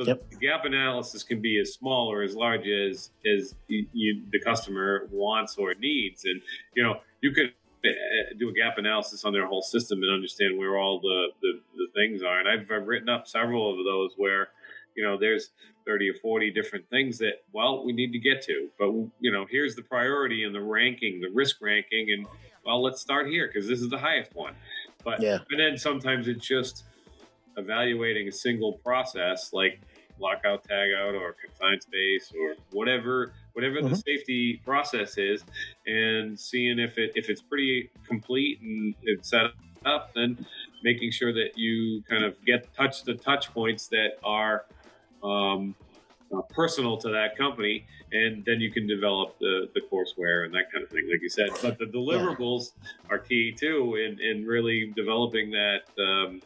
So 0.00 0.06
Yep. 0.06 0.30
the 0.30 0.36
gap 0.36 0.64
analysis 0.64 1.22
can 1.22 1.42
be 1.42 1.60
as 1.60 1.74
small 1.74 2.10
or 2.10 2.22
as 2.22 2.34
large 2.34 2.66
as 2.66 3.10
as 3.26 3.54
you, 3.68 3.86
you, 3.92 4.22
the 4.32 4.40
customer 4.40 5.06
wants 5.12 5.56
or 5.58 5.74
needs, 5.74 6.24
and 6.24 6.40
you 6.74 6.82
know 6.82 7.00
you 7.20 7.32
could 7.32 7.52
uh, 7.84 7.90
do 8.38 8.48
a 8.48 8.52
gap 8.54 8.78
analysis 8.78 9.26
on 9.26 9.34
their 9.34 9.46
whole 9.46 9.60
system 9.60 10.02
and 10.02 10.10
understand 10.10 10.58
where 10.58 10.78
all 10.78 11.00
the, 11.00 11.28
the, 11.42 11.60
the 11.76 11.86
things 11.94 12.22
are. 12.22 12.38
And 12.40 12.48
I've, 12.48 12.70
I've 12.70 12.86
written 12.86 13.08
up 13.10 13.26
several 13.26 13.70
of 13.70 13.84
those 13.84 14.12
where 14.16 14.48
you 14.96 15.04
know, 15.04 15.16
there's 15.18 15.50
30 15.86 16.10
or 16.10 16.14
40 16.14 16.50
different 16.50 16.88
things 16.90 17.18
that, 17.18 17.44
well, 17.52 17.84
we 17.84 17.92
need 17.92 18.12
to 18.12 18.18
get 18.18 18.42
to. 18.42 18.68
But, 18.78 18.88
you 19.20 19.32
know, 19.32 19.46
here's 19.48 19.74
the 19.76 19.82
priority 19.82 20.44
and 20.44 20.54
the 20.54 20.60
ranking, 20.60 21.20
the 21.20 21.30
risk 21.32 21.56
ranking. 21.62 22.08
And, 22.10 22.26
well, 22.66 22.82
let's 22.82 23.00
start 23.00 23.28
here 23.28 23.46
because 23.46 23.68
this 23.68 23.80
is 23.80 23.88
the 23.88 23.98
highest 23.98 24.32
one. 24.34 24.54
But, 25.04 25.22
Yeah. 25.22 25.38
and 25.50 25.60
then 25.60 25.78
sometimes 25.78 26.28
it's 26.28 26.46
just 26.46 26.84
evaluating 27.56 28.28
a 28.28 28.32
single 28.32 28.74
process 28.84 29.52
like 29.52 29.80
lockout, 30.20 30.64
tagout, 30.68 31.14
or 31.20 31.34
confined 31.42 31.82
space, 31.82 32.32
or 32.40 32.54
whatever, 32.70 33.32
whatever 33.54 33.82
the 33.82 33.90
Mhm. 33.90 34.02
safety 34.04 34.60
process 34.64 35.18
is, 35.18 35.44
and 35.86 36.38
seeing 36.38 36.78
if 36.78 36.98
it 36.98 37.12
if 37.14 37.28
it's 37.28 37.42
pretty 37.42 37.90
complete 38.06 38.60
and 38.60 38.94
it's 39.02 39.30
set 39.30 39.46
up, 39.84 40.12
then 40.14 40.44
making 40.82 41.10
sure 41.10 41.32
that 41.32 41.50
you 41.56 42.02
kind 42.08 42.24
of 42.24 42.34
get 42.44 42.72
touch 42.74 43.04
the 43.04 43.14
touch 43.14 43.52
points 43.52 43.88
that 43.88 44.12
are 44.24 44.64
um, 45.22 45.74
uh, 46.34 46.42
personal 46.54 46.96
to 46.98 47.08
that 47.10 47.36
company, 47.36 47.84
and 48.12 48.44
then 48.44 48.60
you 48.60 48.72
can 48.72 48.86
develop 48.86 49.38
the, 49.40 49.68
the 49.74 49.80
courseware 49.92 50.44
and 50.44 50.54
that 50.54 50.70
kind 50.72 50.84
of 50.84 50.90
thing, 50.90 51.08
like 51.10 51.20
you 51.22 51.28
said. 51.28 51.50
But 51.62 51.78
the 51.78 51.86
deliverables 51.86 52.72
are 53.10 53.18
key 53.18 53.54
too 53.58 53.96
in, 53.96 54.18
in 54.20 54.46
really 54.46 54.92
developing 54.94 55.50
that 55.50 55.80
um, 56.02 56.40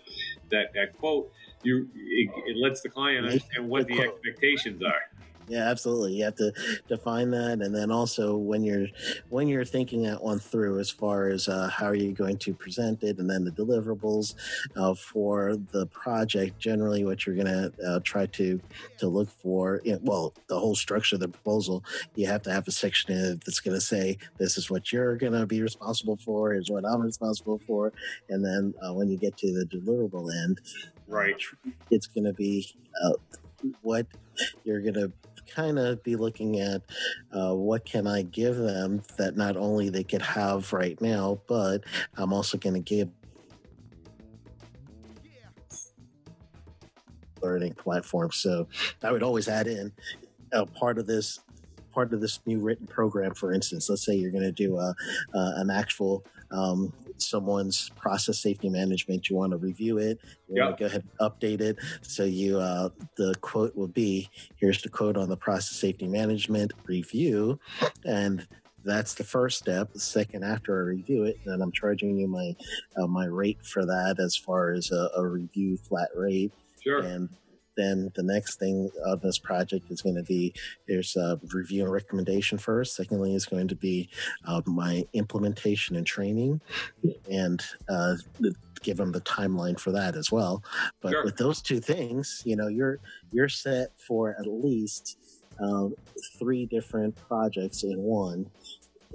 that 0.50 0.72
that 0.74 0.96
quote. 0.98 1.30
You 1.64 1.88
it, 1.94 2.30
it 2.46 2.56
lets 2.56 2.82
the 2.82 2.88
client 2.88 3.26
understand 3.26 3.68
what 3.68 3.88
the 3.88 3.94
the 3.96 4.02
expectations 4.02 4.82
are. 4.82 5.02
Yeah, 5.46 5.68
absolutely. 5.68 6.14
You 6.14 6.24
have 6.24 6.36
to 6.36 6.52
define 6.88 7.30
that, 7.32 7.60
and 7.60 7.74
then 7.74 7.90
also 7.90 8.36
when 8.36 8.64
you're 8.64 8.86
when 9.28 9.46
you're 9.46 9.64
thinking 9.64 10.02
that 10.04 10.22
one 10.22 10.38
through, 10.38 10.78
as 10.78 10.90
far 10.90 11.28
as 11.28 11.48
uh, 11.48 11.68
how 11.68 11.86
are 11.86 11.94
you 11.94 12.12
going 12.12 12.38
to 12.38 12.54
present 12.54 13.02
it, 13.02 13.18
and 13.18 13.28
then 13.28 13.44
the 13.44 13.50
deliverables 13.50 14.34
uh, 14.76 14.94
for 14.94 15.56
the 15.72 15.86
project. 15.88 16.58
Generally, 16.58 17.04
what 17.04 17.26
you're 17.26 17.34
going 17.36 17.46
to 17.46 17.72
uh, 17.86 18.00
try 18.04 18.24
to 18.26 18.58
to 18.98 19.06
look 19.06 19.28
for, 19.28 19.82
you 19.84 19.92
know, 19.92 19.98
well, 20.02 20.34
the 20.48 20.58
whole 20.58 20.74
structure 20.74 21.16
of 21.16 21.20
the 21.20 21.28
proposal, 21.28 21.84
you 22.14 22.26
have 22.26 22.42
to 22.42 22.50
have 22.52 22.66
a 22.66 22.70
section 22.72 23.12
in 23.12 23.24
it 23.32 23.44
that's 23.44 23.60
going 23.60 23.76
to 23.76 23.80
say 23.80 24.16
this 24.38 24.56
is 24.56 24.70
what 24.70 24.92
you're 24.92 25.16
going 25.16 25.32
to 25.34 25.46
be 25.46 25.60
responsible 25.60 26.16
for, 26.16 26.54
is 26.54 26.70
what 26.70 26.84
I'm 26.86 27.02
responsible 27.02 27.60
for, 27.66 27.92
and 28.30 28.42
then 28.42 28.72
uh, 28.82 28.94
when 28.94 29.10
you 29.10 29.18
get 29.18 29.36
to 29.38 29.52
the 29.52 29.66
deliverable 29.66 30.30
end, 30.44 30.60
Right. 31.06 31.36
it's 31.90 32.06
going 32.06 32.24
to 32.24 32.32
be 32.32 32.66
uh, 33.04 33.12
what 33.82 34.06
you're 34.64 34.80
going 34.80 34.94
to 34.94 35.12
kind 35.52 35.78
of 35.78 36.02
be 36.02 36.16
looking 36.16 36.60
at 36.60 36.82
uh, 37.32 37.54
what 37.54 37.84
can 37.84 38.06
I 38.06 38.22
give 38.22 38.56
them 38.56 39.02
that 39.16 39.36
not 39.36 39.56
only 39.56 39.88
they 39.88 40.04
could 40.04 40.22
have 40.22 40.72
right 40.72 41.00
now, 41.00 41.40
but 41.46 41.84
I'm 42.16 42.32
also 42.32 42.58
going 42.58 42.74
to 42.74 42.80
give 42.80 43.08
learning 47.42 47.74
platform. 47.74 48.30
So 48.32 48.66
I 49.02 49.12
would 49.12 49.22
always 49.22 49.48
add 49.48 49.66
in 49.66 49.92
a 50.52 50.64
part 50.64 50.98
of 50.98 51.06
this 51.06 51.40
part 51.92 52.12
of 52.12 52.20
this 52.20 52.40
new 52.44 52.58
written 52.58 52.86
program 52.88 53.32
for 53.34 53.52
instance 53.52 53.88
let's 53.88 54.04
say 54.04 54.14
you're 54.14 54.32
going 54.32 54.42
to 54.42 54.50
do 54.50 54.76
a, 54.76 54.94
uh, 55.32 55.52
an 55.56 55.70
actual 55.70 56.24
um, 56.50 56.92
someone's 57.18 57.90
process 57.96 58.38
safety 58.40 58.68
management 58.68 59.28
you 59.28 59.36
want 59.36 59.52
to 59.52 59.56
review 59.58 59.98
it 59.98 60.18
you 60.48 60.60
want 60.62 60.70
Yeah. 60.70 60.76
to 60.76 60.80
go 60.80 60.86
ahead 60.86 61.04
and 61.18 61.30
update 61.30 61.60
it 61.60 61.76
so 62.02 62.24
you 62.24 62.58
uh, 62.58 62.88
the 63.16 63.34
quote 63.40 63.74
will 63.76 63.88
be 63.88 64.28
here's 64.56 64.82
the 64.82 64.88
quote 64.88 65.16
on 65.16 65.28
the 65.28 65.36
process 65.36 65.76
safety 65.78 66.06
management 66.06 66.72
review 66.86 67.58
and 68.04 68.46
that's 68.86 69.14
the 69.14 69.24
first 69.24 69.56
step. 69.56 69.94
The 69.94 69.98
second, 69.98 70.44
after 70.44 70.76
I 70.76 70.82
review 70.88 71.24
it, 71.24 71.38
then 71.46 71.62
I'm 71.62 71.72
charging 71.72 72.18
you 72.18 72.28
my 72.28 72.54
uh, 72.98 73.06
my 73.06 73.24
rate 73.24 73.64
for 73.64 73.86
that 73.86 74.16
as 74.22 74.36
far 74.36 74.72
as 74.72 74.90
a, 74.92 75.08
a 75.16 75.26
review 75.26 75.78
flat 75.78 76.10
rate. 76.14 76.52
Sure. 76.82 76.98
And 77.00 77.30
then 77.76 78.10
the 78.14 78.22
next 78.22 78.58
thing 78.58 78.90
of 79.04 79.20
this 79.20 79.38
project 79.38 79.90
is 79.90 80.02
going 80.02 80.14
to 80.16 80.22
be 80.22 80.54
there's 80.88 81.16
a 81.16 81.40
review 81.52 81.82
and 81.84 81.92
recommendation 81.92 82.58
first. 82.58 82.94
Secondly, 82.96 83.34
is 83.34 83.46
going 83.46 83.68
to 83.68 83.74
be 83.76 84.08
uh, 84.46 84.62
my 84.66 85.04
implementation 85.12 85.96
and 85.96 86.06
training, 86.06 86.60
and 87.30 87.64
uh, 87.88 88.14
give 88.82 88.96
them 88.96 89.12
the 89.12 89.20
timeline 89.22 89.78
for 89.78 89.92
that 89.92 90.16
as 90.16 90.30
well. 90.30 90.62
But 91.00 91.12
Sure. 91.12 91.24
with 91.24 91.36
those 91.36 91.62
two 91.62 91.80
things, 91.80 92.42
you 92.44 92.56
know, 92.56 92.68
you're 92.68 92.98
you're 93.32 93.48
set 93.48 93.88
for 94.00 94.36
at 94.38 94.46
least 94.46 95.18
um, 95.60 95.94
three 96.38 96.66
different 96.66 97.14
projects 97.16 97.82
in 97.84 97.98
one. 97.98 98.50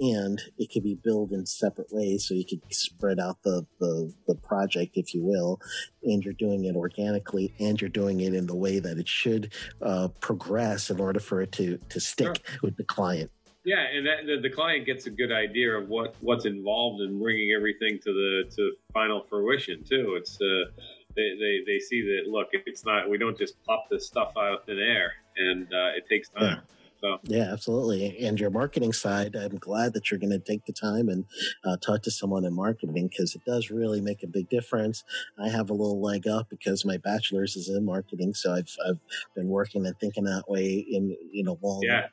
And 0.00 0.40
it 0.56 0.72
could 0.72 0.82
be 0.82 0.94
billed 0.94 1.32
in 1.32 1.44
separate 1.44 1.92
ways, 1.92 2.26
so 2.26 2.34
you 2.34 2.44
could 2.44 2.62
spread 2.72 3.20
out 3.20 3.42
the, 3.42 3.66
the, 3.78 4.12
the 4.26 4.34
project, 4.34 4.96
if 4.96 5.14
you 5.14 5.22
will, 5.22 5.60
and 6.02 6.24
you're 6.24 6.32
doing 6.32 6.64
it 6.64 6.74
organically 6.74 7.52
and 7.60 7.78
you're 7.80 7.90
doing 7.90 8.20
it 8.20 8.34
in 8.34 8.46
the 8.46 8.54
way 8.54 8.78
that 8.78 8.98
it 8.98 9.08
should 9.08 9.52
uh, 9.82 10.08
progress 10.20 10.90
in 10.90 11.00
order 11.00 11.20
for 11.20 11.42
it 11.42 11.52
to 11.52 11.78
to 11.90 12.00
stick 12.00 12.42
with 12.62 12.76
the 12.76 12.84
client. 12.84 13.30
Yeah, 13.64 13.84
and 13.94 14.06
that, 14.06 14.26
the, 14.26 14.40
the 14.40 14.54
client 14.54 14.86
gets 14.86 15.06
a 15.06 15.10
good 15.10 15.32
idea 15.32 15.76
of 15.76 15.88
what 15.88 16.14
what's 16.20 16.46
involved 16.46 17.02
in 17.02 17.18
bringing 17.18 17.52
everything 17.52 17.98
to 17.98 18.12
the 18.12 18.50
to 18.56 18.72
final 18.92 19.26
fruition 19.28 19.84
too. 19.84 20.16
It's 20.18 20.36
uh, 20.40 20.70
they, 21.14 21.36
they 21.38 21.60
they 21.66 21.78
see 21.78 22.02
that 22.02 22.30
look, 22.30 22.48
it's 22.52 22.86
not 22.86 23.10
we 23.10 23.18
don't 23.18 23.36
just 23.36 23.62
pop 23.64 23.88
this 23.90 24.06
stuff 24.06 24.32
out 24.38 24.54
of 24.54 24.64
thin 24.64 24.78
air, 24.78 25.12
and 25.36 25.64
uh, 25.66 25.96
it 25.96 26.08
takes 26.08 26.30
time. 26.30 26.62
So 27.00 27.18
Yeah, 27.24 27.52
absolutely. 27.52 28.18
And 28.24 28.38
your 28.38 28.50
marketing 28.50 28.92
side, 28.92 29.34
I'm 29.34 29.56
glad 29.58 29.94
that 29.94 30.10
you're 30.10 30.20
going 30.20 30.30
to 30.30 30.38
take 30.38 30.64
the 30.66 30.72
time 30.72 31.08
and 31.08 31.24
uh, 31.64 31.76
talk 31.78 32.02
to 32.02 32.10
someone 32.10 32.44
in 32.44 32.54
marketing 32.54 33.08
because 33.08 33.34
it 33.34 33.44
does 33.44 33.70
really 33.70 34.00
make 34.00 34.22
a 34.22 34.26
big 34.26 34.48
difference. 34.48 35.04
I 35.38 35.48
have 35.48 35.70
a 35.70 35.74
little 35.74 36.00
leg 36.00 36.28
up 36.28 36.48
because 36.50 36.84
my 36.84 36.98
bachelor's 36.98 37.56
is 37.56 37.68
in 37.68 37.84
marketing, 37.84 38.34
so 38.34 38.52
I've 38.52 38.74
I've 38.86 39.00
been 39.34 39.48
working 39.48 39.86
and 39.86 39.98
thinking 39.98 40.24
that 40.24 40.48
way 40.48 40.72
in 40.74 41.16
you 41.32 41.44
know 41.44 41.58
long 41.62 41.82
yeah, 41.82 42.08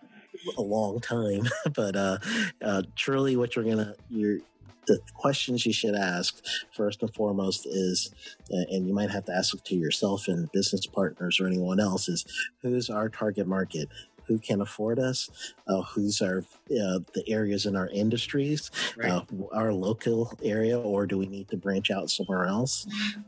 a 0.58 0.62
long 0.62 1.00
time. 1.00 1.48
but 1.74 1.96
uh, 1.96 2.18
uh, 2.62 2.84
truly, 2.96 3.36
what 3.36 3.56
you're 3.56 3.66
gonna 3.66 3.96
you're 4.10 4.40
the 4.88 5.00
questions 5.14 5.66
you 5.66 5.74
should 5.74 5.96
ask 5.96 6.42
first 6.72 7.02
and 7.02 7.14
foremost 7.14 7.66
is, 7.66 8.10
and 8.50 8.88
you 8.88 8.94
might 8.94 9.10
have 9.10 9.26
to 9.26 9.34
ask 9.34 9.54
it 9.54 9.64
to 9.66 9.76
yourself 9.76 10.30
and 10.30 10.50
business 10.54 10.86
partners 10.86 11.42
or 11.42 11.48
anyone 11.48 11.80
else, 11.80 12.08
is 12.08 12.26
who's 12.62 12.90
our 12.90 13.10
target 13.10 13.48
market? 13.48 13.90
Who 14.28 14.40
can 14.40 14.62
afford 14.62 15.00
us? 15.00 15.30
Uh, 15.68 15.82
who's 15.82 16.22
our 16.22 16.40
uh, 16.40 17.00
the 17.14 17.24
areas 17.28 17.66
in 17.66 17.76
our 17.76 17.88
industries? 17.88 18.72
right. 18.98 19.12
uh, 19.12 19.22
our 19.54 19.74
local 19.74 20.32
area, 20.44 20.80
or 20.80 21.06
do 21.06 21.18
we 21.18 21.28
need 21.28 21.48
to 21.50 21.58
branch 21.58 21.92
out 21.92 22.10
somewhere 22.10 22.46
else? 22.46 22.88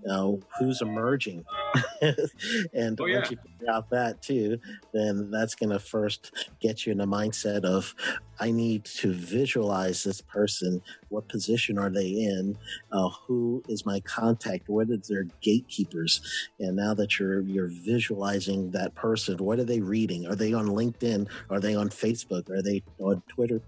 Uh, 0.09 0.33
who's 0.57 0.81
emerging? 0.81 1.45
and 2.73 2.99
Oh, 2.99 3.07
once 3.07 3.31
you 3.31 3.37
figure 3.37 3.71
out 3.71 3.89
that 3.89 4.21
too, 4.21 4.59
then 4.93 5.31
that's 5.31 5.55
going 5.55 5.69
to 5.69 5.79
first 5.79 6.49
get 6.59 6.85
you 6.85 6.91
in 6.91 7.01
a 7.01 7.07
mindset 7.07 7.63
of, 7.63 7.95
I 8.39 8.51
need 8.51 8.85
to 8.85 9.13
visualize 9.13 10.03
this 10.03 10.21
person. 10.21 10.81
What 11.09 11.27
position 11.27 11.77
are 11.77 11.89
they 11.89 12.07
in? 12.09 12.57
Uh, 12.91 13.09
who 13.27 13.63
is 13.67 13.85
my 13.85 13.99
contact? 14.01 14.69
What 14.69 14.89
is 14.89 15.07
their 15.07 15.25
gatekeepers? 15.41 16.21
And 16.59 16.75
now 16.75 16.93
that 16.93 17.19
you're 17.19 17.41
you're 17.41 17.67
visualizing 17.69 18.71
that 18.71 18.95
person, 18.95 19.37
what 19.37 19.59
are 19.59 19.63
they 19.63 19.79
reading? 19.81 20.27
Are 20.27 20.35
they 20.35 20.53
on 20.53 20.67
LinkedIn? 20.67 21.27
Are 21.49 21.59
they 21.59 21.75
on 21.75 21.89
Facebook? 21.89 22.49
Are 22.49 22.61
they 22.61 22.83
on 22.99 23.21
Twitter? 23.27 23.61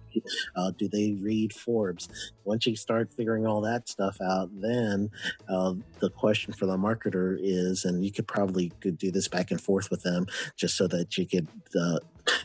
Uh, 0.56 0.72
do 0.78 0.88
they 0.88 1.18
read 1.22 1.54
Forbes? 1.54 2.10
Once 2.44 2.66
you 2.66 2.76
start 2.76 3.10
figuring 3.16 3.46
all 3.48 3.62
that 3.62 3.88
stuff 3.90 4.18
out, 4.22 4.50
then 4.62 5.10
uh, 5.50 5.74
the 6.00 6.10
question 6.10 6.54
for 6.54 6.66
the 6.66 6.78
marketer 6.78 7.38
is, 7.42 7.86
and 7.86 8.04
you 8.06 8.12
could 8.12 8.28
probably 8.28 8.74
could 8.82 8.98
do 8.98 9.12
this 9.12 9.28
back 9.28 9.52
and 9.52 9.62
forth 9.62 9.90
with 9.90 10.04
them, 10.04 10.26
just 10.56 10.76
so 10.78 10.88
that 10.88 11.18
you 11.18 11.26
could, 11.28 11.48
uh, 11.80 12.00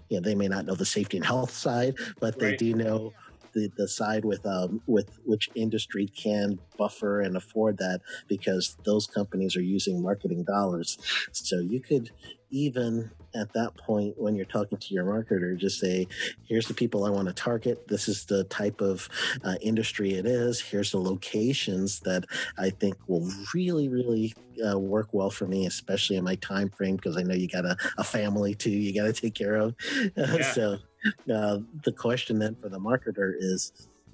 you 0.09 0.17
know, 0.17 0.21
they 0.21 0.35
may 0.35 0.49
not 0.49 0.65
know 0.65 0.75
the 0.75 0.85
safety 0.85 1.17
and 1.17 1.27
health 1.27 1.51
side, 1.51 1.97
but 2.21 2.39
they 2.39 2.51
Right. 2.51 2.59
do 2.59 2.75
know. 2.75 3.13
The, 3.57 3.73
the 3.77 3.89
side 3.89 4.27
with 4.27 4.45
um, 4.47 4.83
with 4.87 5.19
which 5.25 5.49
industry 5.57 6.09
can 6.09 6.61
buffer 6.77 7.23
and 7.23 7.39
afford 7.39 7.79
that 7.79 8.03
because 8.29 8.77
those 8.85 9.07
companies 9.07 9.57
are 9.57 9.63
using 9.63 10.03
marketing 10.03 10.45
dollars. 10.45 10.99
So 11.33 11.61
you 11.61 11.81
could 11.81 12.11
even 12.51 13.11
at 13.35 13.53
that 13.55 13.77
point 13.77 14.15
when 14.19 14.35
you're 14.37 14.47
talking 14.47 14.79
to 14.79 14.95
your 14.95 15.05
marketer 15.05 15.57
just 15.57 15.81
say 15.81 16.07
here's 16.49 16.69
the 16.69 16.75
people 16.75 17.05
i 17.05 17.11
want 17.11 17.27
to 17.27 17.35
target 17.35 17.87
this 17.89 18.09
is 18.09 18.25
the 18.27 18.45
type 18.45 18.81
of 18.81 19.09
uh, 19.45 19.57
industry 19.61 20.15
it 20.15 20.27
is 20.27 20.61
here's 20.61 20.93
the 20.93 20.99
locations 21.01 22.01
that 22.01 22.25
i 22.59 22.71
think 22.71 22.97
will 23.09 23.29
really 23.55 23.89
really 23.89 24.33
uh, 24.67 24.79
work 24.79 25.09
well 25.13 25.31
for 25.31 25.47
me 25.47 25.67
especially 25.67 26.17
in 26.17 26.25
my 26.25 26.37
time 26.37 26.71
frame 26.71 26.97
because 26.97 27.17
i 27.17 27.23
know 27.23 27.35
you 27.35 27.49
got 27.49 27.65
a, 27.65 27.77
a 27.99 28.05
family 28.05 28.55
too 28.55 28.71
you 28.71 28.95
got 28.95 29.07
to 29.07 29.13
take 29.13 29.35
care 29.35 29.57
of 29.57 29.75
Yeah. 30.17 30.53
so 30.53 30.79
uh, 31.33 31.59
the 31.85 31.93
question 31.93 32.39
then 32.39 32.57
for 32.61 32.69
the 32.69 32.79
marketer 32.79 33.33
is 33.39 33.73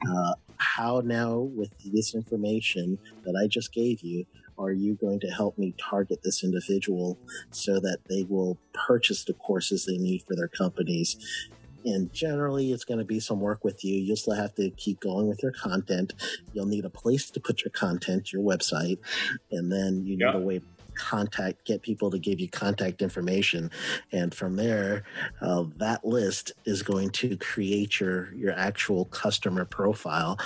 uh, 0.08 0.34
how 0.56 1.00
now 1.04 1.38
with 1.38 1.70
this 1.92 2.14
information 2.14 2.98
that 3.24 3.38
i 3.42 3.46
just 3.46 3.72
gave 3.72 4.00
you 4.02 4.24
are 4.58 4.72
you 4.72 4.96
going 5.00 5.20
to 5.20 5.28
help 5.28 5.58
me 5.58 5.74
target 5.90 6.20
this 6.22 6.44
individual 6.44 7.18
so 7.50 7.80
that 7.80 7.98
they 8.08 8.24
will 8.28 8.58
purchase 8.74 9.24
the 9.24 9.34
courses 9.34 9.84
they 9.86 9.98
need 9.98 10.22
for 10.26 10.36
their 10.36 10.48
companies. 10.48 11.16
And 11.84 12.12
generally, 12.12 12.70
it's 12.70 12.84
going 12.84 12.98
to 12.98 13.04
be 13.04 13.18
some 13.18 13.40
work 13.40 13.64
with 13.64 13.82
you. 13.82 13.96
You'll 13.96 14.16
still 14.16 14.34
have 14.34 14.54
to 14.54 14.70
keep 14.76 15.00
going 15.00 15.26
with 15.26 15.42
your 15.42 15.52
content. 15.52 16.12
You'll 16.52 16.66
need 16.66 16.84
a 16.84 16.90
place 16.90 17.28
to 17.32 17.40
put 17.40 17.64
your 17.64 17.72
content, 17.72 18.32
your 18.32 18.42
website, 18.42 18.98
and 19.50 19.72
then 19.72 20.04
you 20.04 20.16
need 20.16 20.20
Yeah. 20.20 20.36
a 20.36 20.38
way 20.38 20.60
contact, 20.94 21.64
get 21.64 21.82
people 21.82 22.10
to 22.10 22.18
give 22.18 22.40
you 22.40 22.48
contact 22.48 23.02
information, 23.02 23.70
and 24.12 24.34
from 24.34 24.56
there, 24.56 25.04
uh, 25.40 25.64
that 25.76 26.04
list 26.04 26.52
is 26.64 26.82
going 26.82 27.10
to 27.10 27.36
create 27.36 28.00
your 28.00 28.32
your 28.34 28.52
actual 28.52 29.04
customer 29.06 29.64
profile 29.64 30.38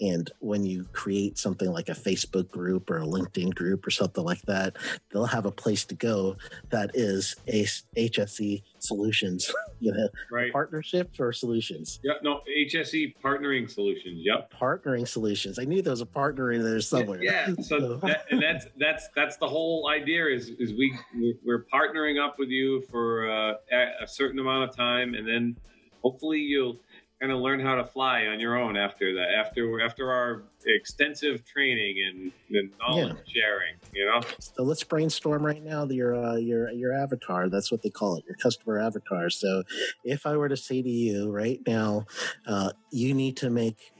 and 0.00 0.30
when 0.40 0.64
you 0.64 0.84
create 0.92 1.38
something 1.38 1.70
like 1.70 1.88
a 1.88 1.92
Facebook 1.92 2.50
group 2.50 2.90
or 2.90 2.98
a 2.98 3.06
LinkedIn 3.06 3.54
group 3.54 3.86
or 3.86 3.90
something 3.90 4.24
like 4.24 4.42
that, 4.42 4.76
they'll 5.10 5.26
have 5.26 5.46
a 5.46 5.50
place 5.50 5.84
to 5.86 5.94
go 5.94 6.36
that 6.70 6.90
is 6.94 7.36
a 7.48 7.64
HSE 7.96 8.62
solutions, 8.78 9.52
you 9.80 9.92
know, 9.92 10.08
right. 10.30 10.52
partnerships 10.52 11.18
or 11.20 11.32
solutions. 11.32 12.00
Yep. 12.02 12.16
No, 12.22 12.40
HSE 12.48 13.14
partnering 13.22 13.70
solutions. 13.70 14.20
Yep. 14.24 14.52
Partnering 14.52 15.06
solutions. 15.06 15.58
I 15.58 15.64
knew 15.64 15.82
there 15.82 15.92
was 15.92 16.00
a 16.00 16.06
partner 16.06 16.52
in 16.52 16.62
there 16.62 16.80
somewhere. 16.80 17.22
Yeah. 17.22 17.48
yeah. 17.48 17.62
So 17.62 17.96
that, 18.02 18.26
and 18.30 18.42
that's, 18.42 18.66
that's, 18.78 19.08
that's 19.14 19.36
the 19.36 19.48
whole 19.48 19.88
idea 19.88 20.26
is, 20.26 20.50
is 20.58 20.72
we, 20.72 20.96
we're 21.44 21.66
partnering 21.72 22.22
up 22.22 22.36
with 22.38 22.48
you 22.48 22.82
for 22.90 23.30
uh, 23.30 23.54
a 23.72 24.06
certain 24.06 24.38
amount 24.38 24.68
of 24.68 24.76
time 24.76 25.14
and 25.14 25.26
then 25.26 25.56
hopefully 26.02 26.38
you'll, 26.38 26.76
kind 27.20 27.32
of 27.32 27.38
learn 27.38 27.60
how 27.60 27.74
to 27.74 27.84
fly 27.84 28.26
on 28.26 28.38
your 28.38 28.56
own 28.56 28.76
after 28.76 29.14
that 29.14 29.28
after 29.38 29.80
after 29.80 30.12
our 30.12 30.42
extensive 30.66 31.44
training 31.46 31.96
and, 32.08 32.32
and 32.56 32.70
knowledge 32.78 33.16
yeah. 33.26 33.42
sharing 33.42 33.74
you 33.94 34.04
know 34.04 34.20
so 34.38 34.62
let's 34.62 34.84
brainstorm 34.84 35.44
right 35.44 35.64
now 35.64 35.84
your 35.86 36.14
uh, 36.14 36.36
your 36.36 36.70
your 36.72 36.92
avatar 36.92 37.48
that's 37.48 37.72
what 37.72 37.82
they 37.82 37.90
call 37.90 38.16
it 38.16 38.24
your 38.26 38.36
customer 38.36 38.78
avatar 38.78 39.30
so 39.30 39.62
if 40.04 40.26
i 40.26 40.36
were 40.36 40.48
to 40.48 40.56
say 40.56 40.82
to 40.82 40.90
you 40.90 41.30
right 41.30 41.60
now 41.66 42.04
uh, 42.46 42.70
you 42.92 43.14
need 43.14 43.36
to 43.36 43.48
make 43.48 43.92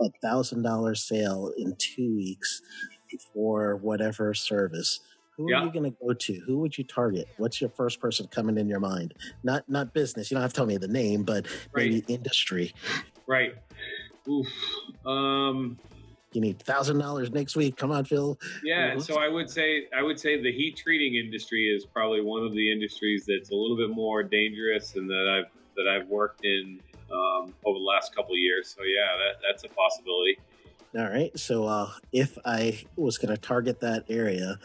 a 0.00 0.10
thousand 0.22 0.62
dollar 0.62 0.94
sale 0.94 1.52
in 1.56 1.74
two 1.76 2.14
weeks 2.14 2.62
for 3.34 3.76
whatever 3.76 4.32
service 4.32 5.00
who 5.40 5.50
yeah. 5.50 5.60
are 5.60 5.64
you 5.64 5.72
going 5.72 5.90
to 5.90 5.96
go 6.02 6.12
to? 6.12 6.34
Who 6.46 6.58
would 6.58 6.76
you 6.76 6.84
target? 6.84 7.26
What's 7.38 7.62
your 7.62 7.70
first 7.70 7.98
person 7.98 8.26
coming 8.26 8.58
in 8.58 8.68
your 8.68 8.78
mind? 8.78 9.14
Not 9.42 9.66
not 9.70 9.94
business. 9.94 10.30
You 10.30 10.34
don't 10.34 10.42
have 10.42 10.52
to 10.52 10.56
tell 10.56 10.66
me 10.66 10.76
the 10.76 10.88
name, 10.88 11.22
but 11.22 11.46
right. 11.72 11.90
maybe 11.90 12.04
industry. 12.08 12.74
Right. 13.26 13.54
Oof. 14.28 14.46
Um, 15.06 15.78
you 16.32 16.42
need 16.42 16.62
thousand 16.62 16.98
dollars 16.98 17.30
next 17.30 17.56
week. 17.56 17.78
Come 17.78 17.90
on, 17.90 18.04
Phil. 18.04 18.38
Yeah. 18.62 18.98
So 18.98 19.18
I 19.18 19.28
would 19.28 19.48
say 19.48 19.86
I 19.96 20.02
would 20.02 20.20
say 20.20 20.42
the 20.42 20.52
heat 20.52 20.76
treating 20.76 21.14
industry 21.14 21.74
is 21.74 21.86
probably 21.86 22.20
one 22.20 22.44
of 22.44 22.52
the 22.52 22.70
industries 22.70 23.24
that's 23.26 23.50
a 23.50 23.54
little 23.54 23.78
bit 23.78 23.88
more 23.88 24.22
dangerous 24.22 24.94
and 24.96 25.08
that 25.08 25.26
I've 25.26 25.50
that 25.76 25.88
I've 25.88 26.06
worked 26.08 26.44
in 26.44 26.80
um, 27.10 27.54
over 27.64 27.78
the 27.78 27.84
last 27.84 28.14
couple 28.14 28.34
of 28.34 28.40
years. 28.40 28.74
So 28.76 28.82
yeah, 28.82 29.16
that, 29.16 29.40
that's 29.46 29.64
a 29.64 29.68
possibility. 29.74 30.38
All 30.96 31.08
right. 31.08 31.36
So 31.38 31.66
uh, 31.66 31.90
if 32.10 32.36
I 32.44 32.82
was 32.96 33.16
going 33.16 33.34
to 33.34 33.40
target 33.40 33.80
that 33.80 34.04
area, 34.08 34.58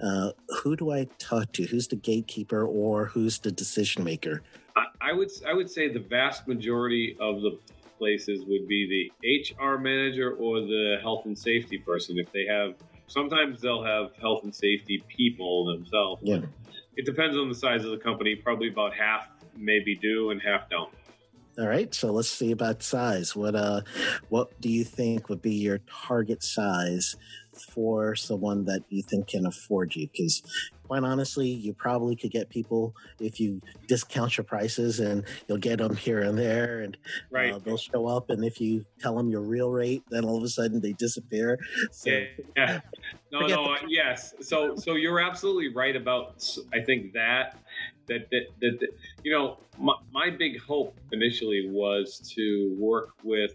uh, 0.00 0.30
who 0.62 0.76
do 0.76 0.92
I 0.92 1.08
talk 1.18 1.52
to? 1.54 1.64
Who's 1.64 1.88
the 1.88 1.96
gatekeeper 1.96 2.64
or 2.64 3.06
who's 3.06 3.40
the 3.40 3.50
decision 3.50 4.04
maker? 4.04 4.42
I, 4.76 4.84
I 5.00 5.12
would 5.12 5.30
I 5.46 5.54
would 5.54 5.70
say 5.70 5.92
the 5.92 6.00
vast 6.00 6.46
majority 6.46 7.16
of 7.20 7.42
the 7.42 7.58
places 7.98 8.44
would 8.46 8.68
be 8.68 9.10
the 9.20 9.54
HR 9.60 9.78
manager 9.78 10.34
or 10.34 10.60
the 10.60 10.98
health 11.02 11.26
and 11.26 11.36
safety 11.36 11.78
person. 11.78 12.16
If 12.18 12.30
they 12.32 12.46
have, 12.46 12.74
sometimes 13.08 13.60
they'll 13.60 13.84
have 13.84 14.14
health 14.20 14.44
and 14.44 14.54
safety 14.54 15.02
people 15.08 15.64
themselves. 15.64 16.22
Yeah. 16.24 16.40
It 16.96 17.06
depends 17.06 17.36
on 17.36 17.48
the 17.48 17.54
size 17.54 17.84
of 17.84 17.90
the 17.90 17.98
company. 17.98 18.36
Probably 18.36 18.68
about 18.68 18.94
half 18.94 19.28
maybe 19.56 19.96
do 19.96 20.30
and 20.30 20.40
half 20.40 20.68
don't. 20.70 20.92
All 21.58 21.68
right, 21.68 21.94
so 21.94 22.10
let's 22.10 22.30
see 22.30 22.50
about 22.50 22.82
size. 22.82 23.36
What 23.36 23.54
uh, 23.54 23.82
what 24.30 24.58
do 24.62 24.70
you 24.70 24.84
think 24.84 25.28
would 25.28 25.42
be 25.42 25.54
your 25.54 25.80
target 25.80 26.42
size 26.42 27.16
for 27.74 28.14
someone 28.14 28.64
that 28.64 28.82
you 28.88 29.02
think 29.02 29.28
can 29.28 29.44
afford 29.44 29.94
you? 29.94 30.08
Because 30.08 30.42
quite 30.92 31.04
honestly, 31.04 31.48
you 31.48 31.74
probably 31.74 32.16
could 32.16 32.30
get 32.30 32.48
people 32.48 32.94
if 33.20 33.38
you 33.38 33.60
discount 33.86 34.36
your 34.36 34.44
prices, 34.44 35.00
and 35.00 35.24
you'll 35.46 35.58
get 35.58 35.78
them 35.78 35.94
here 35.94 36.20
and 36.20 36.38
there, 36.38 36.80
and 36.80 36.96
right. 37.30 37.52
uh, 37.52 37.58
they'll 37.58 37.76
show 37.76 38.06
up. 38.06 38.30
And 38.30 38.44
if 38.44 38.60
you 38.60 38.84
tell 38.98 39.14
them 39.16 39.28
your 39.28 39.42
real 39.42 39.70
rate, 39.70 40.02
then 40.10 40.24
all 40.24 40.38
of 40.38 40.42
a 40.44 40.48
sudden 40.48 40.80
they 40.80 40.92
disappear. 40.92 41.58
So, 41.90 42.10
yeah, 42.10 42.24
yeah. 42.56 42.80
no, 43.30 43.40
no, 43.40 43.74
the- 43.74 43.88
yes. 43.88 44.34
So, 44.40 44.76
so 44.76 44.94
you're 44.94 45.20
absolutely 45.20 45.68
right 45.74 45.96
about. 45.96 46.44
I 46.72 46.80
think 46.80 47.12
that 47.12 47.61
that, 48.06 48.28
that, 48.30 48.46
that, 48.60 48.80
that 48.80 48.88
you 49.22 49.32
know, 49.32 49.58
my, 49.78 49.94
my 50.12 50.30
big 50.30 50.60
hope 50.60 50.98
initially 51.12 51.68
was 51.70 52.18
to 52.34 52.76
work 52.78 53.14
with 53.22 53.54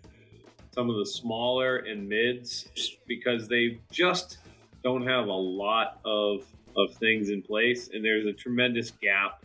some 0.73 0.89
of 0.89 0.97
the 0.97 1.05
smaller 1.05 1.77
and 1.77 2.07
mids 2.07 2.67
because 3.07 3.47
they 3.47 3.79
just 3.91 4.39
don't 4.83 5.05
have 5.05 5.27
a 5.27 5.33
lot 5.33 5.99
of 6.05 6.45
of 6.75 6.93
things 6.93 7.29
in 7.29 7.41
place 7.41 7.89
and 7.91 8.05
there's 8.05 8.27
a 8.27 8.33
tremendous 8.33 8.91
gap 9.01 9.43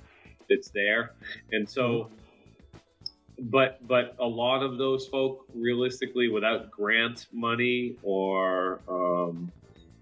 that's 0.48 0.68
there. 0.68 1.12
And 1.53 1.68
so 1.68 2.11
but 3.38 3.86
but 3.88 4.14
a 4.20 4.26
lot 4.26 4.62
of 4.62 4.78
those 4.78 5.07
folk 5.09 5.46
realistically 5.55 6.28
without 6.28 6.70
grant 6.70 7.26
money 7.32 7.96
or 8.03 8.80
um, 8.88 9.50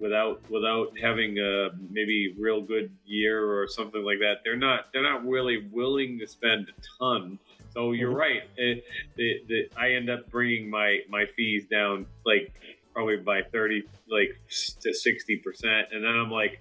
without 0.01 0.41
without 0.51 0.99
having 1.01 1.39
a 1.39 1.71
maybe 1.91 2.35
real 2.39 2.61
good 2.61 2.91
year 3.05 3.45
or 3.45 3.69
something 3.69 4.03
like 4.05 4.19
that. 4.19 4.39
They're 4.45 4.57
not 4.57 4.87
they're 4.93 5.03
not 5.03 5.27
really 5.27 5.69
willing 5.71 6.19
to 6.19 6.27
spend 6.27 6.69
a 6.69 6.73
ton. 6.99 7.39
So 7.73 7.93
you're 7.93 8.11
mm-hmm. 8.11 8.19
right. 8.19 8.43
It, 8.57 8.85
it, 9.17 9.45
it, 9.49 9.73
I 9.79 9.93
end 9.93 10.11
up 10.11 10.31
bringing 10.31 10.69
my 10.69 11.01
my 11.09 11.27
fees 11.37 11.67
down 11.71 12.07
like 12.25 12.53
probably 12.93 13.19
by 13.19 13.43
thirty 13.43 13.85
like 14.11 14.41
to 14.81 14.93
sixty 14.93 15.37
percent, 15.37 15.89
and 15.93 16.05
then 16.05 16.13
I'm 16.13 16.31
like. 16.31 16.61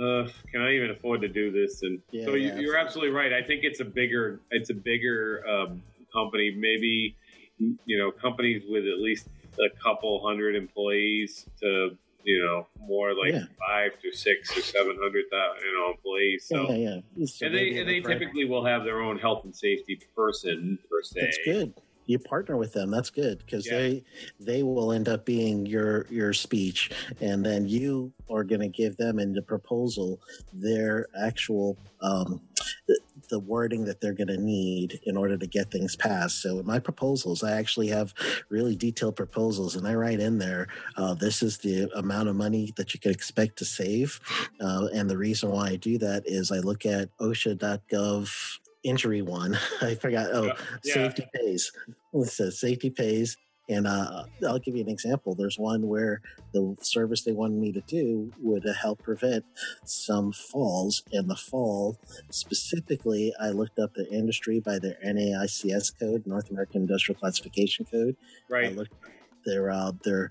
Uh, 0.00 0.26
can 0.50 0.62
I 0.62 0.72
even 0.74 0.90
afford 0.90 1.20
to 1.20 1.28
do 1.28 1.52
this? 1.52 1.82
And 1.82 2.00
yeah, 2.10 2.24
so 2.24 2.34
you, 2.34 2.72
are 2.72 2.76
absolutely 2.76 3.14
right. 3.14 3.32
I 3.32 3.42
think 3.42 3.62
it's 3.62 3.78
a 3.78 3.84
bigger, 3.84 4.40
it's 4.50 4.70
a 4.70 4.74
bigger 4.74 5.44
um, 5.46 5.82
company. 6.12 6.50
Maybe 6.50 7.14
you 7.58 7.98
know 7.98 8.10
companies 8.10 8.62
with 8.66 8.86
at 8.86 8.98
least 8.98 9.28
a 9.60 9.82
couple 9.82 10.26
hundred 10.26 10.56
employees 10.56 11.46
to 11.60 11.96
you 12.24 12.44
know, 12.44 12.66
more 12.86 13.14
like 13.14 13.32
yeah. 13.32 13.44
five 13.66 13.92
to 14.02 14.16
six 14.16 14.56
or 14.56 14.62
seven 14.62 14.96
hundred 15.00 15.24
thousand, 15.30 15.64
you 15.64 15.74
know, 15.74 15.90
employees. 15.92 16.46
So, 16.46 16.70
yeah, 16.72 17.00
yeah. 17.16 17.46
and 17.46 17.54
they 17.54 17.78
and 17.78 17.88
they 17.88 18.00
typically 18.00 18.44
will 18.44 18.64
have 18.64 18.84
their 18.84 19.00
own 19.00 19.18
health 19.18 19.44
and 19.44 19.54
safety 19.54 20.00
person 20.16 20.78
per 20.90 21.02
se. 21.02 21.20
That's 21.20 21.38
good 21.44 21.74
you 22.06 22.18
partner 22.18 22.56
with 22.56 22.72
them 22.72 22.90
that's 22.90 23.10
good 23.10 23.38
because 23.38 23.66
yeah. 23.66 23.78
they 23.78 24.04
they 24.40 24.62
will 24.62 24.92
end 24.92 25.08
up 25.08 25.24
being 25.24 25.64
your 25.66 26.06
your 26.10 26.32
speech 26.32 26.90
and 27.20 27.44
then 27.44 27.66
you 27.66 28.12
are 28.30 28.44
going 28.44 28.60
to 28.60 28.68
give 28.68 28.96
them 28.96 29.18
in 29.18 29.32
the 29.32 29.42
proposal 29.42 30.20
their 30.52 31.06
actual 31.22 31.78
um, 32.00 32.40
the, 33.34 33.44
wording 33.44 33.84
that 33.84 34.00
they're 34.00 34.14
going 34.14 34.28
to 34.28 34.38
need 34.38 35.00
in 35.04 35.16
order 35.16 35.36
to 35.36 35.46
get 35.46 35.70
things 35.70 35.96
passed 35.96 36.40
so 36.40 36.58
in 36.58 36.66
my 36.66 36.78
proposals 36.78 37.42
i 37.42 37.52
actually 37.52 37.88
have 37.88 38.14
really 38.48 38.74
detailed 38.74 39.16
proposals 39.16 39.76
and 39.76 39.86
i 39.86 39.94
write 39.94 40.20
in 40.20 40.38
there 40.38 40.66
uh, 40.96 41.14
this 41.14 41.42
is 41.42 41.58
the 41.58 41.90
amount 41.96 42.28
of 42.28 42.36
money 42.36 42.72
that 42.76 42.94
you 42.94 43.00
can 43.00 43.10
expect 43.10 43.58
to 43.58 43.64
save 43.64 44.18
uh, 44.60 44.88
and 44.94 45.10
the 45.10 45.18
reason 45.18 45.50
why 45.50 45.68
i 45.68 45.76
do 45.76 45.98
that 45.98 46.22
is 46.26 46.50
i 46.50 46.58
look 46.58 46.86
at 46.86 47.14
osha.gov 47.18 48.58
injury 48.84 49.22
one. 49.22 49.58
I 49.80 49.94
forgot. 49.96 50.28
Oh, 50.32 50.44
yeah. 50.44 50.54
safety 50.94 51.26
pays. 51.34 51.72
It 52.12 52.28
says 52.28 52.60
safety 52.60 52.90
pays. 52.90 53.36
And 53.68 53.86
uh, 53.86 54.24
I'll 54.46 54.58
give 54.58 54.76
you 54.76 54.82
an 54.82 54.90
example. 54.90 55.34
There's 55.34 55.58
one 55.58 55.88
where 55.88 56.20
the 56.52 56.76
service 56.80 57.22
they 57.22 57.32
wanted 57.32 57.58
me 57.58 57.72
to 57.72 57.80
do 57.82 58.30
would 58.40 58.64
help 58.80 59.02
prevent 59.02 59.44
some 59.84 60.32
falls. 60.32 61.02
And 61.12 61.30
the 61.30 61.36
fall, 61.36 61.98
specifically, 62.30 63.32
I 63.40 63.50
looked 63.50 63.78
up 63.78 63.94
the 63.94 64.08
industry 64.10 64.60
by 64.60 64.78
their 64.78 64.96
NAICS 65.04 65.98
code, 65.98 66.26
North 66.26 66.50
American 66.50 66.82
Industrial 66.82 67.18
Classification 67.18 67.86
Code. 67.86 68.16
Right. 68.50 68.66
I 68.66 68.74
looked 68.74 68.92
their 69.46 69.70
uh, 69.70 69.92
their 70.02 70.30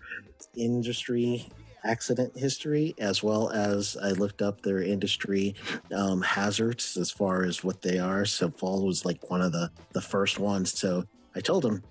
industry 0.56 1.50
accident 1.84 2.38
history, 2.38 2.96
as 2.98 3.22
well 3.22 3.50
as 3.50 3.98
I 4.02 4.12
looked 4.12 4.42
up 4.42 4.62
their 4.62 4.82
industry 4.82 5.56
um, 5.94 6.22
hazards 6.22 6.98
as 6.98 7.12
far 7.12 7.44
as 7.44 7.64
what 7.64 7.82
they 7.82 8.00
are. 8.00 8.26
So 8.26 8.50
fall 8.52 8.86
was 8.86 9.06
like 9.06 9.30
one 9.30 9.42
of 9.42 9.52
the 9.52 9.72
the 9.94 10.02
first 10.02 10.40
ones. 10.40 10.78
So 10.78 11.06
I 11.36 11.42
told 11.42 11.64
them 11.64 11.84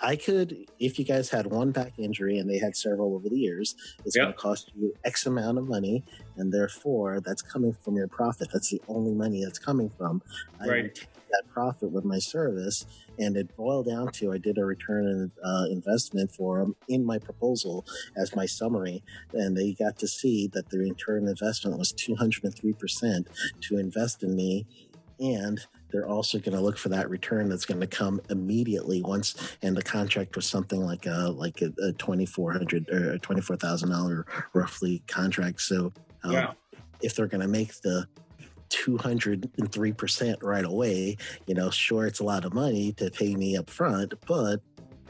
I 0.00 0.16
could, 0.16 0.66
if 0.78 0.98
you 0.98 1.04
guys 1.04 1.28
had 1.28 1.46
one 1.46 1.70
back 1.70 1.98
injury 1.98 2.38
and 2.38 2.48
they 2.48 2.58
had 2.58 2.76
several 2.76 3.14
over 3.14 3.28
the 3.28 3.38
years, 3.38 3.74
it's 4.04 4.16
yep. 4.16 4.24
going 4.24 4.34
to 4.34 4.38
cost 4.38 4.70
you 4.76 4.94
X 5.04 5.26
amount 5.26 5.58
of 5.58 5.68
money, 5.68 6.04
and 6.36 6.52
therefore 6.52 7.20
that's 7.20 7.42
coming 7.42 7.72
from 7.72 7.96
your 7.96 8.08
profit. 8.08 8.48
That's 8.52 8.70
the 8.70 8.80
only 8.88 9.12
money 9.12 9.42
that's 9.44 9.58
coming 9.58 9.90
from. 9.98 10.22
Right. 10.60 10.84
I 10.84 10.88
take 10.88 11.08
that 11.30 11.42
profit 11.52 11.90
with 11.90 12.04
my 12.04 12.18
service, 12.18 12.86
and 13.18 13.36
it 13.36 13.54
boiled 13.56 13.86
down 13.86 14.12
to 14.12 14.32
I 14.32 14.38
did 14.38 14.58
a 14.58 14.64
return 14.64 15.30
uh, 15.44 15.64
investment 15.70 16.30
for 16.32 16.58
them 16.60 16.76
in 16.88 17.04
my 17.04 17.18
proposal 17.18 17.84
as 18.16 18.36
my 18.36 18.46
summary, 18.46 19.02
and 19.32 19.56
they 19.56 19.72
got 19.72 19.98
to 19.98 20.08
see 20.08 20.48
that 20.54 20.70
the 20.70 20.78
return 20.78 21.26
investment 21.26 21.78
was 21.78 21.92
203% 21.92 23.26
to 23.62 23.78
invest 23.78 24.22
in 24.22 24.34
me 24.36 24.66
and 25.20 25.66
they're 25.90 26.06
also 26.06 26.38
going 26.38 26.54
to 26.54 26.60
look 26.60 26.78
for 26.78 26.88
that 26.90 27.08
return 27.08 27.48
that's 27.48 27.64
going 27.64 27.80
to 27.80 27.86
come 27.86 28.20
immediately 28.30 29.02
once 29.02 29.34
and 29.62 29.76
the 29.76 29.82
contract 29.82 30.36
was 30.36 30.46
something 30.46 30.84
like 30.84 31.06
a 31.06 31.30
like 31.30 31.62
a, 31.62 31.72
a 31.82 31.92
2400 31.92 32.88
or 32.90 33.18
24000 33.18 33.90
dollar 33.90 34.26
roughly 34.54 35.02
contract 35.06 35.60
so 35.60 35.92
Um. 36.24 36.32
If 37.00 37.14
they're 37.14 37.28
going 37.28 37.42
to 37.42 37.48
make 37.48 37.80
the 37.82 38.08
203% 38.70 40.42
right 40.42 40.64
away, 40.64 41.16
you 41.46 41.54
know, 41.54 41.70
sure, 41.70 42.06
it's 42.06 42.20
a 42.20 42.24
lot 42.24 42.44
of 42.44 42.52
money 42.52 42.92
to 42.92 43.10
pay 43.10 43.34
me 43.34 43.56
up 43.56 43.70
front, 43.70 44.14
but 44.26 44.60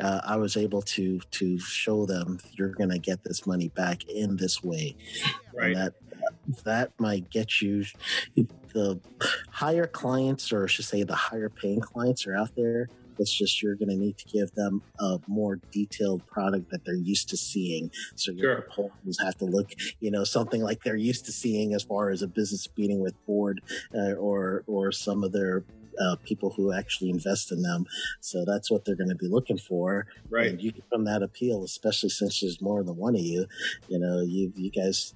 uh, 0.01 0.21
I 0.25 0.37
was 0.37 0.57
able 0.57 0.83
to 0.83 1.19
to 1.19 1.59
show 1.59 2.07
them 2.07 2.39
you're 2.53 2.69
going 2.69 2.91
to 2.91 2.99
get 2.99 3.25
this 3.25 3.47
money 3.47 3.69
back 3.69 4.05
in 4.05 4.37
this 4.37 4.63
way. 4.63 4.95
Right. 5.53 5.73
And 5.73 5.77
that 5.77 5.95
that 6.65 6.93
might 6.99 7.31
get 7.31 7.61
you 7.61 7.85
the 8.73 9.01
higher 9.51 9.87
clients, 9.87 10.53
or 10.53 10.65
I 10.65 10.67
should 10.67 10.85
say, 10.85 11.03
the 11.03 11.15
higher 11.15 11.49
paying 11.49 11.81
clients 11.81 12.27
are 12.27 12.35
out 12.35 12.51
there. 12.57 12.89
It's 13.19 13.33
just 13.33 13.63
you're 13.63 13.75
going 13.75 13.89
to 13.89 13.97
need 13.97 14.17
to 14.19 14.25
give 14.27 14.53
them 14.53 14.81
a 15.01 15.19
more 15.27 15.57
detailed 15.73 16.25
product 16.27 16.71
that 16.71 16.85
they're 16.85 16.95
used 16.95 17.29
to 17.31 17.37
seeing. 17.37 17.91
So 18.15 18.31
your 18.31 18.55
sure. 18.55 18.63
proposals 18.63 19.19
have 19.21 19.37
to 19.39 19.45
look, 19.45 19.73
you 20.01 20.11
know, 20.11 20.25
something 20.25 20.63
like 20.63 20.85
they're 20.85 20.97
used 20.97 21.25
to 21.27 21.33
seeing 21.33 21.75
as 21.75 21.83
far 21.83 22.11
as 22.11 22.23
a 22.23 22.29
business 22.29 22.69
meeting 22.77 23.01
with 23.01 23.15
board 23.27 23.61
uh, 23.95 24.13
or 24.13 24.63
or 24.67 24.93
some 24.93 25.25
of 25.25 25.33
their 25.33 25.65
uh, 26.01 26.17
people 26.25 26.51
who 26.51 26.73
actually 26.73 27.11
invest 27.11 27.53
in 27.53 27.63
them. 27.63 27.87
So 28.21 28.45
that's 28.45 28.71
what 28.71 28.85
they're 28.85 28.97
going 28.97 29.11
to 29.11 29.17
be 29.17 29.29
looking 29.29 29.59
for. 29.59 30.07
Right. 30.31 30.49
And 30.49 30.61
you 30.61 30.73
from 30.91 31.05
that 31.05 31.23
appeal, 31.23 31.65
especially 31.65 32.11
since 32.11 32.41
there's 32.41 32.61
more 32.61 32.83
than 32.83 32.97
one 32.97 33.15
of 33.15 33.21
you. 33.21 33.47
You 33.89 33.99
know, 33.99 34.21
you 34.21 34.53
you 34.57 34.71
guys, 34.71 35.15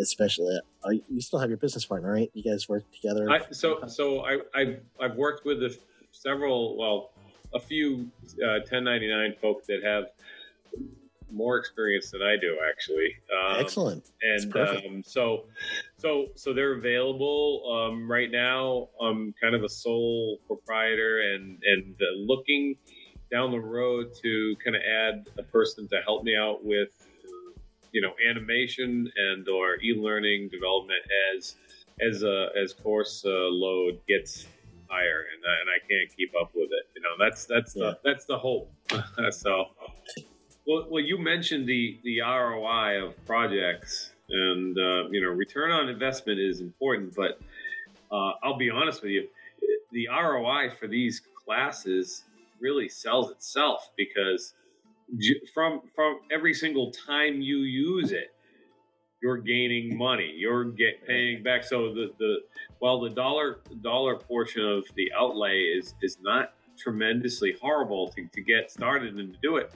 especially, 0.00 0.58
uh, 0.84 0.90
you 0.90 1.20
still 1.20 1.38
have 1.38 1.50
your 1.50 1.58
business 1.58 1.84
partner, 1.84 2.12
right? 2.12 2.30
You 2.34 2.42
guys 2.42 2.68
work 2.68 2.84
together. 2.92 3.30
I, 3.30 3.40
so 3.50 3.86
so 3.86 4.20
I 4.20 4.38
I've, 4.54 4.80
I've 5.00 5.16
worked 5.16 5.44
with 5.44 5.62
a, 5.62 5.76
several 6.12 6.76
well 6.76 7.10
a 7.54 7.60
few 7.60 8.10
uh, 8.42 8.64
1099 8.64 9.34
folk 9.40 9.66
that 9.66 9.82
have 9.82 10.04
more 11.32 11.58
experience 11.58 12.10
than 12.10 12.22
I 12.22 12.36
do, 12.40 12.58
actually. 12.68 13.16
Um, 13.32 13.60
Excellent. 13.60 14.10
And 14.22 14.56
um, 14.56 15.02
so, 15.04 15.44
so, 15.96 16.26
so 16.34 16.52
they're 16.52 16.74
available 16.74 17.62
um, 17.72 18.10
right 18.10 18.30
now. 18.30 18.88
I'm 19.00 19.34
kind 19.40 19.54
of 19.54 19.64
a 19.64 19.68
sole 19.68 20.38
proprietor, 20.46 21.20
and 21.32 21.60
and 21.64 21.94
uh, 21.94 22.16
looking 22.16 22.76
down 23.30 23.50
the 23.50 23.60
road 23.60 24.12
to 24.22 24.56
kind 24.62 24.76
of 24.76 24.82
add 24.82 25.28
a 25.38 25.42
person 25.42 25.88
to 25.88 26.00
help 26.04 26.22
me 26.22 26.36
out 26.36 26.64
with, 26.64 26.90
you 27.92 28.02
know, 28.02 28.12
animation 28.28 29.10
and 29.16 29.48
or 29.48 29.76
e-learning 29.82 30.50
development 30.50 31.00
as 31.34 31.56
as 32.00 32.22
a 32.22 32.48
as 32.62 32.74
course 32.74 33.24
uh, 33.24 33.30
load 33.30 33.98
gets 34.06 34.46
higher, 34.88 35.24
and, 35.32 35.42
and 35.42 35.68
I 35.70 35.78
can't 35.88 36.14
keep 36.16 36.32
up 36.40 36.50
with 36.54 36.68
it. 36.70 36.86
You 36.94 37.02
know, 37.02 37.16
that's 37.18 37.46
that's 37.46 37.74
yeah. 37.74 37.84
the 37.84 37.98
that's 38.04 38.26
the 38.26 38.38
hope. 38.38 38.70
so 39.30 39.66
well, 40.66 40.86
well, 40.90 41.02
you 41.02 41.18
mentioned 41.18 41.68
the 41.68 41.98
the 42.04 42.20
ROI 42.20 43.04
of 43.04 43.26
projects, 43.26 44.10
and 44.28 44.76
uh, 44.78 45.08
you 45.10 45.20
know, 45.20 45.28
return 45.28 45.70
on 45.70 45.88
investment 45.88 46.38
is 46.38 46.60
important. 46.60 47.14
But 47.14 47.40
uh, 48.10 48.32
I'll 48.42 48.58
be 48.58 48.70
honest 48.70 49.02
with 49.02 49.12
you, 49.12 49.28
the 49.92 50.08
ROI 50.08 50.70
for 50.78 50.86
these 50.86 51.22
classes 51.44 52.24
really 52.60 52.88
sells 52.88 53.30
itself 53.30 53.90
because 53.96 54.54
from 55.52 55.82
from 55.94 56.20
every 56.30 56.54
single 56.54 56.92
time 56.92 57.40
you 57.40 57.58
use 57.58 58.12
it, 58.12 58.32
you're 59.20 59.38
gaining 59.38 59.96
money. 59.96 60.32
You're 60.36 60.64
get 60.64 61.04
paying 61.06 61.42
back. 61.42 61.64
So 61.64 61.92
the 61.92 62.12
the 62.18 62.36
while 62.78 63.00
the 63.00 63.10
dollar 63.10 63.58
dollar 63.82 64.16
portion 64.16 64.64
of 64.64 64.84
the 64.94 65.10
outlay 65.18 65.58
is 65.58 65.94
is 66.02 66.18
not 66.22 66.54
tremendously 66.78 67.54
horrible 67.60 68.08
to, 68.08 68.26
to 68.32 68.40
get 68.40 68.70
started 68.70 69.16
and 69.18 69.34
to 69.34 69.38
do 69.42 69.56
it 69.56 69.72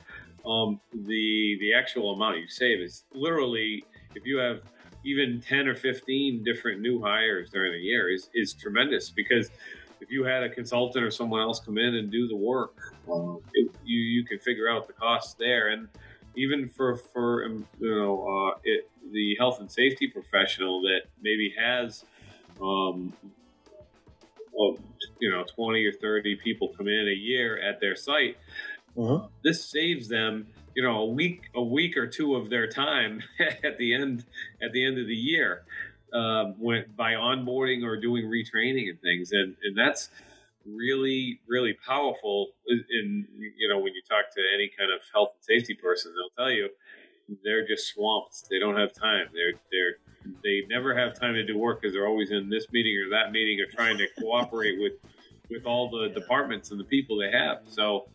um, 0.46 0.80
the 0.92 1.56
the 1.60 1.74
actual 1.74 2.12
amount 2.12 2.38
you 2.38 2.48
save 2.48 2.80
is 2.80 3.04
literally 3.12 3.84
if 4.14 4.24
you 4.24 4.38
have 4.38 4.60
even 5.04 5.40
10 5.40 5.68
or 5.68 5.74
15 5.74 6.42
different 6.42 6.80
new 6.80 7.00
hires 7.00 7.50
during 7.50 7.74
a 7.74 7.82
year 7.82 8.12
is, 8.12 8.28
is 8.34 8.54
tremendous 8.54 9.10
because 9.10 9.50
if 10.00 10.10
you 10.10 10.24
had 10.24 10.42
a 10.42 10.48
consultant 10.48 11.04
or 11.04 11.10
someone 11.10 11.40
else 11.40 11.60
come 11.60 11.78
in 11.78 11.94
and 11.94 12.10
do 12.10 12.26
the 12.26 12.34
work 12.36 12.74
um, 13.10 13.40
it, 13.54 13.70
you, 13.84 14.00
you 14.00 14.24
can 14.24 14.38
figure 14.38 14.68
out 14.68 14.86
the 14.86 14.92
costs 14.92 15.34
there. 15.34 15.68
And 15.68 15.88
even 16.36 16.68
for 16.68 16.96
for 16.96 17.44
um, 17.44 17.66
you 17.78 17.94
know 17.94 18.26
uh, 18.26 18.58
it, 18.64 18.90
the 19.12 19.36
health 19.38 19.60
and 19.60 19.70
safety 19.70 20.08
professional 20.08 20.80
that 20.82 21.02
maybe 21.22 21.54
has 21.58 22.04
um, 22.60 23.12
well, 24.52 24.76
you 25.20 25.30
know 25.30 25.44
20 25.54 25.84
or 25.84 25.92
30 25.92 26.36
people 26.36 26.72
come 26.76 26.88
in 26.88 27.08
a 27.08 27.14
year 27.14 27.60
at 27.60 27.80
their 27.80 27.96
site 27.96 28.36
uh-huh. 28.98 29.26
This 29.42 29.64
saves 29.64 30.08
them, 30.08 30.46
you 30.74 30.82
know, 30.82 31.00
a 31.00 31.06
week, 31.06 31.42
a 31.54 31.62
week 31.62 31.96
or 31.96 32.06
two 32.06 32.34
of 32.34 32.50
their 32.50 32.66
time 32.66 33.22
at 33.64 33.78
the 33.78 33.94
end, 33.94 34.24
at 34.62 34.72
the 34.72 34.84
end 34.84 34.98
of 34.98 35.06
the 35.06 35.14
year, 35.14 35.62
uh, 36.12 36.52
when 36.58 36.84
by 36.96 37.12
onboarding 37.12 37.84
or 37.84 38.00
doing 38.00 38.24
retraining 38.24 38.88
and 38.88 39.00
things, 39.00 39.32
and 39.32 39.56
and 39.62 39.76
that's 39.76 40.08
really, 40.64 41.40
really 41.48 41.74
powerful. 41.86 42.48
In 42.66 43.26
you 43.58 43.68
know, 43.68 43.78
when 43.78 43.94
you 43.94 44.02
talk 44.08 44.34
to 44.34 44.42
any 44.54 44.70
kind 44.78 44.90
of 44.92 45.00
health 45.12 45.30
and 45.34 45.44
safety 45.44 45.74
person, 45.74 46.12
they'll 46.14 46.44
tell 46.44 46.52
you 46.52 46.68
they're 47.44 47.66
just 47.66 47.88
swamped. 47.88 48.48
They 48.50 48.58
don't 48.58 48.76
have 48.76 48.92
time. 48.92 49.28
They're 49.32 49.60
they're 49.70 49.96
they 50.42 50.62
never 50.68 50.96
have 50.96 51.18
time 51.18 51.34
to 51.34 51.44
do 51.44 51.56
work 51.56 51.80
because 51.80 51.94
they're 51.94 52.06
always 52.06 52.30
in 52.30 52.48
this 52.48 52.66
meeting 52.72 52.96
or 53.04 53.10
that 53.10 53.32
meeting 53.32 53.58
or 53.60 53.70
trying 53.70 53.98
to 53.98 54.06
cooperate 54.20 54.80
with 54.80 54.94
with 55.50 55.64
all 55.64 55.90
the 55.90 56.08
departments 56.14 56.70
and 56.70 56.80
the 56.80 56.84
people 56.84 57.18
they 57.18 57.30
have. 57.30 57.58
So 57.66 58.08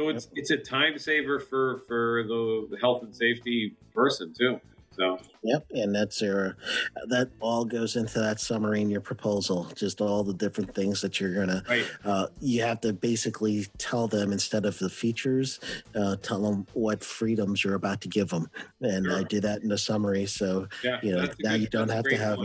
so 0.00 0.08
it's 0.08 0.26
yep. 0.26 0.32
it's 0.36 0.50
a 0.50 0.56
time 0.56 0.98
saver 0.98 1.38
for 1.38 1.82
for 1.86 2.24
the 2.26 2.78
health 2.80 3.02
and 3.02 3.14
safety 3.14 3.76
person 3.94 4.32
too. 4.32 4.58
So 4.92 5.18
yep, 5.42 5.66
and 5.70 5.94
that's 5.94 6.22
your 6.22 6.56
that 7.08 7.28
all 7.38 7.66
goes 7.66 7.96
into 7.96 8.18
that 8.18 8.40
summary 8.40 8.80
in 8.80 8.88
your 8.88 9.02
proposal. 9.02 9.70
Just 9.74 10.00
all 10.00 10.24
the 10.24 10.32
different 10.32 10.74
things 10.74 11.02
that 11.02 11.20
you're 11.20 11.34
gonna. 11.34 11.62
Right. 11.68 11.86
Uh, 12.02 12.26
you 12.40 12.62
have 12.62 12.80
to 12.80 12.94
basically 12.94 13.66
tell 13.76 14.08
them 14.08 14.32
instead 14.32 14.64
of 14.64 14.78
the 14.78 14.88
features, 14.88 15.60
uh, 15.94 16.16
tell 16.16 16.40
them 16.42 16.66
what 16.72 17.04
freedoms 17.04 17.62
you're 17.62 17.74
about 17.74 18.00
to 18.00 18.08
give 18.08 18.30
them, 18.30 18.50
and 18.80 19.04
sure. 19.04 19.18
I 19.18 19.22
did 19.24 19.42
that 19.42 19.62
in 19.62 19.68
the 19.68 19.78
summary. 19.78 20.24
So 20.24 20.66
yeah, 20.82 20.98
you 21.02 21.12
know 21.12 21.28
now 21.40 21.52
good, 21.52 21.60
you 21.60 21.66
don't 21.68 21.90
have 21.90 22.04
to 22.04 22.16
have. 22.16 22.38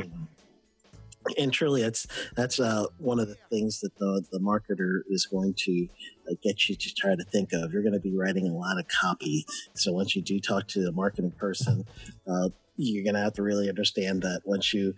And 1.37 1.51
truly 1.51 1.81
that's 1.81 2.07
that's 2.35 2.59
uh, 2.59 2.85
one 2.97 3.19
of 3.19 3.27
the 3.27 3.37
things 3.49 3.79
that 3.81 3.95
the, 3.97 4.23
the 4.31 4.39
marketer 4.39 5.01
is 5.09 5.25
going 5.25 5.53
to 5.57 5.87
uh, 6.29 6.35
get 6.43 6.69
you 6.69 6.75
to 6.75 6.93
try 6.93 7.15
to 7.15 7.23
think 7.23 7.53
of. 7.53 7.73
You're 7.73 7.83
going 7.83 7.93
to 7.93 7.99
be 7.99 8.15
writing 8.15 8.47
a 8.47 8.53
lot 8.53 8.79
of 8.79 8.85
copy. 8.87 9.45
So 9.73 9.91
once 9.93 10.15
you 10.15 10.21
do 10.21 10.39
talk 10.39 10.67
to 10.69 10.83
the 10.83 10.91
marketing 10.91 11.31
person 11.31 11.85
uh, 12.27 12.49
you're 12.77 13.03
going 13.03 13.15
to 13.15 13.21
have 13.21 13.33
to 13.33 13.43
really 13.43 13.69
understand 13.69 14.21
that 14.23 14.41
once 14.45 14.73
you 14.73 14.93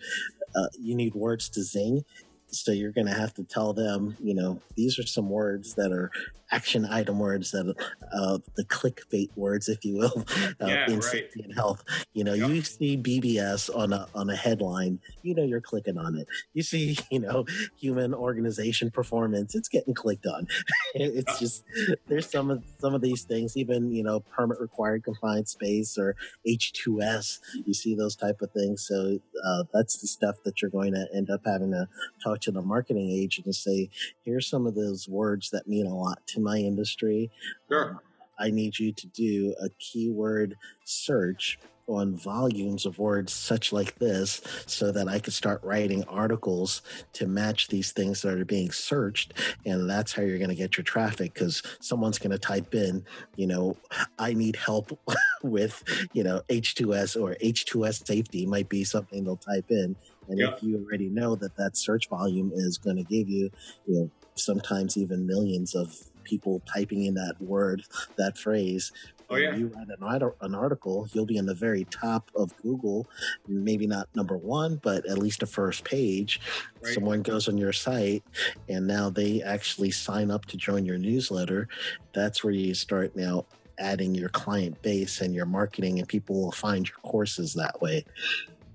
uh, 0.55 0.67
you 0.79 0.95
need 0.95 1.13
words 1.13 1.49
to 1.49 1.61
zing 1.61 2.03
so 2.49 2.71
you're 2.71 2.91
going 2.91 3.07
to 3.07 3.13
have 3.13 3.33
to 3.35 3.43
tell 3.43 3.73
them, 3.73 4.15
you 4.21 4.33
know, 4.33 4.61
these 4.75 4.97
are 4.99 5.05
some 5.05 5.29
words 5.29 5.75
that 5.75 5.91
are 5.91 6.11
action 6.51 6.85
item 6.85 7.19
words 7.19 7.51
that 7.51 7.75
uh, 8.13 8.37
the 8.55 8.63
clickbait 8.65 9.29
words, 9.35 9.67
if 9.67 9.83
you 9.83 9.97
will, 9.97 10.25
uh, 10.61 10.65
yeah, 10.65 10.85
in 10.87 10.95
right. 10.95 11.03
safety 11.03 11.41
and 11.43 11.53
health. 11.53 11.83
You 12.13 12.23
know, 12.23 12.33
yep. 12.33 12.49
you 12.49 12.61
see 12.61 12.97
BBS 12.97 13.75
on 13.75 13.93
a 13.93 14.07
on 14.15 14.29
a 14.29 14.35
headline, 14.35 14.99
you 15.23 15.35
know, 15.35 15.43
you're 15.43 15.61
clicking 15.61 15.97
on 15.97 16.15
it. 16.15 16.27
You 16.53 16.63
see, 16.63 16.97
you 17.11 17.19
know, 17.19 17.45
human 17.79 18.13
organization 18.13 18.91
performance, 18.91 19.55
it's 19.55 19.69
getting 19.69 19.93
clicked 19.93 20.25
on. 20.25 20.47
it's 20.95 21.39
just 21.39 21.63
there's 22.07 22.29
some 22.29 22.49
of 22.49 22.63
some 22.79 22.93
of 22.93 23.01
these 23.01 23.23
things, 23.23 23.57
even 23.57 23.91
you 23.91 24.03
know, 24.03 24.19
permit 24.19 24.59
required 24.59 25.03
confined 25.03 25.47
space 25.47 25.97
or 25.97 26.15
H2S. 26.47 27.39
You 27.65 27.73
see 27.73 27.95
those 27.95 28.15
type 28.15 28.41
of 28.41 28.51
things. 28.51 28.85
So 28.87 29.19
uh, 29.45 29.63
that's 29.73 29.97
the 29.99 30.07
stuff 30.07 30.35
that 30.45 30.61
you're 30.61 30.71
going 30.71 30.93
to 30.93 31.07
end 31.13 31.29
up 31.29 31.41
having 31.45 31.71
to 31.71 31.87
talk 32.23 32.36
to 32.41 32.51
the 32.51 32.61
marketing 32.61 33.09
agent 33.09 33.45
and 33.45 33.55
say, 33.55 33.89
here's 34.23 34.47
some 34.47 34.65
of 34.67 34.75
those 34.75 35.07
words 35.07 35.49
that 35.51 35.67
mean 35.67 35.87
a 35.87 35.95
lot 35.95 36.25
to 36.27 36.39
my 36.39 36.57
industry. 36.57 37.31
Sure. 37.69 37.91
Um, 37.91 37.99
I 38.39 38.51
need 38.51 38.77
you 38.77 38.91
to 38.93 39.07
do 39.07 39.55
a 39.61 39.69
keyword 39.79 40.55
search 40.85 41.57
on 41.87 42.15
volumes 42.15 42.85
of 42.85 42.99
words 42.99 43.31
such 43.31 43.71
like 43.71 43.95
this 43.95 44.41
so 44.65 44.91
that 44.91 45.07
I 45.07 45.19
could 45.19 45.33
start 45.33 45.63
writing 45.63 46.03
articles 46.05 46.81
to 47.13 47.27
match 47.27 47.69
these 47.69 47.91
things 47.91 48.21
that 48.21 48.37
are 48.37 48.45
being 48.45 48.71
searched. 48.71 49.33
And 49.65 49.89
that's 49.89 50.11
how 50.11 50.21
you're 50.21 50.37
going 50.37 50.49
to 50.49 50.55
get 50.55 50.77
your 50.77 50.83
traffic 50.83 51.33
because 51.33 51.63
someone's 51.79 52.19
going 52.19 52.31
to 52.31 52.37
type 52.37 52.75
in, 52.75 53.05
you 53.37 53.47
know, 53.47 53.77
I 54.19 54.33
need 54.33 54.57
help 54.57 54.99
with, 55.43 55.83
you 56.13 56.23
know, 56.23 56.41
H2S 56.49 57.19
or 57.19 57.35
H2S 57.41 58.05
safety 58.05 58.45
might 58.45 58.67
be 58.67 58.83
something 58.83 59.23
they'll 59.23 59.37
type 59.37 59.71
in. 59.71 59.95
And 60.27 60.39
yeah. 60.39 60.53
if 60.53 60.63
you 60.63 60.83
already 60.83 61.09
know 61.09 61.35
that 61.35 61.55
that 61.57 61.77
search 61.77 62.09
volume 62.09 62.51
is 62.53 62.77
going 62.77 62.97
to 62.97 63.03
give 63.03 63.29
you, 63.29 63.49
you 63.85 63.95
know, 63.95 64.11
sometimes 64.35 64.97
even 64.97 65.25
millions 65.25 65.75
of 65.75 65.95
people 66.23 66.61
typing 66.71 67.05
in 67.05 67.13
that 67.15 67.35
word, 67.39 67.83
that 68.17 68.37
phrase. 68.37 68.91
Oh, 69.29 69.35
yeah. 69.35 69.55
you 69.55 69.67
write 69.67 69.87
an, 69.89 70.31
an 70.39 70.55
article, 70.55 71.07
you'll 71.11 71.25
be 71.25 71.35
in 71.35 71.45
the 71.45 71.53
very 71.53 71.83
top 71.85 72.31
of 72.33 72.55
Google, 72.61 73.09
maybe 73.45 73.85
not 73.85 74.07
number 74.15 74.37
one, 74.37 74.79
but 74.81 75.05
at 75.05 75.17
least 75.17 75.41
the 75.41 75.45
first 75.45 75.83
page. 75.83 76.39
Right. 76.81 76.93
Someone 76.93 77.23
goes 77.23 77.49
on 77.49 77.57
your 77.57 77.73
site 77.73 78.23
and 78.69 78.87
now 78.87 79.09
they 79.09 79.41
actually 79.41 79.91
sign 79.91 80.31
up 80.31 80.45
to 80.45 80.57
join 80.57 80.85
your 80.85 80.97
newsletter. 80.97 81.67
That's 82.13 82.41
where 82.41 82.53
you 82.53 82.73
start 82.73 83.17
now 83.17 83.45
adding 83.79 84.15
your 84.15 84.29
client 84.29 84.81
base 84.81 85.21
and 85.21 85.35
your 85.35 85.45
marketing, 85.45 85.99
and 85.99 86.07
people 86.07 86.41
will 86.41 86.51
find 86.51 86.87
your 86.87 86.97
courses 87.03 87.53
that 87.55 87.81
way. 87.81 88.05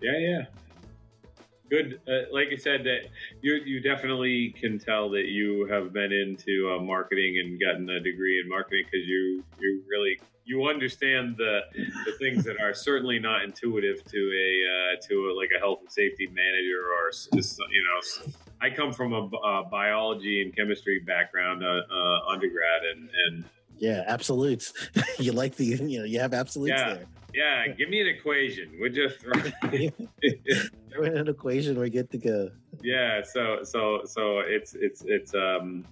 Yeah, 0.01 0.19
yeah. 0.19 0.45
Good. 1.73 2.03
Uh, 2.07 2.29
like 2.31 2.49
I 2.53 2.57
said, 2.57 2.85
that 2.85 3.09
you 3.41 3.55
you 3.55 3.81
definitely 3.81 4.55
can 4.61 4.79
tell 4.79 5.09
that 5.09 5.25
you 5.25 5.67
have 5.71 5.91
been 5.91 6.13
into 6.13 6.71
uh, 6.71 6.83
marketing 6.83 7.41
and 7.43 7.59
gotten 7.59 7.89
a 7.89 7.99
degree 7.99 8.39
in 8.39 8.47
marketing 8.47 8.85
because 8.93 9.09
you 9.09 9.43
you 9.59 9.83
really 9.89 10.21
you 10.45 10.67
understand 10.67 11.39
the 11.39 11.61
the 12.05 12.13
things 12.19 12.45
that 12.45 12.61
are 12.61 12.75
certainly 12.75 13.19
not 13.19 13.43
intuitive 13.43 14.05
to 14.05 14.19
a 14.19 14.51
uh, 14.69 15.09
to 15.09 15.31
a, 15.31 15.33
like 15.35 15.49
a 15.57 15.59
health 15.59 15.79
and 15.81 15.91
safety 15.91 16.27
manager 16.27 16.83
or 16.93 17.11
you 17.33 17.83
know. 17.89 18.33
I 18.61 18.69
come 18.69 18.93
from 18.93 19.15
a, 19.15 19.29
biology 19.71 20.43
and 20.43 20.55
chemistry 20.55 21.01
background, 21.01 21.65
uh, 21.65 21.81
uh, 21.91 22.19
undergrad, 22.29 22.83
and 22.95 23.09
and 23.29 23.45
yeah, 23.83 24.05
absolutes. 24.07 24.73
you 25.19 25.33
like 25.33 25.57
the 25.57 25.65
you 25.65 25.99
know 25.99 26.05
you 26.05 26.21
have 26.21 26.33
absolutes 26.33 26.79
yeah. 26.79 26.95
there. 26.95 27.07
Yeah, 27.35 27.67
give 27.75 27.89
me 27.89 28.01
an 28.01 28.07
equation. 28.07 28.71
We're 28.79 28.91
just 28.91 29.19
throw 30.93 31.03
in 31.03 31.17
an 31.17 31.29
equation. 31.29 31.77
We're 31.77 31.89
good 31.89 32.09
to 32.13 32.19
go. 32.19 32.51
Yeah, 32.81 33.23
so 33.25 33.65
so 33.65 34.03
so 34.05 34.39
it's 34.39 34.75
it's 34.75 35.03
it's 35.05 35.35
um 35.35 35.85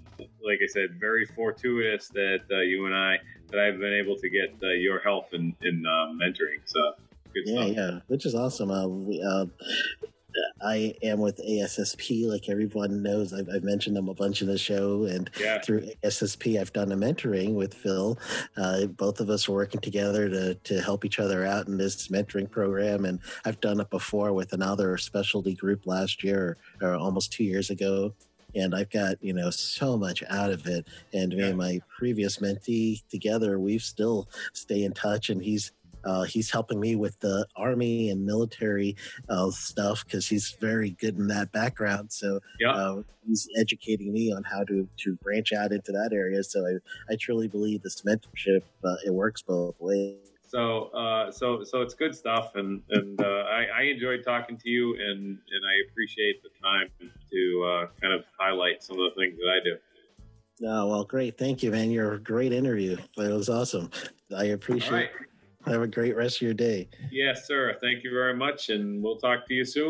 like 0.44 0.60
I 0.62 0.68
said, 0.68 1.00
very 1.00 1.26
fortuitous 1.26 2.08
that 2.08 2.42
uh, 2.52 2.60
you 2.60 2.86
and 2.86 2.94
I 2.94 3.16
that 3.50 3.58
I've 3.58 3.80
been 3.80 3.92
able 3.92 4.16
to 4.16 4.30
get 4.30 4.54
uh, 4.62 4.68
your 4.68 5.00
help 5.00 5.34
in 5.34 5.52
in 5.62 5.84
uh, 5.84 6.12
mentoring. 6.14 6.62
So 6.66 6.92
yeah, 7.34 7.64
stuff. 7.64 7.76
yeah, 7.76 7.98
which 8.06 8.24
is 8.24 8.36
awesome. 8.36 8.70
Uh, 8.70 8.86
we, 8.86 9.20
uh, 9.20 9.46
I 10.62 10.94
am 11.02 11.20
with 11.20 11.38
ASSP, 11.38 12.26
like 12.26 12.48
everyone 12.48 13.02
knows. 13.02 13.32
I've, 13.32 13.48
I've, 13.48 13.64
mentioned 13.64 13.96
them 13.96 14.08
a 14.08 14.14
bunch 14.14 14.42
in 14.42 14.48
the 14.48 14.58
show, 14.58 15.04
and 15.04 15.30
yeah. 15.38 15.60
through 15.60 15.88
ASSP, 16.02 16.60
I've 16.60 16.72
done 16.72 16.92
a 16.92 16.96
mentoring 16.96 17.54
with 17.54 17.74
Phil. 17.74 18.18
Uh, 18.56 18.86
both 18.86 19.20
of 19.20 19.30
us 19.30 19.48
are 19.48 19.52
working 19.52 19.80
together 19.80 20.28
to 20.28 20.54
to 20.54 20.80
help 20.80 21.04
each 21.04 21.18
other 21.18 21.44
out 21.44 21.66
in 21.66 21.78
this 21.78 22.08
mentoring 22.08 22.50
program, 22.50 23.04
and 23.04 23.20
I've 23.44 23.60
done 23.60 23.80
it 23.80 23.90
before 23.90 24.32
with 24.32 24.52
another 24.52 24.96
specialty 24.98 25.54
group 25.54 25.86
last 25.86 26.22
year 26.22 26.56
or 26.82 26.94
almost 26.94 27.32
two 27.32 27.44
years 27.44 27.70
ago. 27.70 28.14
And 28.54 28.74
I've 28.74 28.90
got 28.90 29.22
you 29.22 29.32
know 29.32 29.50
so 29.50 29.96
much 29.96 30.24
out 30.28 30.50
of 30.50 30.66
it. 30.66 30.88
And 31.12 31.32
me 31.34 31.42
and 31.42 31.58
my 31.58 31.80
previous 31.96 32.38
mentee 32.38 33.02
together, 33.08 33.60
we've 33.60 33.82
still 33.82 34.28
stay 34.52 34.82
in 34.82 34.92
touch, 34.92 35.30
and 35.30 35.40
he's 35.42 35.72
uh, 36.04 36.22
he's 36.22 36.50
helping 36.50 36.80
me 36.80 36.96
with 36.96 37.18
the 37.20 37.46
army 37.56 38.10
and 38.10 38.24
military 38.24 38.96
uh, 39.28 39.50
stuff 39.50 40.04
because 40.04 40.26
he's 40.26 40.56
very 40.60 40.90
good 40.90 41.16
in 41.16 41.28
that 41.28 41.52
background. 41.52 42.12
So 42.12 42.40
yeah. 42.58 42.72
uh, 42.72 43.02
he's 43.26 43.48
educating 43.58 44.12
me 44.12 44.32
on 44.32 44.42
how 44.44 44.64
to, 44.64 44.88
to 45.04 45.14
branch 45.16 45.52
out 45.52 45.72
into 45.72 45.92
that 45.92 46.10
area. 46.12 46.42
So 46.42 46.66
I, 46.66 47.12
I 47.12 47.16
truly 47.16 47.48
believe 47.48 47.82
this 47.82 48.02
mentorship 48.02 48.62
uh, 48.84 48.96
it 49.04 49.12
works 49.12 49.42
both 49.42 49.76
ways. 49.78 50.16
So, 50.48 50.86
uh, 50.86 51.30
so, 51.30 51.62
so 51.62 51.80
it's 51.80 51.94
good 51.94 52.12
stuff, 52.12 52.56
and 52.56 52.82
and 52.90 53.20
uh, 53.20 53.24
I, 53.24 53.66
I 53.72 53.82
enjoyed 53.82 54.24
talking 54.24 54.56
to 54.56 54.68
you, 54.68 54.94
and 54.94 55.20
and 55.20 55.62
I 55.64 55.88
appreciate 55.88 56.42
the 56.42 56.48
time 56.60 56.88
to 57.30 57.88
kind 58.02 58.12
of 58.12 58.24
highlight 58.36 58.82
some 58.82 58.98
of 58.98 59.14
the 59.14 59.20
things 59.20 59.36
that 59.36 59.48
I 59.48 59.62
do. 59.62 59.76
Oh, 60.62 60.88
well, 60.88 61.04
great. 61.04 61.38
Thank 61.38 61.62
you, 61.62 61.70
man. 61.70 61.90
You're 61.90 62.14
a 62.14 62.18
great 62.18 62.52
interview. 62.52 62.96
It 63.16 63.32
was 63.32 63.48
awesome. 63.48 63.90
I 64.36 64.46
appreciate 64.46 65.10
have 65.66 65.82
a 65.82 65.86
great 65.86 66.16
rest 66.16 66.36
of 66.36 66.42
your 66.42 66.54
day. 66.54 66.88
Yes, 67.10 67.46
sir. 67.46 67.76
Thank 67.80 68.04
you 68.04 68.10
very 68.10 68.34
much, 68.34 68.70
and 68.70 69.02
we'll 69.02 69.18
talk 69.18 69.46
to 69.48 69.54
you 69.54 69.64
soon. 69.64 69.89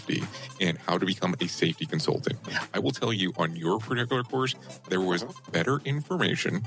and 0.59 0.77
how 0.79 0.97
to 0.97 1.05
become 1.05 1.35
a 1.39 1.47
safety 1.47 1.85
consultant. 1.85 2.37
I 2.73 2.79
will 2.79 2.91
tell 2.91 3.13
you 3.13 3.33
on 3.37 3.55
your 3.55 3.79
particular 3.79 4.23
course, 4.23 4.55
there 4.89 5.01
was 5.01 5.23
better 5.51 5.79
information 5.85 6.63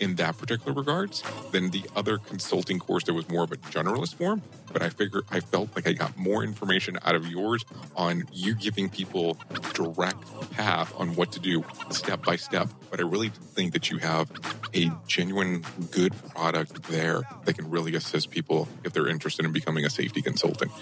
in 0.00 0.16
that 0.16 0.38
particular 0.38 0.72
regards 0.72 1.22
than 1.52 1.70
the 1.70 1.84
other 1.96 2.18
consulting 2.18 2.78
course 2.78 3.04
that 3.04 3.14
was 3.14 3.28
more 3.28 3.44
of 3.44 3.52
a 3.52 3.56
generalist 3.56 4.14
form. 4.14 4.42
But 4.74 4.82
I 4.82 4.90
figured 4.90 5.24
I 5.30 5.40
felt 5.40 5.74
like 5.74 5.86
I 5.86 5.92
got 5.92 6.18
more 6.18 6.44
information 6.44 6.98
out 7.02 7.14
of 7.14 7.26
yours 7.28 7.64
on 7.96 8.24
you 8.32 8.54
giving 8.54 8.90
people 8.90 9.38
direct 9.72 10.18
path 10.50 10.92
on 10.98 11.14
what 11.14 11.30
to 11.32 11.40
do 11.40 11.64
step 11.90 12.24
by 12.24 12.36
step. 12.36 12.68
But 12.90 12.98
I 12.98 13.02
really 13.04 13.28
think 13.28 13.72
that 13.72 13.88
you 13.90 13.98
have 13.98 14.32
a 14.74 14.90
genuine 15.06 15.64
good 15.92 16.12
product 16.30 16.82
there 16.84 17.22
that 17.44 17.54
can 17.54 17.70
really 17.70 17.94
assist 17.94 18.30
people 18.30 18.66
if 18.82 18.92
they're 18.92 19.06
interested 19.08 19.46
in 19.46 19.52
becoming 19.52 19.84
a 19.84 19.90
safety 19.90 20.20
consultant. 20.20 20.72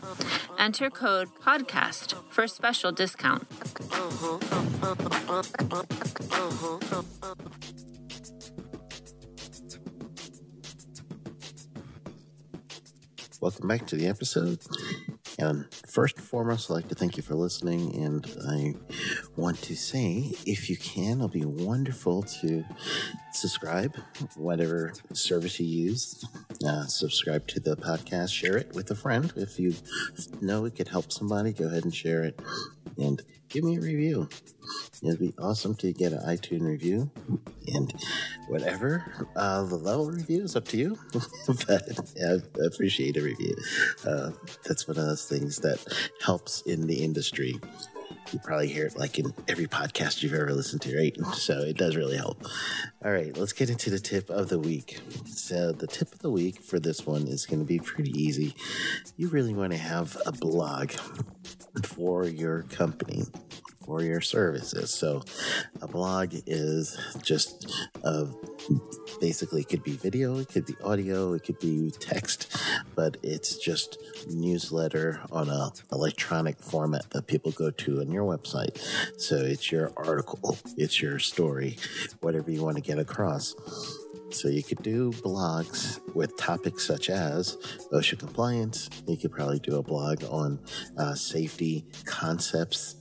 Enter 0.57 0.89
code 0.89 1.27
PODCAST 1.41 2.15
for 2.29 2.45
a 2.45 2.47
special 2.47 2.93
discount. 2.93 3.49
Mm-hmm. 3.49 6.12
Welcome 13.41 13.67
back 13.67 13.87
to 13.87 13.95
the 13.95 14.07
episode. 14.07 14.59
And 15.39 15.65
first 15.87 16.17
and 16.17 16.25
foremost, 16.25 16.69
I'd 16.69 16.75
like 16.75 16.87
to 16.89 16.95
thank 16.95 17.17
you 17.17 17.23
for 17.23 17.33
listening. 17.33 17.95
And 17.95 18.25
I 18.47 18.75
want 19.35 19.61
to 19.63 19.75
say, 19.75 20.33
if 20.45 20.69
you 20.69 20.77
can, 20.77 21.17
it'll 21.17 21.29
be 21.29 21.45
wonderful 21.45 22.21
to 22.41 22.63
subscribe, 23.31 23.97
whatever 24.35 24.93
service 25.13 25.59
you 25.59 25.65
use. 25.65 26.23
Uh, 26.65 26.85
subscribe 26.85 27.47
to 27.47 27.59
the 27.59 27.75
podcast, 27.75 28.31
share 28.31 28.55
it 28.55 28.73
with 28.75 28.91
a 28.91 28.95
friend. 28.95 29.33
If 29.35 29.59
you 29.59 29.73
know 30.41 30.65
it 30.65 30.75
could 30.75 30.89
help 30.89 31.11
somebody, 31.11 31.53
go 31.53 31.65
ahead 31.65 31.83
and 31.83 31.93
share 31.93 32.23
it. 32.23 32.39
And 32.97 33.21
give 33.49 33.63
me 33.63 33.77
a 33.77 33.81
review. 33.81 34.29
It'd 35.01 35.19
be 35.19 35.33
awesome 35.37 35.75
to 35.75 35.91
get 35.91 36.13
an 36.13 36.19
iTunes 36.19 36.61
review 36.61 37.11
and 37.73 37.93
whatever 38.47 39.27
uh, 39.35 39.63
the 39.63 39.75
level 39.75 40.09
review 40.09 40.43
is 40.43 40.55
up 40.55 40.65
to 40.69 40.77
you. 40.77 40.97
but 41.67 42.13
I 42.25 42.65
appreciate 42.65 43.17
a 43.17 43.21
review. 43.21 43.55
Uh, 44.05 44.31
that's 44.65 44.87
one 44.87 44.97
of 44.97 45.05
those 45.05 45.25
things 45.25 45.57
that 45.57 45.79
helps 46.23 46.61
in 46.61 46.87
the 46.87 47.03
industry. 47.03 47.59
You 48.31 48.39
probably 48.39 48.67
hear 48.67 48.85
it 48.85 48.97
like 48.97 49.19
in 49.19 49.33
every 49.47 49.67
podcast 49.67 50.23
you've 50.23 50.33
ever 50.33 50.53
listened 50.53 50.81
to, 50.83 50.97
right? 50.97 51.15
So 51.33 51.59
it 51.59 51.77
does 51.77 51.95
really 51.95 52.15
help. 52.15 52.43
All 53.03 53.11
right, 53.11 53.35
let's 53.35 53.53
get 53.53 53.69
into 53.69 53.89
the 53.89 53.99
tip 53.99 54.29
of 54.29 54.49
the 54.49 54.59
week. 54.59 54.99
So, 55.25 55.71
the 55.73 55.87
tip 55.87 56.13
of 56.13 56.19
the 56.19 56.29
week 56.29 56.61
for 56.61 56.79
this 56.79 57.05
one 57.05 57.27
is 57.27 57.45
going 57.45 57.59
to 57.59 57.65
be 57.65 57.79
pretty 57.79 58.11
easy. 58.11 58.55
You 59.17 59.27
really 59.27 59.53
want 59.53 59.73
to 59.73 59.77
have 59.77 60.17
a 60.25 60.31
blog 60.31 60.91
for 61.83 62.25
your 62.25 62.63
company 62.63 63.23
for 63.85 64.01
your 64.01 64.21
services. 64.21 64.93
So, 64.93 65.23
a 65.81 65.87
blog 65.87 66.33
is 66.45 66.97
just 67.21 67.71
a 68.03 68.27
basically 69.19 69.61
it 69.61 69.69
could 69.69 69.83
be 69.83 69.93
video, 69.93 70.37
it 70.37 70.49
could 70.49 70.65
be 70.65 70.75
audio, 70.83 71.33
it 71.33 71.43
could 71.43 71.59
be 71.59 71.91
text, 71.91 72.57
but 72.95 73.17
it's 73.23 73.57
just 73.57 73.97
newsletter 74.29 75.21
on 75.31 75.49
a 75.49 75.71
electronic 75.91 76.59
format 76.59 77.09
that 77.11 77.27
people 77.27 77.51
go 77.51 77.71
to 77.71 78.01
on 78.01 78.11
your 78.11 78.25
website. 78.25 78.77
So 79.19 79.35
it's 79.37 79.71
your 79.71 79.91
article, 79.97 80.57
it's 80.77 81.01
your 81.01 81.19
story, 81.19 81.77
whatever 82.21 82.51
you 82.51 82.63
want 82.63 82.77
to 82.77 82.81
get 82.81 82.99
across. 82.99 83.55
So 84.33 84.47
you 84.47 84.63
could 84.63 84.81
do 84.81 85.11
blogs 85.11 85.99
with 86.15 86.35
topics 86.37 86.85
such 86.85 87.09
as 87.09 87.57
OSHA 87.91 88.17
compliance. 88.19 88.89
You 89.07 89.15
could 89.15 89.31
probably 89.31 89.59
do 89.59 89.77
a 89.77 89.83
blog 89.83 90.23
on 90.23 90.59
uh, 90.97 91.13
safety 91.13 91.85
concepts, 92.05 92.95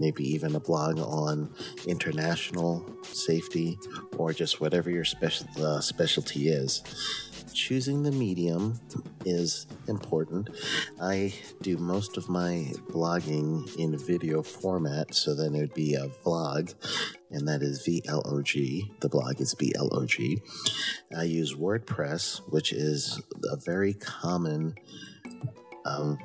maybe 0.00 0.24
even 0.24 0.56
a 0.56 0.60
blog 0.60 0.98
on 0.98 1.54
international 1.86 2.84
safety, 3.04 3.78
or 4.16 4.32
just 4.32 4.60
whatever 4.60 4.90
your 4.90 5.04
special 5.04 5.46
uh, 5.64 5.80
specialty 5.80 6.48
is 6.48 6.82
choosing 7.52 8.02
the 8.02 8.12
medium 8.12 8.80
is 9.24 9.66
important. 9.88 10.50
I 11.00 11.34
do 11.60 11.76
most 11.76 12.16
of 12.16 12.28
my 12.28 12.72
blogging 12.90 13.74
in 13.76 13.96
video 13.98 14.42
format, 14.42 15.14
so 15.14 15.34
then 15.34 15.54
it 15.54 15.60
would 15.60 15.74
be 15.74 15.94
a 15.94 16.08
vlog. 16.24 16.74
and 17.30 17.48
that 17.48 17.62
is 17.62 17.86
VLOG. 17.86 19.00
The 19.00 19.08
blog 19.08 19.40
is 19.40 19.54
B 19.54 19.72
L 19.76 19.88
O 19.92 20.04
G. 20.04 20.42
I 21.16 21.24
use 21.24 21.54
WordPress, 21.54 22.40
which 22.50 22.72
is 22.72 23.20
a 23.50 23.56
very 23.56 23.94
common 23.94 24.74
um, 25.84 26.18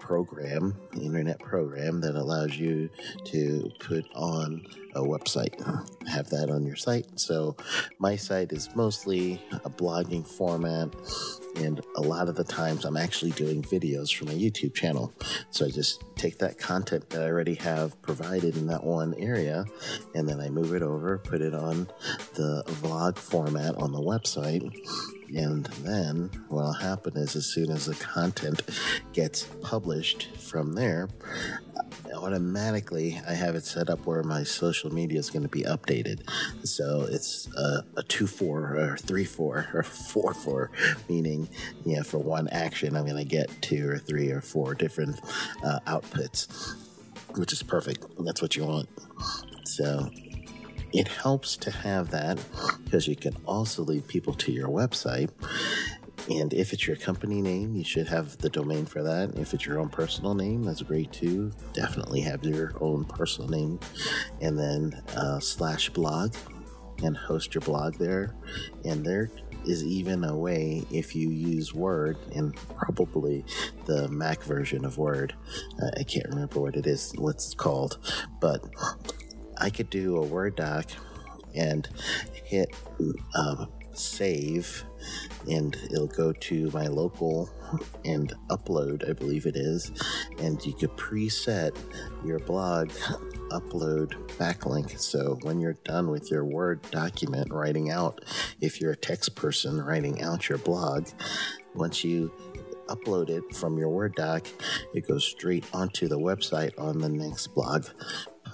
program, 0.00 0.74
internet 1.00 1.38
program 1.38 2.00
that 2.00 2.14
allows 2.14 2.56
you 2.56 2.88
to 3.24 3.70
put 3.80 4.06
on 4.14 4.64
a 4.94 5.00
website, 5.00 5.54
have 6.08 6.30
that 6.30 6.48
on 6.48 6.64
your 6.64 6.76
site. 6.76 7.06
So 7.18 7.56
my 7.98 8.16
site 8.16 8.52
is 8.52 8.74
mostly 8.74 9.42
a 9.64 9.70
blogging 9.70 10.26
format, 10.26 10.94
and 11.56 11.80
a 11.96 12.00
lot 12.00 12.28
of 12.28 12.36
the 12.36 12.44
times 12.44 12.84
I'm 12.84 12.96
actually 12.96 13.32
doing 13.32 13.62
videos 13.62 14.14
for 14.14 14.24
my 14.24 14.32
YouTube 14.32 14.74
channel. 14.74 15.12
So 15.50 15.66
I 15.66 15.70
just 15.70 16.02
take 16.16 16.38
that 16.38 16.58
content 16.58 17.10
that 17.10 17.22
I 17.22 17.26
already 17.26 17.56
have 17.56 18.00
provided 18.00 18.56
in 18.56 18.66
that 18.68 18.84
one 18.84 19.14
area, 19.18 19.66
and 20.14 20.26
then 20.28 20.40
I 20.40 20.48
move 20.48 20.74
it 20.74 20.82
over, 20.82 21.18
put 21.18 21.42
it 21.42 21.54
on 21.54 21.88
the 22.34 22.62
vlog 22.66 23.18
format 23.18 23.74
on 23.74 23.92
the 23.92 24.00
website, 24.00 24.72
and 25.34 25.66
then 25.82 26.30
what'll 26.48 26.72
happen 26.72 27.16
is, 27.16 27.36
as 27.36 27.46
soon 27.46 27.70
as 27.70 27.86
the 27.86 27.94
content 27.94 28.62
gets 29.12 29.44
published 29.62 30.28
from 30.38 30.74
there, 30.74 31.08
automatically 32.14 33.20
I 33.28 33.34
have 33.34 33.54
it 33.54 33.64
set 33.64 33.90
up 33.90 34.06
where 34.06 34.22
my 34.22 34.42
social 34.42 34.92
media 34.92 35.18
is 35.18 35.30
going 35.30 35.42
to 35.42 35.48
be 35.48 35.62
updated. 35.62 36.28
So 36.64 37.06
it's 37.08 37.48
a, 37.56 37.84
a 37.96 38.02
2 38.02 38.26
4 38.26 38.76
or 38.76 38.96
3 38.96 39.24
4 39.24 39.68
or 39.74 39.82
4 39.82 40.34
4, 40.34 40.70
meaning, 41.08 41.48
yeah, 41.84 42.02
for 42.02 42.18
one 42.18 42.48
action, 42.48 42.96
I'm 42.96 43.04
going 43.04 43.16
to 43.16 43.24
get 43.24 43.50
two 43.62 43.88
or 43.88 43.98
three 43.98 44.30
or 44.30 44.40
four 44.40 44.74
different 44.74 45.20
uh, 45.64 45.80
outputs, 45.86 46.76
which 47.36 47.52
is 47.52 47.62
perfect. 47.62 48.04
That's 48.18 48.42
what 48.42 48.56
you 48.56 48.64
want. 48.64 48.88
So 49.64 50.10
it 50.96 51.08
helps 51.08 51.58
to 51.58 51.70
have 51.70 52.10
that 52.10 52.42
because 52.84 53.06
you 53.06 53.14
can 53.14 53.36
also 53.44 53.82
lead 53.82 54.08
people 54.08 54.32
to 54.32 54.50
your 54.50 54.68
website. 54.68 55.28
And 56.30 56.54
if 56.54 56.72
it's 56.72 56.86
your 56.86 56.96
company 56.96 57.42
name, 57.42 57.76
you 57.76 57.84
should 57.84 58.08
have 58.08 58.38
the 58.38 58.48
domain 58.48 58.86
for 58.86 59.02
that. 59.02 59.38
If 59.38 59.52
it's 59.52 59.66
your 59.66 59.78
own 59.78 59.90
personal 59.90 60.32
name, 60.32 60.62
that's 60.62 60.80
great 60.80 61.12
too. 61.12 61.52
Definitely 61.74 62.22
have 62.22 62.44
your 62.44 62.72
own 62.80 63.04
personal 63.04 63.50
name. 63.50 63.78
And 64.40 64.58
then 64.58 65.02
uh, 65.14 65.38
slash 65.38 65.90
blog 65.90 66.34
and 67.02 67.14
host 67.14 67.54
your 67.54 67.60
blog 67.60 67.96
there. 67.96 68.34
And 68.86 69.04
there 69.04 69.30
is 69.66 69.84
even 69.84 70.24
a 70.24 70.34
way 70.34 70.84
if 70.90 71.14
you 71.14 71.28
use 71.28 71.74
Word 71.74 72.16
and 72.34 72.56
probably 72.74 73.44
the 73.84 74.08
Mac 74.08 74.42
version 74.42 74.86
of 74.86 74.96
Word. 74.96 75.34
Uh, 75.82 75.90
I 75.98 76.04
can't 76.04 76.28
remember 76.30 76.58
what 76.60 76.74
it 76.74 76.86
is, 76.86 77.12
what's 77.18 77.52
called, 77.52 77.98
but 78.40 78.64
I 79.58 79.70
could 79.70 79.90
do 79.90 80.16
a 80.16 80.22
Word 80.22 80.56
doc 80.56 80.90
and 81.54 81.88
hit 82.44 82.74
um, 83.34 83.68
save, 83.92 84.84
and 85.48 85.74
it'll 85.90 86.06
go 86.06 86.32
to 86.32 86.70
my 86.72 86.86
local 86.86 87.50
and 88.04 88.32
upload, 88.48 89.08
I 89.08 89.12
believe 89.12 89.46
it 89.46 89.56
is. 89.56 89.90
And 90.38 90.64
you 90.64 90.74
could 90.74 90.96
preset 90.96 91.76
your 92.24 92.38
blog 92.40 92.90
upload 93.50 94.12
backlink. 94.38 94.98
So 94.98 95.38
when 95.42 95.60
you're 95.60 95.78
done 95.84 96.10
with 96.10 96.30
your 96.30 96.44
Word 96.44 96.82
document 96.90 97.52
writing 97.52 97.90
out, 97.90 98.24
if 98.60 98.80
you're 98.80 98.92
a 98.92 98.96
text 98.96 99.34
person 99.34 99.80
writing 99.80 100.22
out 100.22 100.48
your 100.48 100.58
blog, 100.58 101.08
once 101.74 102.04
you 102.04 102.32
upload 102.88 103.30
it 103.30 103.54
from 103.54 103.78
your 103.78 103.88
Word 103.88 104.14
doc, 104.14 104.46
it 104.94 105.06
goes 105.06 105.24
straight 105.24 105.64
onto 105.72 106.08
the 106.08 106.18
website 106.18 106.78
on 106.78 106.98
the 106.98 107.08
next 107.08 107.48
blog 107.48 107.86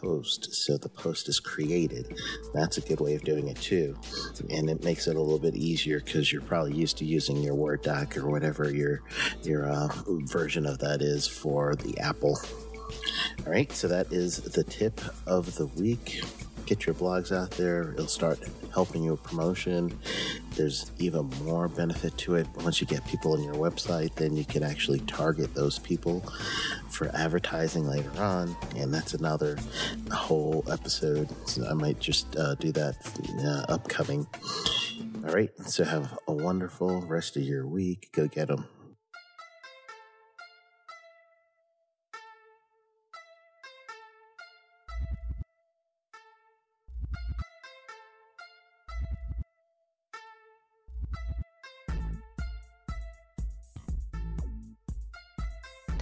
post. 0.02 0.54
So 0.54 0.76
the 0.76 0.88
post 0.88 1.28
is 1.28 1.40
created. 1.40 2.18
That's 2.54 2.76
a 2.78 2.80
good 2.80 3.00
way 3.00 3.14
of 3.14 3.22
doing 3.22 3.48
it 3.48 3.56
too. 3.56 3.96
And 4.50 4.68
it 4.68 4.84
makes 4.84 5.06
it 5.06 5.16
a 5.16 5.20
little 5.20 5.38
bit 5.38 5.54
easier 5.54 6.00
because 6.00 6.32
you're 6.32 6.42
probably 6.42 6.74
used 6.74 6.98
to 6.98 7.04
using 7.04 7.36
your 7.42 7.54
Word 7.54 7.82
doc 7.82 8.16
or 8.16 8.28
whatever 8.28 8.72
your, 8.72 9.02
your 9.42 9.66
uh, 9.66 9.88
version 10.26 10.66
of 10.66 10.78
that 10.78 11.02
is 11.02 11.26
for 11.26 11.74
the 11.76 11.98
Apple. 11.98 12.38
All 13.46 13.52
right, 13.52 13.72
so 13.72 13.88
that 13.88 14.12
is 14.12 14.38
the 14.38 14.64
tip 14.64 15.00
of 15.26 15.54
the 15.56 15.66
week 15.66 16.22
get 16.66 16.86
your 16.86 16.94
blogs 16.94 17.36
out 17.36 17.50
there. 17.52 17.92
It'll 17.92 18.06
start 18.06 18.38
helping 18.72 19.04
you 19.04 19.12
with 19.12 19.22
promotion. 19.22 19.98
There's 20.56 20.90
even 20.98 21.30
more 21.44 21.68
benefit 21.68 22.16
to 22.18 22.34
it. 22.36 22.46
Once 22.56 22.80
you 22.80 22.86
get 22.86 23.06
people 23.06 23.32
on 23.32 23.42
your 23.42 23.54
website, 23.54 24.14
then 24.14 24.36
you 24.36 24.44
can 24.44 24.62
actually 24.62 25.00
target 25.00 25.54
those 25.54 25.78
people 25.78 26.20
for 26.90 27.08
advertising 27.14 27.86
later 27.86 28.12
on. 28.18 28.56
And 28.76 28.92
that's 28.92 29.14
another 29.14 29.58
whole 30.10 30.64
episode. 30.70 31.28
So 31.48 31.66
I 31.66 31.72
might 31.74 32.00
just 32.00 32.36
uh, 32.36 32.54
do 32.56 32.72
that 32.72 32.96
uh, 33.44 33.72
upcoming. 33.72 34.26
All 35.24 35.32
right. 35.32 35.50
So 35.66 35.84
have 35.84 36.18
a 36.28 36.32
wonderful 36.32 37.00
rest 37.02 37.36
of 37.36 37.42
your 37.42 37.66
week. 37.66 38.10
Go 38.12 38.26
get 38.26 38.48
them. 38.48 38.66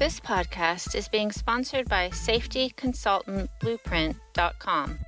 This 0.00 0.18
podcast 0.18 0.94
is 0.94 1.08
being 1.08 1.30
sponsored 1.30 1.86
by 1.86 2.08
safetyconsultantblueprint.com. 2.08 4.98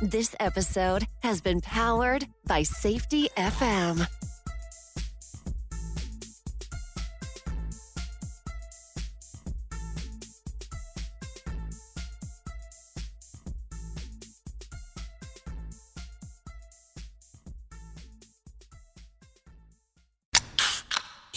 This 0.00 0.34
episode 0.40 1.06
has 1.22 1.42
been 1.42 1.60
powered 1.60 2.26
by 2.46 2.62
Safety 2.62 3.28
FM. 3.36 4.08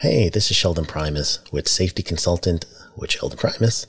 Hey, 0.00 0.28
this 0.28 0.48
is 0.48 0.56
Sheldon 0.56 0.84
Primus 0.84 1.40
with 1.50 1.66
Safety 1.66 2.04
Consultant 2.04 2.64
with 2.96 3.10
Sheldon 3.10 3.36
Primus, 3.36 3.84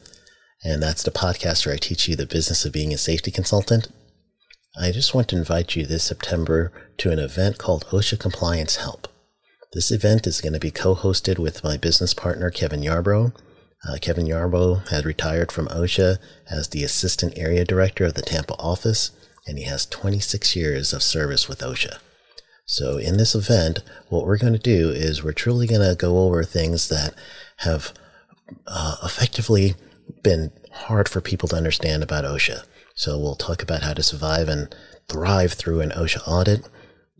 and 0.64 0.82
that's 0.82 1.04
the 1.04 1.12
podcast 1.12 1.68
where 1.68 1.76
I 1.76 1.78
teach 1.78 2.08
you 2.08 2.16
the 2.16 2.26
business 2.26 2.66
of 2.66 2.74
being 2.74 2.92
a 2.92 2.98
safety 2.98 3.30
consultant. 3.30 3.90
I 4.76 4.92
just 4.92 5.14
want 5.14 5.28
to 5.28 5.38
invite 5.38 5.76
you 5.76 5.86
this 5.86 6.06
September 6.06 6.72
to 6.98 7.12
an 7.12 7.20
event 7.20 7.60
called 7.60 7.86
OSHA 7.92 8.18
Compliance 8.20 8.78
Help. 8.78 9.08
This 9.74 9.92
event 9.92 10.26
is 10.26 10.42
going 10.42 10.54
to 10.54 10.60
be 10.60 10.72
co 10.72 10.96
hosted 10.96 11.38
with 11.38 11.64
my 11.64 11.78
business 11.78 12.16
partner, 12.16 12.50
Kevin 12.50 12.82
Yarbrough. 12.82 13.32
Uh, 13.88 13.98
Kevin 14.02 14.26
Yarbrough 14.26 14.90
had 14.90 15.06
retired 15.06 15.52
from 15.52 15.68
OSHA 15.68 16.18
as 16.50 16.70
the 16.70 16.84
Assistant 16.84 17.38
Area 17.38 17.64
Director 17.64 18.06
of 18.06 18.16
the 18.16 18.24
Tampa 18.24 18.56
office, 18.56 19.12
and 19.46 19.60
he 19.60 19.66
has 19.66 19.86
26 19.86 20.56
years 20.56 20.92
of 20.92 21.04
service 21.04 21.48
with 21.48 21.60
OSHA. 21.60 22.00
So, 22.72 23.00
in 23.00 23.18
this 23.18 23.34
event, 23.34 23.80
what 24.10 24.28
we're 24.28 24.38
going 24.38 24.54
to 24.54 24.60
do 24.60 24.92
is 24.92 25.24
we're 25.24 25.32
truly 25.32 25.66
going 25.66 25.82
to 25.82 25.96
go 25.96 26.20
over 26.20 26.44
things 26.44 26.88
that 26.90 27.16
have 27.58 27.92
uh, 28.68 28.98
effectively 29.04 29.74
been 30.22 30.52
hard 30.72 31.10
for 31.10 31.20
people 31.20 31.50
to 31.50 31.56
understand 31.56 32.04
about 32.04 32.26
OSHA. 32.26 32.64
So 32.94 33.18
we'll 33.18 33.34
talk 33.34 33.64
about 33.64 33.82
how 33.82 33.94
to 33.94 34.04
survive 34.04 34.48
and 34.48 34.74
thrive 35.08 35.54
through 35.54 35.82
an 35.82 35.90
OSHA 35.90 36.28
audit, 36.28 36.70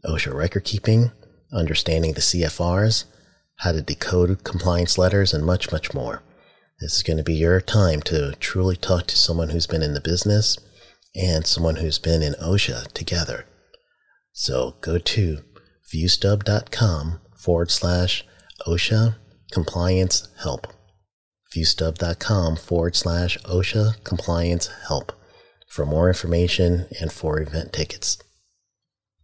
OSHA 0.06 0.36
record 0.36 0.66
keeping, 0.66 1.14
understanding 1.52 2.14
the 2.14 2.22
CFRs, 2.22 3.06
how 3.56 3.72
to 3.72 3.82
decode 3.82 4.44
compliance 4.44 5.00
letters, 5.00 5.34
and 5.34 5.44
much, 5.44 5.72
much 5.72 5.96
more. 5.96 6.22
This 6.80 6.98
is 6.98 7.02
going 7.02 7.18
to 7.18 7.24
be 7.24 7.34
your 7.34 7.60
time 7.60 8.04
to 8.04 8.36
truly 8.40 8.76
talk 8.76 9.08
to 9.08 9.18
someone 9.18 9.50
who's 9.50 9.66
been 9.66 9.82
in 9.82 9.96
the 9.96 10.00
business 10.00 10.60
and 11.16 11.48
someone 11.48 11.78
who's 11.78 11.98
been 11.98 12.22
in 12.22 12.34
OSHA 12.34 12.92
together. 12.92 13.46
So 14.40 14.76
go 14.80 14.98
to 14.98 15.40
viewstub.com 15.94 17.20
forward 17.36 17.72
slash 17.72 18.24
OSHA 18.66 19.18
compliance 19.52 20.30
help. 20.38 20.68
Viewstub.com 21.54 22.56
forward 22.56 22.96
slash 22.96 23.38
OSHA 23.40 24.02
compliance 24.06 24.70
help 24.88 25.12
for 25.68 25.86
more 25.86 26.08
information 26.08 26.86
and 27.02 27.12
for 27.12 27.42
event 27.42 27.74
tickets. 27.74 28.18